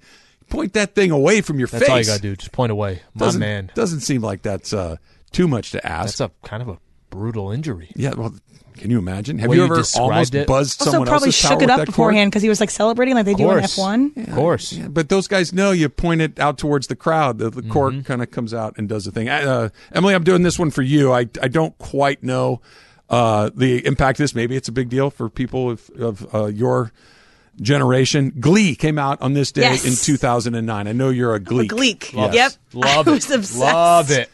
Point 0.50 0.74
that 0.74 0.94
thing 0.94 1.12
away 1.12 1.42
from 1.42 1.58
your 1.58 1.68
That's 1.68 1.86
face. 1.86 1.88
That's 1.88 1.92
all 1.92 2.00
you 2.00 2.06
got 2.06 2.22
to 2.22 2.30
do. 2.30 2.36
Just 2.36 2.52
point 2.52 2.72
away. 2.72 3.02
My 3.14 3.26
doesn't, 3.26 3.40
man. 3.40 3.72
Doesn't 3.74 4.02
seem 4.02 4.22
like 4.22 4.42
that's 4.42 4.74
uh, 4.74 4.98
too 5.32 5.48
much 5.48 5.72
to 5.72 5.86
ask. 5.86 6.18
That's 6.18 6.32
a 6.32 6.48
kind 6.48 6.62
of 6.62 6.70
a 6.70 6.78
brutal 7.14 7.52
injury. 7.52 7.92
yeah. 7.96 8.14
Well, 8.16 8.34
can 8.76 8.90
you 8.90 8.98
imagine? 8.98 9.38
Have 9.38 9.50
Way 9.52 9.58
you 9.58 9.62
you 9.62 9.66
ever 9.68 9.76
described 9.78 10.12
almost 10.12 10.36
it. 10.36 10.48
buzzed 10.48 10.82
Also, 10.82 10.92
someone 10.92 11.08
probably 11.08 11.28
else's 11.28 11.40
shook 11.42 11.50
tower 11.52 11.58
it 11.60 11.62
with 11.62 11.70
up 11.70 11.78
that 11.78 11.86
cork? 11.86 11.96
beforehand 11.96 12.32
because 12.32 12.42
he 12.42 12.50
was 12.50 12.60
like 12.60 12.72
celebrating 12.72 13.14
like 13.14 13.26
they 13.26 13.36
do 13.36 13.44
in 13.52 13.60
course. 13.60 13.78
F1. 13.78 14.28
Of 14.30 14.34
course. 14.34 14.74
Yeah, 14.74 14.88
but 14.88 15.10
those 15.10 15.28
guys 15.28 15.54
know 15.54 15.72
you 15.72 15.90
point 15.90 16.22
it 16.22 16.40
out 16.40 16.58
towards 16.58 16.88
the 16.88 16.96
crowd. 16.96 17.38
The, 17.38 17.50
the 17.52 17.62
Mm-hmm. 17.62 17.72
cork 17.72 18.04
kind 18.06 18.24
of 18.24 18.32
comes 18.32 18.52
out 18.54 18.74
and 18.78 18.90
does 18.90 19.06
the 19.06 19.12
thing. 19.12 19.30
Uh, 19.30 19.70
Emily, 19.94 20.16
I'm 20.16 20.24
doing 20.24 20.42
this 20.42 20.58
one 20.58 20.72
for 20.72 20.82
you. 20.82 21.14
I, 21.14 21.20
I 21.42 21.48
don't 21.50 21.78
quite 21.78 22.24
know 22.24 22.62
uh, 23.12 23.52
the 23.54 23.86
impact 23.86 24.20
of 24.20 24.24
this. 24.24 24.34
Maybe 24.34 24.56
it's 24.56 24.68
a 24.68 24.72
big 24.74 24.90
deal 24.90 25.12
for 25.12 25.30
people 25.30 25.70
of, 25.70 25.90
of 25.92 26.34
uh, 26.36 26.46
your 26.48 26.92
generation. 27.62 28.34
Glee 28.40 28.76
came 28.76 28.98
out 28.98 29.22
on 29.22 29.34
this 29.34 29.52
day 29.52 29.62
Yes. 29.62 29.86
in 29.86 29.96
2009. 29.96 30.88
I 30.88 30.92
know 30.92 31.10
you're 31.10 31.36
a 31.36 31.40
Gleek. 31.40 31.70
Gleek. 31.70 32.14
Yes. 32.14 32.34
Yep. 32.74 32.84
Love 32.86 33.08
I 33.08 33.12
it. 33.12 33.14
was 33.14 33.32
obsessed. 33.32 33.60
Love 33.60 34.12
it. 34.12 34.30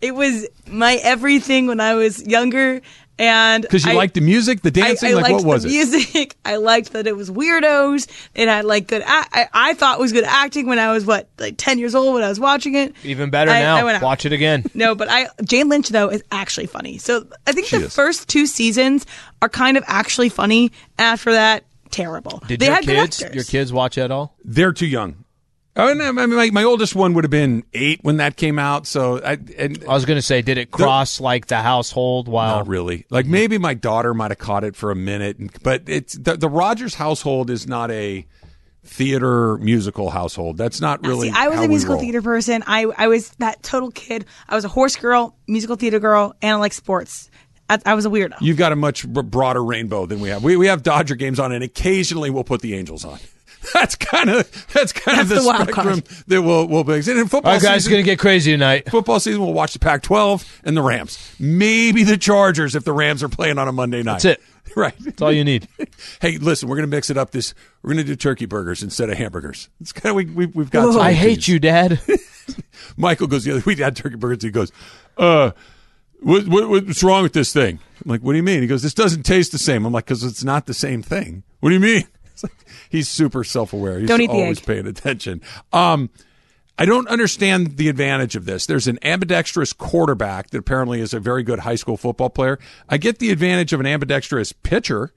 It 0.00 0.14
was 0.14 0.46
my 0.66 0.94
everything 1.02 1.66
when 1.66 1.80
I 1.80 1.94
was 1.94 2.26
younger. 2.26 2.80
And 3.18 3.60
Because 3.64 3.84
you 3.84 3.90
I- 3.92 3.96
liked 3.96 4.14
the 4.14 4.22
music, 4.22 4.62
the 4.62 4.68
I, 4.68 4.86
dancing. 4.86 5.10
I 5.10 5.12
like 5.12 5.22
liked 5.24 5.34
what 5.44 5.44
was 5.44 5.62
the 5.64 5.68
it? 5.68 5.72
music. 5.72 6.36
I 6.46 6.56
liked 6.56 6.94
that 6.94 7.06
it 7.06 7.14
was 7.14 7.30
weirdos. 7.30 8.08
It 8.34 8.48
had 8.48 8.64
like 8.64 8.86
good. 8.86 9.02
I 9.06 9.74
thought 9.74 9.98
it 9.98 10.00
was 10.00 10.12
good 10.12 10.24
acting 10.24 10.66
when 10.66 10.78
I 10.78 10.90
was 10.90 11.04
what 11.04 11.28
like 11.38 11.56
ten 11.58 11.78
years 11.78 11.94
old 11.94 12.14
when 12.14 12.22
I 12.24 12.30
was 12.30 12.40
watching 12.40 12.76
it. 12.76 12.94
Even 13.04 13.28
better 13.28 13.50
I- 13.50 13.60
now. 13.60 13.76
I 13.76 13.84
went 13.84 13.96
out. 13.96 14.02
Watch 14.02 14.24
it 14.24 14.32
again. 14.32 14.64
No, 14.72 14.94
but 14.94 15.08
I 15.10 15.26
Jane 15.44 15.68
Lynch 15.68 15.90
though 15.90 16.08
is 16.08 16.22
actually 16.32 16.64
funny. 16.66 16.96
So 16.96 17.26
I 17.46 17.52
think 17.52 17.66
She 17.66 17.76
the 17.76 17.84
is. 17.86 17.94
first 17.94 18.26
two 18.26 18.46
seasons 18.46 19.04
are 19.42 19.50
kind 19.50 19.76
of 19.76 19.84
actually 19.86 20.30
funny. 20.30 20.72
After 20.98 21.32
that, 21.32 21.64
terrible. 21.90 22.42
Did 22.46 22.60
they 22.60 22.66
your 22.66 22.74
had 22.74 22.84
kids 22.84 23.22
actors. 23.22 23.34
your 23.34 23.44
kids 23.44 23.72
watch 23.72 23.98
at 23.98 24.10
all? 24.10 24.36
They're 24.44 24.72
too 24.72 24.86
young. 24.86 25.24
Oh, 25.76 25.94
no, 25.94 26.08
I 26.08 26.12
mean, 26.12 26.34
my, 26.34 26.50
my 26.50 26.64
oldest 26.64 26.96
one 26.96 27.14
would 27.14 27.22
have 27.22 27.30
been 27.30 27.62
eight 27.72 28.00
when 28.02 28.16
that 28.16 28.36
came 28.36 28.58
out. 28.58 28.86
So 28.86 29.22
I 29.24 29.38
and 29.56 29.82
I 29.88 29.94
was 29.94 30.04
going 30.04 30.18
to 30.18 30.22
say, 30.22 30.42
did 30.42 30.58
it 30.58 30.70
cross 30.72 31.20
like 31.20 31.46
the 31.46 31.58
household 31.58 32.26
while 32.26 32.56
Not 32.56 32.68
really. 32.68 33.06
Like 33.08 33.26
mm. 33.26 33.30
maybe 33.30 33.56
my 33.56 33.74
daughter 33.74 34.12
might 34.12 34.32
have 34.32 34.38
caught 34.38 34.64
it 34.64 34.74
for 34.74 34.90
a 34.90 34.96
minute, 34.96 35.62
but 35.62 35.84
it's 35.86 36.14
the, 36.14 36.36
the 36.36 36.48
Rogers 36.48 36.94
household 36.94 37.50
is 37.50 37.68
not 37.68 37.90
a 37.92 38.26
theater 38.82 39.58
musical 39.58 40.10
household. 40.10 40.56
That's 40.56 40.80
not 40.80 41.06
really. 41.06 41.28
See, 41.28 41.34
I 41.36 41.48
was 41.48 41.58
how 41.58 41.64
a 41.64 41.68
musical 41.68 41.98
theater 41.98 42.20
person. 42.20 42.64
I 42.66 42.86
I 42.96 43.06
was 43.06 43.30
that 43.38 43.62
total 43.62 43.90
kid. 43.92 44.26
I 44.48 44.56
was 44.56 44.64
a 44.64 44.68
horse 44.68 44.96
girl, 44.96 45.36
musical 45.46 45.76
theater 45.76 46.00
girl, 46.00 46.34
and 46.42 46.52
I 46.52 46.56
like 46.56 46.72
sports. 46.72 47.30
I, 47.70 47.78
I 47.86 47.94
was 47.94 48.04
a 48.04 48.10
weirdo. 48.10 48.36
You've 48.40 48.56
got 48.56 48.72
a 48.72 48.76
much 48.76 49.06
broader 49.06 49.62
rainbow 49.62 50.04
than 50.06 50.20
we 50.20 50.28
have. 50.28 50.42
We 50.42 50.56
we 50.56 50.66
have 50.66 50.82
Dodger 50.82 51.14
games 51.14 51.38
on, 51.38 51.52
and 51.52 51.62
occasionally 51.62 52.28
we'll 52.30 52.44
put 52.44 52.60
the 52.60 52.74
Angels 52.74 53.04
on. 53.04 53.18
That's 53.74 53.94
kind 53.94 54.30
of 54.30 54.66
that's 54.72 54.90
kind 54.92 55.20
of 55.20 55.28
the, 55.28 55.34
the 55.34 55.44
wild 55.44 55.68
spectrum 55.68 56.00
card. 56.00 56.04
that 56.28 56.40
we'll 56.40 56.66
we'll 56.66 56.82
be. 56.82 56.94
And 56.94 57.06
in 57.08 57.28
football 57.28 57.52
All 57.52 57.58
right, 57.58 57.62
guys, 57.62 57.86
going 57.86 58.02
to 58.02 58.10
get 58.10 58.18
crazy 58.18 58.52
tonight. 58.52 58.90
football 58.90 59.20
season, 59.20 59.42
we'll 59.42 59.52
watch 59.52 59.74
the 59.74 59.78
Pac-12 59.78 60.60
and 60.64 60.74
the 60.74 60.80
Rams. 60.80 61.34
Maybe 61.38 62.02
the 62.02 62.16
Chargers 62.16 62.74
if 62.74 62.84
the 62.84 62.94
Rams 62.94 63.22
are 63.22 63.28
playing 63.28 63.58
on 63.58 63.68
a 63.68 63.72
Monday 63.72 64.02
night. 64.02 64.22
That's 64.22 64.24
it. 64.24 64.42
Right. 64.76 64.94
That's 65.00 65.20
all 65.20 65.32
you 65.32 65.44
need. 65.44 65.66
Hey, 66.20 66.38
listen, 66.38 66.68
we're 66.68 66.76
going 66.76 66.88
to 66.88 66.96
mix 66.96 67.10
it 67.10 67.18
up. 67.18 67.32
This 67.32 67.54
we're 67.82 67.92
going 67.92 68.04
to 68.06 68.10
do 68.12 68.16
turkey 68.16 68.46
burgers 68.46 68.82
instead 68.82 69.10
of 69.10 69.18
hamburgers. 69.18 69.68
It's 69.80 69.92
kind 69.92 70.10
of 70.10 70.16
we, 70.16 70.24
we 70.26 70.46
we've 70.46 70.70
got. 70.70 70.92
some 70.92 71.02
I 71.02 71.12
hate 71.12 71.36
these. 71.36 71.48
you, 71.48 71.58
Dad. 71.58 72.00
Michael 72.96 73.26
goes 73.26 73.44
the 73.44 73.52
other. 73.52 73.62
We 73.66 73.76
had 73.76 73.96
turkey 73.96 74.16
burgers. 74.16 74.42
He 74.42 74.50
goes, 74.50 74.70
uh, 75.18 75.50
what, 76.22 76.48
what 76.48 76.68
what's 76.68 77.02
wrong 77.02 77.22
with 77.22 77.32
this 77.32 77.52
thing? 77.52 77.78
I'm 78.04 78.10
like, 78.10 78.20
what 78.22 78.32
do 78.32 78.36
you 78.36 78.42
mean? 78.42 78.62
He 78.62 78.66
goes, 78.66 78.82
this 78.82 78.94
doesn't 78.94 79.24
taste 79.24 79.52
the 79.52 79.58
same. 79.58 79.84
I'm 79.84 79.92
like, 79.92 80.06
because 80.06 80.24
it's 80.24 80.44
not 80.44 80.66
the 80.66 80.74
same 80.74 81.02
thing. 81.02 81.42
What 81.60 81.70
do 81.70 81.74
you 81.74 81.80
mean? 81.80 82.04
Like, 82.42 82.52
he's 82.88 83.06
super 83.06 83.44
self 83.44 83.74
aware. 83.74 83.98
He's 83.98 84.08
Don't 84.08 84.22
eat 84.22 84.28
the 84.28 84.32
always 84.32 84.60
egg. 84.60 84.64
paying 84.66 84.86
attention. 84.86 85.42
Um, 85.74 86.08
I 86.78 86.86
don't 86.86 87.06
understand 87.08 87.76
the 87.76 87.90
advantage 87.90 88.34
of 88.34 88.46
this. 88.46 88.64
There's 88.64 88.88
an 88.88 88.98
ambidextrous 89.02 89.74
quarterback 89.74 90.48
that 90.48 90.58
apparently 90.58 91.02
is 91.02 91.12
a 91.12 91.20
very 91.20 91.42
good 91.42 91.58
high 91.58 91.74
school 91.74 91.98
football 91.98 92.30
player. 92.30 92.58
I 92.88 92.96
get 92.96 93.18
the 93.18 93.30
advantage 93.30 93.74
of 93.74 93.80
an 93.80 93.84
ambidextrous 93.86 94.52
pitcher. 94.52 95.12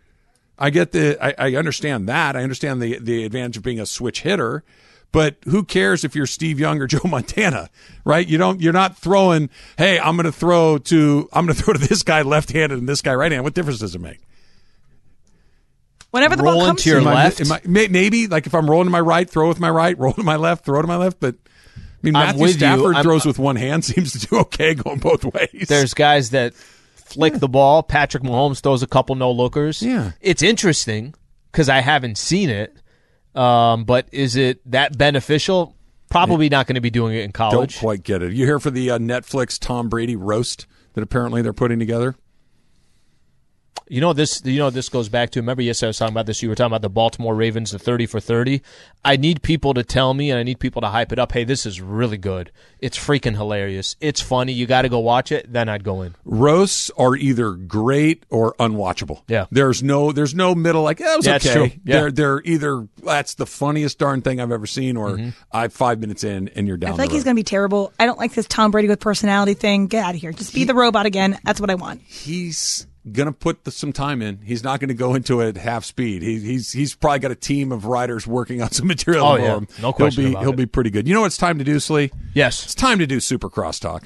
I 0.59 0.69
get 0.69 0.91
the 0.91 1.17
I, 1.23 1.47
I 1.47 1.55
understand 1.55 2.09
that. 2.09 2.35
I 2.35 2.43
understand 2.43 2.81
the 2.81 2.99
the 2.99 3.23
advantage 3.23 3.55
of 3.55 3.63
being 3.63 3.79
a 3.79 3.85
switch 3.85 4.23
hitter. 4.23 4.65
But 5.13 5.37
who 5.45 5.63
cares 5.63 6.03
if 6.03 6.15
you're 6.15 6.25
Steve 6.25 6.59
Young 6.59 6.81
or 6.81 6.87
Joe 6.93 6.99
Montana, 7.05 7.69
right? 8.03 8.27
You 8.27 8.37
don't. 8.37 8.59
You're 8.59 8.73
not 8.73 8.97
throwing. 8.97 9.49
Hey, 9.77 9.97
I'm 9.97 10.17
going 10.17 10.25
to 10.25 10.31
throw 10.33 10.77
to. 10.79 11.29
I'm 11.31 11.45
going 11.45 11.55
to 11.57 11.63
throw 11.63 11.73
to 11.73 11.79
this 11.79 12.03
guy 12.03 12.23
left-handed 12.23 12.77
and 12.77 12.89
this 12.89 13.01
guy 13.01 13.13
right-handed. 13.15 13.43
What 13.43 13.53
difference 13.53 13.79
does 13.79 13.95
it 13.95 14.01
make? 14.01 14.19
Whenever 16.11 16.35
the 16.35 16.43
ball 16.43 16.65
comes 16.65 16.83
to 16.83 16.89
your 16.89 16.99
to 16.99 17.03
you. 17.05 17.09
Am 17.09 17.15
I- 17.17 17.23
left? 17.23 17.41
am 17.41 17.51
I- 17.51 17.61
maybe 17.65 18.27
like 18.27 18.45
if 18.45 18.53
I'm 18.53 18.69
rolling 18.69 18.87
to 18.87 18.91
my 18.91 18.99
right, 18.99 19.27
throw 19.29 19.47
with 19.47 19.59
my 19.59 19.69
right. 19.69 19.97
Roll 19.97 20.13
to 20.13 20.23
my 20.23 20.35
left, 20.35 20.65
throw 20.65 20.81
to 20.81 20.87
my 20.87 20.97
left. 20.97 21.19
But 21.19 21.35
I 21.75 21.79
mean, 22.03 22.15
I'm 22.15 22.37
Matthew. 22.37 22.47
Stafford 22.49 22.97
throws 23.01 23.25
with 23.25 23.39
one 23.39 23.55
hand. 23.55 23.85
Seems 23.85 24.13
to 24.13 24.27
do 24.27 24.37
okay 24.39 24.73
going 24.75 24.99
both 24.99 25.23
ways. 25.25 25.67
There's 25.67 25.93
guys 25.93 26.31
that 26.31 26.53
flick 26.95 27.35
the 27.35 27.47
ball. 27.47 27.81
Patrick 27.83 28.23
Mahomes 28.23 28.61
throws 28.61 28.83
a 28.83 28.87
couple 28.87 29.15
no 29.15 29.31
lookers. 29.31 29.81
Yeah. 29.81 30.11
it's 30.21 30.41
interesting 30.43 31.13
because 31.51 31.69
I 31.69 31.79
haven't 31.81 32.17
seen 32.17 32.49
it. 32.49 32.77
Um, 33.35 33.85
but 33.85 34.07
is 34.11 34.35
it 34.35 34.59
that 34.71 34.97
beneficial? 34.97 35.75
Probably 36.09 36.49
not 36.49 36.67
going 36.67 36.75
to 36.75 36.81
be 36.81 36.91
doing 36.91 37.15
it 37.15 37.21
in 37.21 37.31
college. 37.31 37.75
don't 37.75 37.79
quite 37.79 38.03
get 38.03 38.21
it. 38.21 38.33
You 38.33 38.45
here 38.45 38.59
for 38.59 38.69
the 38.69 38.91
uh, 38.91 38.97
Netflix 38.99 39.57
Tom 39.59 39.89
Brady 39.89 40.15
roast 40.15 40.67
that 40.93 41.01
apparently 41.01 41.41
they're 41.41 41.53
putting 41.53 41.79
together? 41.79 42.15
You 43.89 43.99
know 43.99 44.13
this. 44.13 44.41
You 44.45 44.59
know 44.59 44.69
this 44.69 44.87
goes 44.87 45.09
back 45.09 45.31
to. 45.31 45.39
Remember, 45.41 45.61
yes, 45.61 45.83
I 45.83 45.87
was 45.87 45.97
talking 45.97 46.13
about 46.13 46.25
this. 46.25 46.41
You 46.41 46.47
were 46.49 46.55
talking 46.55 46.67
about 46.71 46.81
the 46.81 46.89
Baltimore 46.89 47.35
Ravens, 47.35 47.71
the 47.71 47.79
thirty 47.79 48.05
for 48.05 48.19
thirty. 48.21 48.61
I 49.03 49.17
need 49.17 49.41
people 49.43 49.73
to 49.73 49.83
tell 49.83 50.13
me, 50.13 50.31
and 50.31 50.39
I 50.39 50.43
need 50.43 50.59
people 50.59 50.81
to 50.83 50.87
hype 50.87 51.11
it 51.11 51.19
up. 51.19 51.33
Hey, 51.33 51.43
this 51.43 51.65
is 51.65 51.81
really 51.81 52.17
good. 52.17 52.49
It's 52.79 52.97
freaking 52.97 53.33
hilarious. 53.35 53.97
It's 53.99 54.21
funny. 54.21 54.53
You 54.53 54.65
got 54.67 54.83
to 54.83 54.89
go 54.89 54.99
watch 54.99 55.33
it. 55.33 55.51
Then 55.51 55.67
I'd 55.67 55.83
go 55.83 56.01
in. 56.01 56.15
Roasts 56.23 56.91
are 56.97 57.15
either 57.17 57.51
great 57.51 58.23
or 58.29 58.53
unwatchable. 58.57 59.21
Yeah. 59.27 59.47
there's 59.51 59.83
no 59.83 60.13
there's 60.13 60.33
no 60.33 60.55
middle. 60.55 60.81
Like 60.83 60.99
that 60.99 61.17
was 61.17 61.25
Yeah, 61.25 61.35
it's 61.35 61.45
okay. 61.45 61.53
true. 61.69 61.79
Yeah. 61.83 61.99
They're 61.99 62.11
they're 62.11 62.41
either 62.45 62.87
that's 63.03 63.35
the 63.35 63.45
funniest 63.45 63.99
darn 63.99 64.21
thing 64.21 64.39
I've 64.39 64.51
ever 64.51 64.65
seen, 64.67 64.95
or 64.95 65.09
Mm-hmm. 65.09 65.29
I 65.51 65.67
five 65.67 65.99
minutes 65.99 66.23
in 66.23 66.47
and 66.55 66.67
you're 66.69 66.77
down. 66.77 66.91
I 66.91 66.93
feel 66.93 66.97
like 66.99 67.09
the 67.09 67.15
he's 67.17 67.23
going 67.25 67.35
to 67.35 67.39
be 67.39 67.43
terrible. 67.43 67.91
I 67.99 68.05
don't 68.05 68.17
like 68.17 68.33
this 68.33 68.47
Tom 68.47 68.71
Brady 68.71 68.87
with 68.87 69.01
personality 69.01 69.55
thing. 69.55 69.87
Get 69.87 70.05
out 70.05 70.15
of 70.15 70.21
here. 70.21 70.31
Just 70.31 70.53
be 70.55 70.63
the 70.63 70.73
robot 70.73 71.05
again. 71.05 71.37
That's 71.43 71.59
what 71.59 71.69
I 71.69 71.75
want. 71.75 72.01
he's 72.01 72.87
gonna 73.11 73.31
put 73.33 73.63
the, 73.65 73.71
some 73.71 73.91
time 73.93 74.21
in. 74.21 74.37
He's 74.43 74.63
not 74.63 74.79
gonna 74.79 74.93
go 74.93 75.13
into 75.15 75.41
it 75.41 75.49
at 75.49 75.57
half 75.57 75.83
speed. 75.85 76.21
He, 76.21 76.39
he's 76.39 76.71
he's 76.71 76.95
probably 76.95 77.19
got 77.19 77.31
a 77.31 77.35
team 77.35 77.71
of 77.71 77.85
writers 77.85 78.25
working 78.25 78.61
on 78.61 78.71
some 78.71 78.87
material 78.93 79.25
Oh, 79.27 79.35
for 79.35 79.41
yeah. 79.41 79.57
him. 79.57 79.67
No 79.81 79.91
question 79.93 80.23
He'll 80.23 80.29
be 80.29 80.33
about 80.35 80.43
he'll 80.43 80.53
it. 80.53 80.57
be 80.57 80.65
pretty 80.65 80.89
good. 80.89 81.07
You 81.07 81.13
know 81.13 81.21
what 81.21 81.27
it's 81.27 81.37
time 81.37 81.57
to 81.59 81.63
do, 81.63 81.79
Slee? 81.79 82.11
Yes. 82.33 82.63
It's 82.63 82.75
time 82.75 82.99
to 82.99 83.07
do 83.07 83.19
Super 83.19 83.49
Crosstalk. 83.49 84.03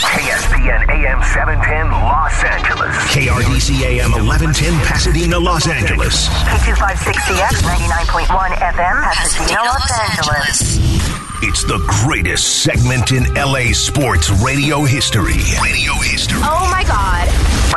KSPN 0.00 0.88
AM 0.90 1.22
710 1.22 1.90
Los 1.90 2.42
Angeles. 2.44 2.96
KRDC 3.12 3.80
AM 3.82 4.10
1110 4.12 4.72
Pasadena, 4.86 5.38
Los 5.38 5.68
Angeles. 5.68 6.28
K256CX 6.28 7.62
99.1 7.62 8.26
FM, 8.56 9.02
Pasadena, 9.02 9.62
Los 9.62 9.90
Angeles. 10.00 10.78
It's 11.42 11.64
the 11.64 11.78
greatest 12.04 12.62
segment 12.62 13.12
in 13.12 13.24
LA 13.34 13.72
sports 13.72 14.30
radio 14.42 14.84
history. 14.84 15.40
Radio 15.62 15.94
history. 15.94 16.40
Oh 16.42 16.68
my 16.70 16.84
God. 16.84 17.28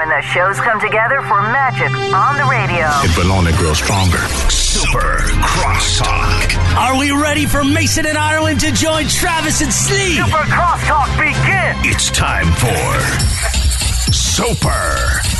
When 0.03 0.09
the 0.09 0.21
shows 0.21 0.59
come 0.59 0.81
together 0.81 1.21
for 1.21 1.41
magic 1.41 1.89
on 2.13 2.35
the 2.35 2.43
radio. 2.43 2.91
But 3.15 3.31
only 3.31 3.53
grow 3.53 3.73
stronger. 3.73 4.17
Super 4.49 5.19
Crosstalk. 5.39 6.75
Are 6.75 6.99
we 6.99 7.11
ready 7.11 7.45
for 7.45 7.63
Mason 7.63 8.05
and 8.05 8.17
Ireland 8.17 8.59
to 8.59 8.73
join 8.73 9.07
Travis 9.07 9.61
and 9.61 9.71
Slee? 9.71 10.17
Super 10.17 10.43
Crosstalk 10.51 11.07
begin. 11.17 11.89
It's 11.89 12.11
time 12.11 12.47
for 12.51 14.11
Super 14.11 14.69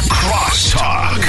Crosstalk. 0.08 1.20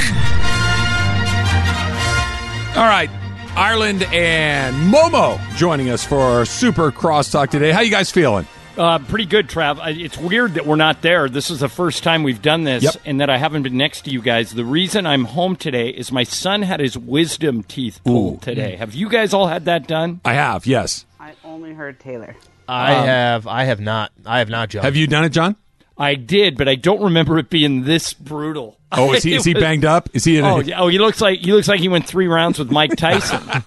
All 2.77 2.87
right. 2.87 3.09
Ireland 3.57 4.03
and 4.13 4.93
Momo 4.93 5.41
joining 5.57 5.89
us 5.89 6.05
for 6.05 6.45
Super 6.45 6.89
Crosstalk 6.89 7.49
today. 7.49 7.73
How 7.73 7.81
you 7.81 7.91
guys 7.91 8.09
feeling? 8.09 8.47
Uh, 8.77 8.99
pretty 8.99 9.25
good, 9.25 9.47
Trav. 9.47 9.79
It's 9.97 10.17
weird 10.17 10.55
that 10.55 10.65
we're 10.65 10.75
not 10.75 11.01
there. 11.01 11.29
This 11.29 11.49
is 11.49 11.61
the 11.61 11.69
first 11.69 12.03
time 12.03 12.23
we've 12.23 12.41
done 12.41 12.63
this, 12.65 12.83
Yep. 12.83 12.95
and 13.05 13.21
that 13.21 13.29
I 13.29 13.37
haven't 13.37 13.63
been 13.63 13.77
next 13.77 14.01
to 14.01 14.11
you 14.11 14.21
guys. 14.21 14.51
The 14.53 14.65
reason 14.65 15.05
I'm 15.05 15.23
home 15.25 15.55
today 15.55 15.89
is 15.89 16.11
my 16.11 16.23
son 16.23 16.61
had 16.61 16.81
his 16.81 16.97
wisdom 16.97 17.63
teeth 17.63 18.01
pulled 18.03 18.41
today. 18.41 18.75
Have 18.75 18.93
you 18.93 19.07
guys 19.09 19.33
all 19.33 19.47
had 19.47 19.65
that 19.65 19.87
done? 19.87 20.19
I 20.25 20.33
have, 20.33 20.65
yes. 20.65 21.05
I 21.19 21.33
only 21.45 21.73
heard 21.73 21.99
Taylor. 22.01 22.35
I 22.67 22.93
have. 22.93 23.47
I 23.47 23.63
have 23.65 23.79
not. 23.79 24.11
I 24.25 24.39
have 24.39 24.49
not, 24.49 24.69
John. 24.69 24.83
Have 24.83 24.95
you 24.97 25.07
done 25.07 25.23
it, 25.23 25.29
John? 25.29 25.55
I 25.97 26.15
did, 26.15 26.57
but 26.57 26.67
I 26.67 26.75
don't 26.75 27.01
remember 27.01 27.37
it 27.39 27.49
being 27.49 27.83
this 27.85 28.13
brutal. 28.13 28.77
Oh, 28.91 29.13
is 29.13 29.23
he 29.23 29.33
is 29.35 29.45
he 29.45 29.53
banged 29.53 29.85
up? 29.85 30.09
Is 30.13 30.25
he 30.25 30.37
in 30.37 30.43
Oh, 30.43 30.59
a, 30.59 30.63
yeah. 30.63 30.81
oh, 30.81 30.87
he 30.89 30.97
looks 30.99 31.21
like 31.21 31.39
he 31.39 31.53
looks 31.53 31.69
like 31.69 31.79
he 31.79 31.87
went 31.87 32.05
three 32.07 32.27
rounds 32.27 32.59
with 32.59 32.69
Mike 32.71 32.95
Tyson. 32.97 33.39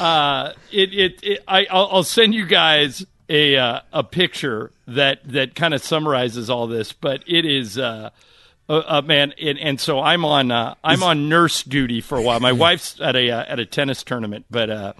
uh, 0.00 0.52
it, 0.70 0.92
it, 0.94 1.20
it 1.22 1.44
I, 1.48 1.66
I'll, 1.70 1.88
I'll 1.92 2.02
send 2.04 2.34
you 2.34 2.44
guys 2.44 3.06
a 3.30 3.56
uh, 3.56 3.80
a 3.92 4.04
picture 4.04 4.72
that 4.86 5.20
that 5.24 5.54
kind 5.54 5.72
of 5.72 5.82
summarizes 5.82 6.50
all 6.50 6.66
this, 6.66 6.92
but 6.92 7.22
it 7.26 7.46
is. 7.46 7.78
Uh, 7.78 8.10
uh, 8.68 8.84
uh, 8.86 9.02
man, 9.02 9.34
and, 9.42 9.58
and 9.58 9.80
so 9.80 9.98
I'm 9.98 10.24
on 10.24 10.52
uh, 10.52 10.76
I'm 10.84 11.02
on 11.02 11.28
nurse 11.28 11.64
duty 11.64 12.00
for 12.00 12.16
a 12.16 12.22
while. 12.22 12.38
My 12.38 12.52
wife's 12.66 13.00
at 13.00 13.16
a 13.16 13.28
uh, 13.28 13.44
at 13.48 13.58
a 13.58 13.66
tennis 13.66 14.04
tournament, 14.04 14.46
but 14.48 14.70
uh, 14.70 14.92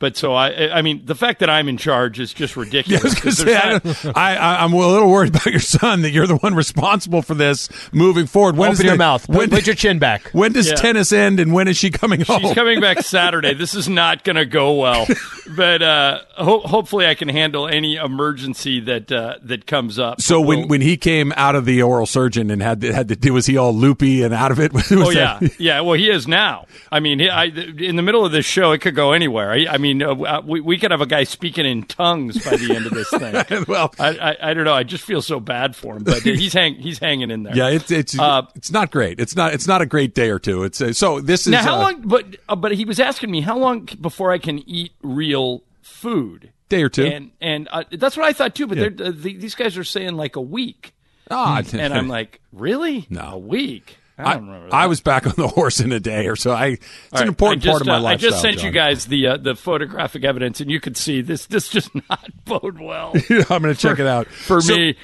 but 0.00 0.16
so 0.16 0.34
I 0.34 0.76
I 0.76 0.82
mean 0.82 1.02
the 1.04 1.14
fact 1.14 1.38
that 1.38 1.48
I'm 1.48 1.68
in 1.68 1.76
charge 1.76 2.18
is 2.18 2.34
just 2.34 2.56
ridiculous. 2.64 3.14
I 3.22 3.24
was 3.24 3.38
say, 3.38 3.54
not- 3.54 4.16
I, 4.16 4.34
I, 4.36 4.64
I'm 4.64 4.72
a 4.72 4.76
little 4.76 5.08
worried 5.08 5.30
about 5.30 5.46
your 5.46 5.60
son 5.60 6.02
that 6.02 6.10
you're 6.10 6.26
the 6.26 6.36
one 6.38 6.54
responsible 6.56 7.22
for 7.22 7.34
this 7.34 7.68
moving 7.92 8.26
forward. 8.26 8.56
When 8.56 8.72
Open 8.72 8.84
your 8.84 8.94
the- 8.94 8.98
mouth. 8.98 9.26
Put, 9.28 9.36
When, 9.36 9.50
put 9.50 9.66
your 9.68 9.76
chin 9.76 9.98
back. 10.08 10.28
when 10.32 10.52
does 10.52 10.68
Yeah. 10.68 10.74
tennis 10.74 11.12
end 11.12 11.38
and 11.38 11.52
when 11.52 11.68
is 11.68 11.76
she 11.76 11.90
coming 11.92 12.22
home? 12.22 12.40
She's 12.40 12.54
coming 12.54 12.80
back 12.80 13.02
Saturday. 13.02 13.54
This 13.54 13.74
is 13.76 13.88
not 13.88 14.24
going 14.24 14.36
to 14.36 14.46
go 14.46 14.72
well, 14.80 15.06
but 15.54 15.82
uh, 15.82 16.20
ho- 16.36 16.60
hopefully 16.60 17.06
I 17.06 17.14
can 17.14 17.28
handle 17.28 17.68
any 17.68 17.96
emergency 17.96 18.80
that 18.80 19.12
uh, 19.12 19.36
that 19.42 19.66
comes 19.66 19.98
up. 19.98 20.20
so 20.20 20.40
when, 20.40 20.60
We'll- 20.60 20.68
when 20.68 20.80
he 20.80 20.96
came 20.96 21.32
out 21.36 21.54
of 21.54 21.64
the 21.66 21.82
oral 21.82 22.06
surgeon 22.06 22.50
and 22.50 22.62
had 22.62 22.80
to, 22.80 22.92
had 22.92 23.08
to 23.08 23.16
do, 23.16 23.32
was 23.34 23.46
he 23.46 23.56
all 23.56 23.74
loopy 23.74 24.22
and 24.22 24.32
out 24.32 24.50
of 24.50 24.58
it? 24.60 24.72
Was 24.72 24.90
oh 24.92 25.10
yeah, 25.10 25.38
that- 25.40 25.60
yeah. 25.60 25.80
Well, 25.82 25.94
he 25.94 26.08
is 26.10 26.26
now. 26.26 26.66
I 26.90 27.00
mean, 27.00 27.18
he, 27.20 27.28
I, 27.28 27.44
in 27.44 27.96
the 27.96 28.02
middle 28.02 28.24
of 28.24 28.32
this 28.32 28.46
show, 28.46 28.72
it 28.72 28.78
could 28.80 28.94
go 28.94 29.12
anywhere. 29.12 29.50
I, 29.52 29.66
I 29.70 29.78
mean, 29.78 29.89
uh, 30.00 30.42
we, 30.44 30.60
we 30.60 30.78
could 30.78 30.90
have 30.90 31.00
a 31.00 31.06
guy 31.06 31.24
speaking 31.24 31.66
in 31.66 31.82
tongues 31.84 32.42
by 32.44 32.56
the 32.56 32.74
end 32.74 32.86
of 32.86 32.92
this 32.92 33.08
thing. 33.10 33.64
well, 33.68 33.92
I, 33.98 34.08
I, 34.40 34.50
I 34.50 34.54
don't 34.54 34.64
know. 34.64 34.72
I 34.74 34.82
just 34.82 35.04
feel 35.04 35.22
so 35.22 35.40
bad 35.40 35.74
for 35.76 35.96
him, 35.96 36.04
but 36.04 36.22
he's 36.22 36.52
hang, 36.52 36.74
he's 36.76 36.98
hanging 36.98 37.30
in 37.30 37.42
there. 37.42 37.54
yeah, 37.56 37.68
it's 37.68 37.90
it's 37.90 38.18
Uh, 38.18 38.42
it's 38.54 38.70
not 38.70 38.90
great. 38.90 39.18
It's 39.20 39.34
not 39.36 39.52
it's 39.54 39.66
not 39.66 39.82
a 39.82 39.86
great 39.86 40.14
day 40.14 40.30
or 40.30 40.38
two. 40.38 40.62
It's 40.64 40.80
uh, 40.80 40.92
so 40.92 41.20
this 41.20 41.46
is 41.46 41.52
Now, 41.52 41.62
how 41.62 41.74
uh, 41.76 41.82
long? 41.82 42.02
But 42.02 42.36
uh, 42.48 42.56
but 42.56 42.72
he 42.72 42.84
was 42.84 43.00
asking 43.00 43.30
me 43.30 43.40
how 43.40 43.58
long 43.58 43.88
before 44.00 44.32
I 44.32 44.38
can 44.38 44.58
eat 44.68 44.92
real 45.02 45.62
food. 45.82 46.52
day 46.68 46.82
or 46.82 46.88
two. 46.88 47.06
And 47.06 47.30
and 47.40 47.68
uh, 47.70 47.84
that's 47.92 48.16
what 48.16 48.26
I 48.26 48.32
thought 48.32 48.54
too. 48.54 48.66
But 48.66 48.78
Yeah. 48.78 48.88
they're, 48.90 49.08
uh, 49.08 49.12
the, 49.14 49.36
these 49.36 49.54
guys 49.54 49.76
are 49.76 49.84
saying 49.84 50.14
like 50.16 50.36
a 50.36 50.40
week, 50.40 50.94
Ah, 51.30 51.62
and 51.72 51.92
I'm 51.94 52.08
like, 52.18 52.40
really? 52.52 53.06
No. 53.10 53.30
a 53.32 53.38
week. 53.38 53.96
I 54.20 54.30
I, 54.30 54.34
don't 54.34 54.46
remember. 54.46 54.68
That. 54.70 54.74
I 54.74 54.86
was 54.86 55.00
back 55.00 55.26
on 55.28 55.34
the 55.36 55.48
horse 55.48 55.80
in 55.80 55.92
a 55.92 56.00
day 56.00 56.26
or 56.26 56.36
so. 56.36 56.52
I 56.52 56.66
it's 56.66 56.80
All 57.12 57.22
an 57.22 57.28
important 57.28 57.62
just, 57.62 57.70
part 57.72 57.80
of 57.82 57.86
my 57.86 57.96
uh, 57.98 58.12
I 58.12 58.16
just 58.16 58.40
sent 58.40 58.62
you 58.62 58.70
guys 58.70 59.06
the 59.06 59.26
uh, 59.28 59.36
the 59.36 59.54
photographic 59.54 60.24
evidence, 60.24 60.60
and 60.60 60.70
you 60.70 60.80
could 60.80 60.96
see 60.96 61.20
this. 61.22 61.46
This 61.46 61.68
does 61.70 61.90
not 62.10 62.30
bode 62.44 62.78
well 62.80 63.12
I'm 63.30 63.62
going 63.62 63.74
to 63.74 63.74
check 63.74 63.98
it 63.98 64.06
out 64.06 64.26
for 64.28 64.60
So- 64.60 64.76
me. 64.76 64.96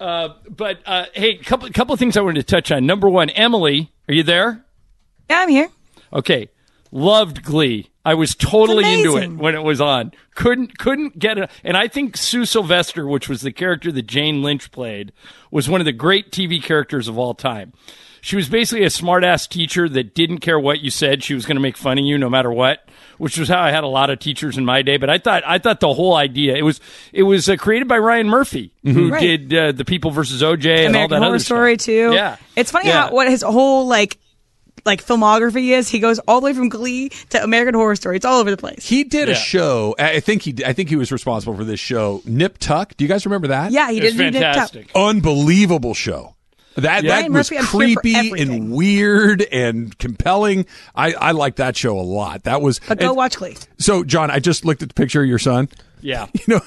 Uh, 0.00 0.30
but 0.50 0.80
uh, 0.84 1.04
hey, 1.14 1.36
couple 1.36 1.70
couple 1.70 1.92
of 1.92 1.98
things 2.00 2.16
I 2.16 2.22
wanted 2.22 2.44
to 2.46 2.50
touch 2.56 2.72
on. 2.72 2.84
Number 2.86 3.08
one, 3.08 3.30
Emily, 3.30 3.92
are 4.08 4.14
you 4.14 4.24
there? 4.24 4.64
Yeah, 5.30 5.40
I'm 5.40 5.48
here. 5.48 5.68
Okay, 6.12 6.48
loved 6.90 7.44
Glee. 7.44 7.88
I 8.04 8.14
was 8.14 8.34
totally 8.34 8.82
into 8.92 9.16
it 9.16 9.28
when 9.30 9.54
it 9.54 9.62
was 9.62 9.80
on. 9.80 10.10
Couldn't 10.34 10.76
couldn't 10.76 11.20
get 11.20 11.38
it. 11.38 11.48
And 11.62 11.76
I 11.76 11.86
think 11.86 12.16
Sue 12.16 12.44
Sylvester, 12.44 13.06
which 13.06 13.28
was 13.28 13.42
the 13.42 13.52
character 13.52 13.92
that 13.92 14.08
Jane 14.08 14.42
Lynch 14.42 14.72
played, 14.72 15.12
was 15.52 15.68
one 15.68 15.80
of 15.80 15.84
the 15.84 15.92
great 15.92 16.32
TV 16.32 16.60
characters 16.60 17.06
of 17.06 17.16
all 17.16 17.32
time. 17.34 17.72
She 18.24 18.36
was 18.36 18.48
basically 18.48 18.84
a 18.84 18.88
smartass 18.88 19.48
teacher 19.48 19.88
that 19.88 20.14
didn't 20.14 20.38
care 20.38 20.58
what 20.58 20.80
you 20.80 20.90
said. 20.90 21.24
She 21.24 21.34
was 21.34 21.44
going 21.44 21.56
to 21.56 21.60
make 21.60 21.76
fun 21.76 21.98
of 21.98 22.04
you 22.04 22.16
no 22.16 22.30
matter 22.30 22.52
what, 22.52 22.88
which 23.18 23.36
was 23.36 23.48
how 23.48 23.60
I 23.60 23.72
had 23.72 23.82
a 23.82 23.88
lot 23.88 24.10
of 24.10 24.20
teachers 24.20 24.56
in 24.56 24.64
my 24.64 24.80
day. 24.82 24.96
But 24.96 25.10
I 25.10 25.18
thought 25.18 25.42
I 25.44 25.58
thought 25.58 25.80
the 25.80 25.92
whole 25.92 26.14
idea 26.14 26.54
it 26.56 26.62
was 26.62 26.80
it 27.12 27.24
was 27.24 27.48
uh, 27.48 27.56
created 27.56 27.88
by 27.88 27.98
Ryan 27.98 28.28
Murphy, 28.28 28.72
who 28.84 29.10
Right. 29.10 29.20
did 29.20 29.52
uh, 29.52 29.72
the 29.72 29.84
People 29.84 30.12
versus 30.12 30.40
OJ 30.40 30.86
and 30.86 30.94
all 30.96 31.02
American 31.04 31.10
that 31.10 31.16
Horror 31.18 31.26
other 31.34 31.38
Story 31.40 31.74
stuff. 31.74 31.84
too. 31.86 32.12
Yeah, 32.14 32.36
it's 32.54 32.70
funny 32.70 32.86
Yeah. 32.88 33.08
how 33.08 33.12
what 33.12 33.28
his 33.28 33.42
whole 33.42 33.88
like 33.88 34.18
like 34.84 35.04
filmography 35.04 35.70
is. 35.70 35.88
He 35.88 35.98
goes 35.98 36.20
all 36.20 36.40
the 36.40 36.44
way 36.44 36.54
from 36.54 36.68
Glee 36.68 37.08
to 37.30 37.42
American 37.42 37.74
Horror 37.74 37.96
Story. 37.96 38.16
It's 38.16 38.24
all 38.24 38.38
over 38.40 38.52
the 38.52 38.56
place. 38.56 38.88
He 38.88 39.02
did 39.02 39.30
a 39.30 39.34
show. 39.34 39.96
I 39.98 40.20
think 40.20 40.42
he. 40.42 40.54
I 40.64 40.72
think 40.72 40.88
he 40.90 40.96
was 40.96 41.10
responsible 41.10 41.56
for 41.56 41.64
this 41.64 41.80
show. 41.80 42.22
Nip 42.24 42.58
Tuck. 42.58 42.96
Do 42.96 43.04
you 43.04 43.08
guys 43.08 43.26
remember 43.26 43.48
that? 43.48 43.72
yeah, 43.72 43.90
he 43.90 43.98
It 43.98 44.04
was 44.04 44.12
did. 44.14 44.24
he 44.26 44.30
did 44.30 44.42
fantastic. 44.42 44.90
Unbelievable 44.94 45.94
show. 45.94 46.36
That 46.76 47.02
that 47.02 47.04
Ryan 47.04 47.32
was 47.32 47.50
Murphy, 47.50 47.56
I'm 47.58 47.62
here 47.64 47.94
for 47.94 48.00
creepy 48.00 48.40
and 48.42 48.72
weird 48.72 49.42
and 49.52 49.96
compelling. 49.98 50.66
I 50.94 51.12
I 51.12 51.30
like 51.32 51.56
that 51.56 51.76
show 51.76 51.98
a 51.98 52.02
lot. 52.02 52.44
That 52.44 52.62
was 52.62 52.80
But 52.88 52.98
go 52.98 53.08
and- 53.08 53.16
watch 53.16 53.36
Glee. 53.36 53.56
So 53.78 54.04
John, 54.04 54.30
I 54.30 54.38
just 54.38 54.64
looked 54.64 54.82
at 54.82 54.88
the 54.88 54.94
picture 54.94 55.22
of 55.22 55.28
your 55.28 55.38
son. 55.38 55.68
Yeah. 56.02 56.26
You 56.46 56.56
know, 56.56 56.60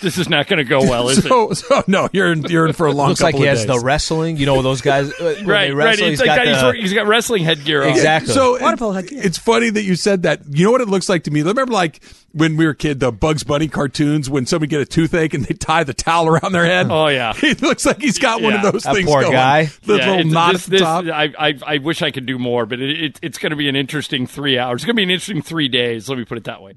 This 0.00 0.16
is 0.16 0.30
not 0.30 0.46
going 0.46 0.56
to 0.58 0.64
go 0.64 0.80
well, 0.80 1.10
is 1.10 1.18
it? 1.24 1.24
so, 1.28 1.52
so 1.52 1.82
no, 1.86 2.08
you're 2.12 2.32
in, 2.32 2.42
you're 2.44 2.66
in 2.66 2.72
for 2.72 2.86
a 2.86 2.92
long. 2.92 3.08
Looks 3.10 3.20
like 3.20 3.34
he 3.34 3.42
has 3.44 3.58
days. 3.60 3.66
the 3.66 3.78
wrestling. 3.80 4.38
You 4.38 4.46
know 4.46 4.62
those 4.62 4.80
guys. 4.80 5.12
uh, 5.12 5.36
Right, 5.44 5.44
they 5.44 5.46
right. 5.46 5.74
wrestle, 5.74 6.08
He's, 6.08 6.20
he's 6.20 6.26
like, 6.26 6.38
got 6.38 6.46
he's, 6.46 6.56
the- 6.58 6.64
wearing- 6.64 6.80
he's 6.80 6.92
got 6.94 7.06
wrestling 7.06 7.44
headgear 7.44 7.82
on. 7.82 7.90
Exactly. 7.90 8.32
So 8.32 8.58
Water 8.60 8.92
headgear. 8.94 9.22
it's 9.22 9.36
funny 9.36 9.68
that 9.68 9.82
you 9.82 9.94
said 9.96 10.22
that. 10.22 10.40
You 10.48 10.64
know 10.64 10.70
what 10.72 10.80
it 10.80 10.88
looks 10.88 11.10
like 11.10 11.24
to 11.24 11.30
me? 11.30 11.40
Remember, 11.42 11.66
like 11.66 12.00
when 12.32 12.56
we 12.56 12.64
were 12.64 12.70
a 12.70 12.76
kid, 12.76 13.00
the 13.00 13.12
Bugs 13.12 13.44
Bunny 13.44 13.68
cartoons 13.68 14.30
when 14.30 14.46
somebody 14.46 14.70
get 14.70 14.80
a 14.80 14.86
toothache 14.86 15.34
and 15.34 15.44
they 15.44 15.54
tie 15.54 15.84
the 15.84 15.92
towel 15.92 16.28
around 16.28 16.52
their 16.52 16.64
head. 16.64 16.86
Oh, 16.90 17.08
yeah. 17.08 17.34
it 17.36 17.60
looks 17.60 17.84
like 17.84 18.00
he's 18.00 18.18
got 18.18 18.40
one 18.40 18.54
of 18.54 18.62
those 18.62 18.84
That 18.84 18.94
things. 18.94 19.06
poor 19.06 19.20
going. 19.20 19.32
guy. 19.34 19.64
the 19.84 19.96
Yeah, 19.96 20.10
little 20.12 20.32
knot 20.32 20.52
this- 20.54 20.64
at 20.64 20.70
the 20.70 20.70
this- 20.70 20.80
top. 20.80 21.04
I, 21.06 21.28
I, 21.38 21.58
I 21.66 21.78
wish 21.78 22.00
I 22.00 22.10
could 22.10 22.24
do 22.24 22.38
more, 22.38 22.64
but 22.64 22.80
it, 22.80 23.02
it, 23.04 23.18
it's 23.20 23.36
going 23.36 23.50
to 23.50 23.56
be 23.56 23.68
an 23.68 23.76
interesting 23.76 24.26
three 24.26 24.58
hours. 24.58 24.76
It's 24.80 24.84
going 24.86 24.94
to 24.94 25.00
be 25.00 25.02
an 25.02 25.10
interesting 25.10 25.42
three 25.42 25.68
days. 25.68 26.08
Let 26.08 26.16
me 26.16 26.24
put 26.24 26.38
it 26.38 26.44
that 26.44 26.62
way. 26.62 26.74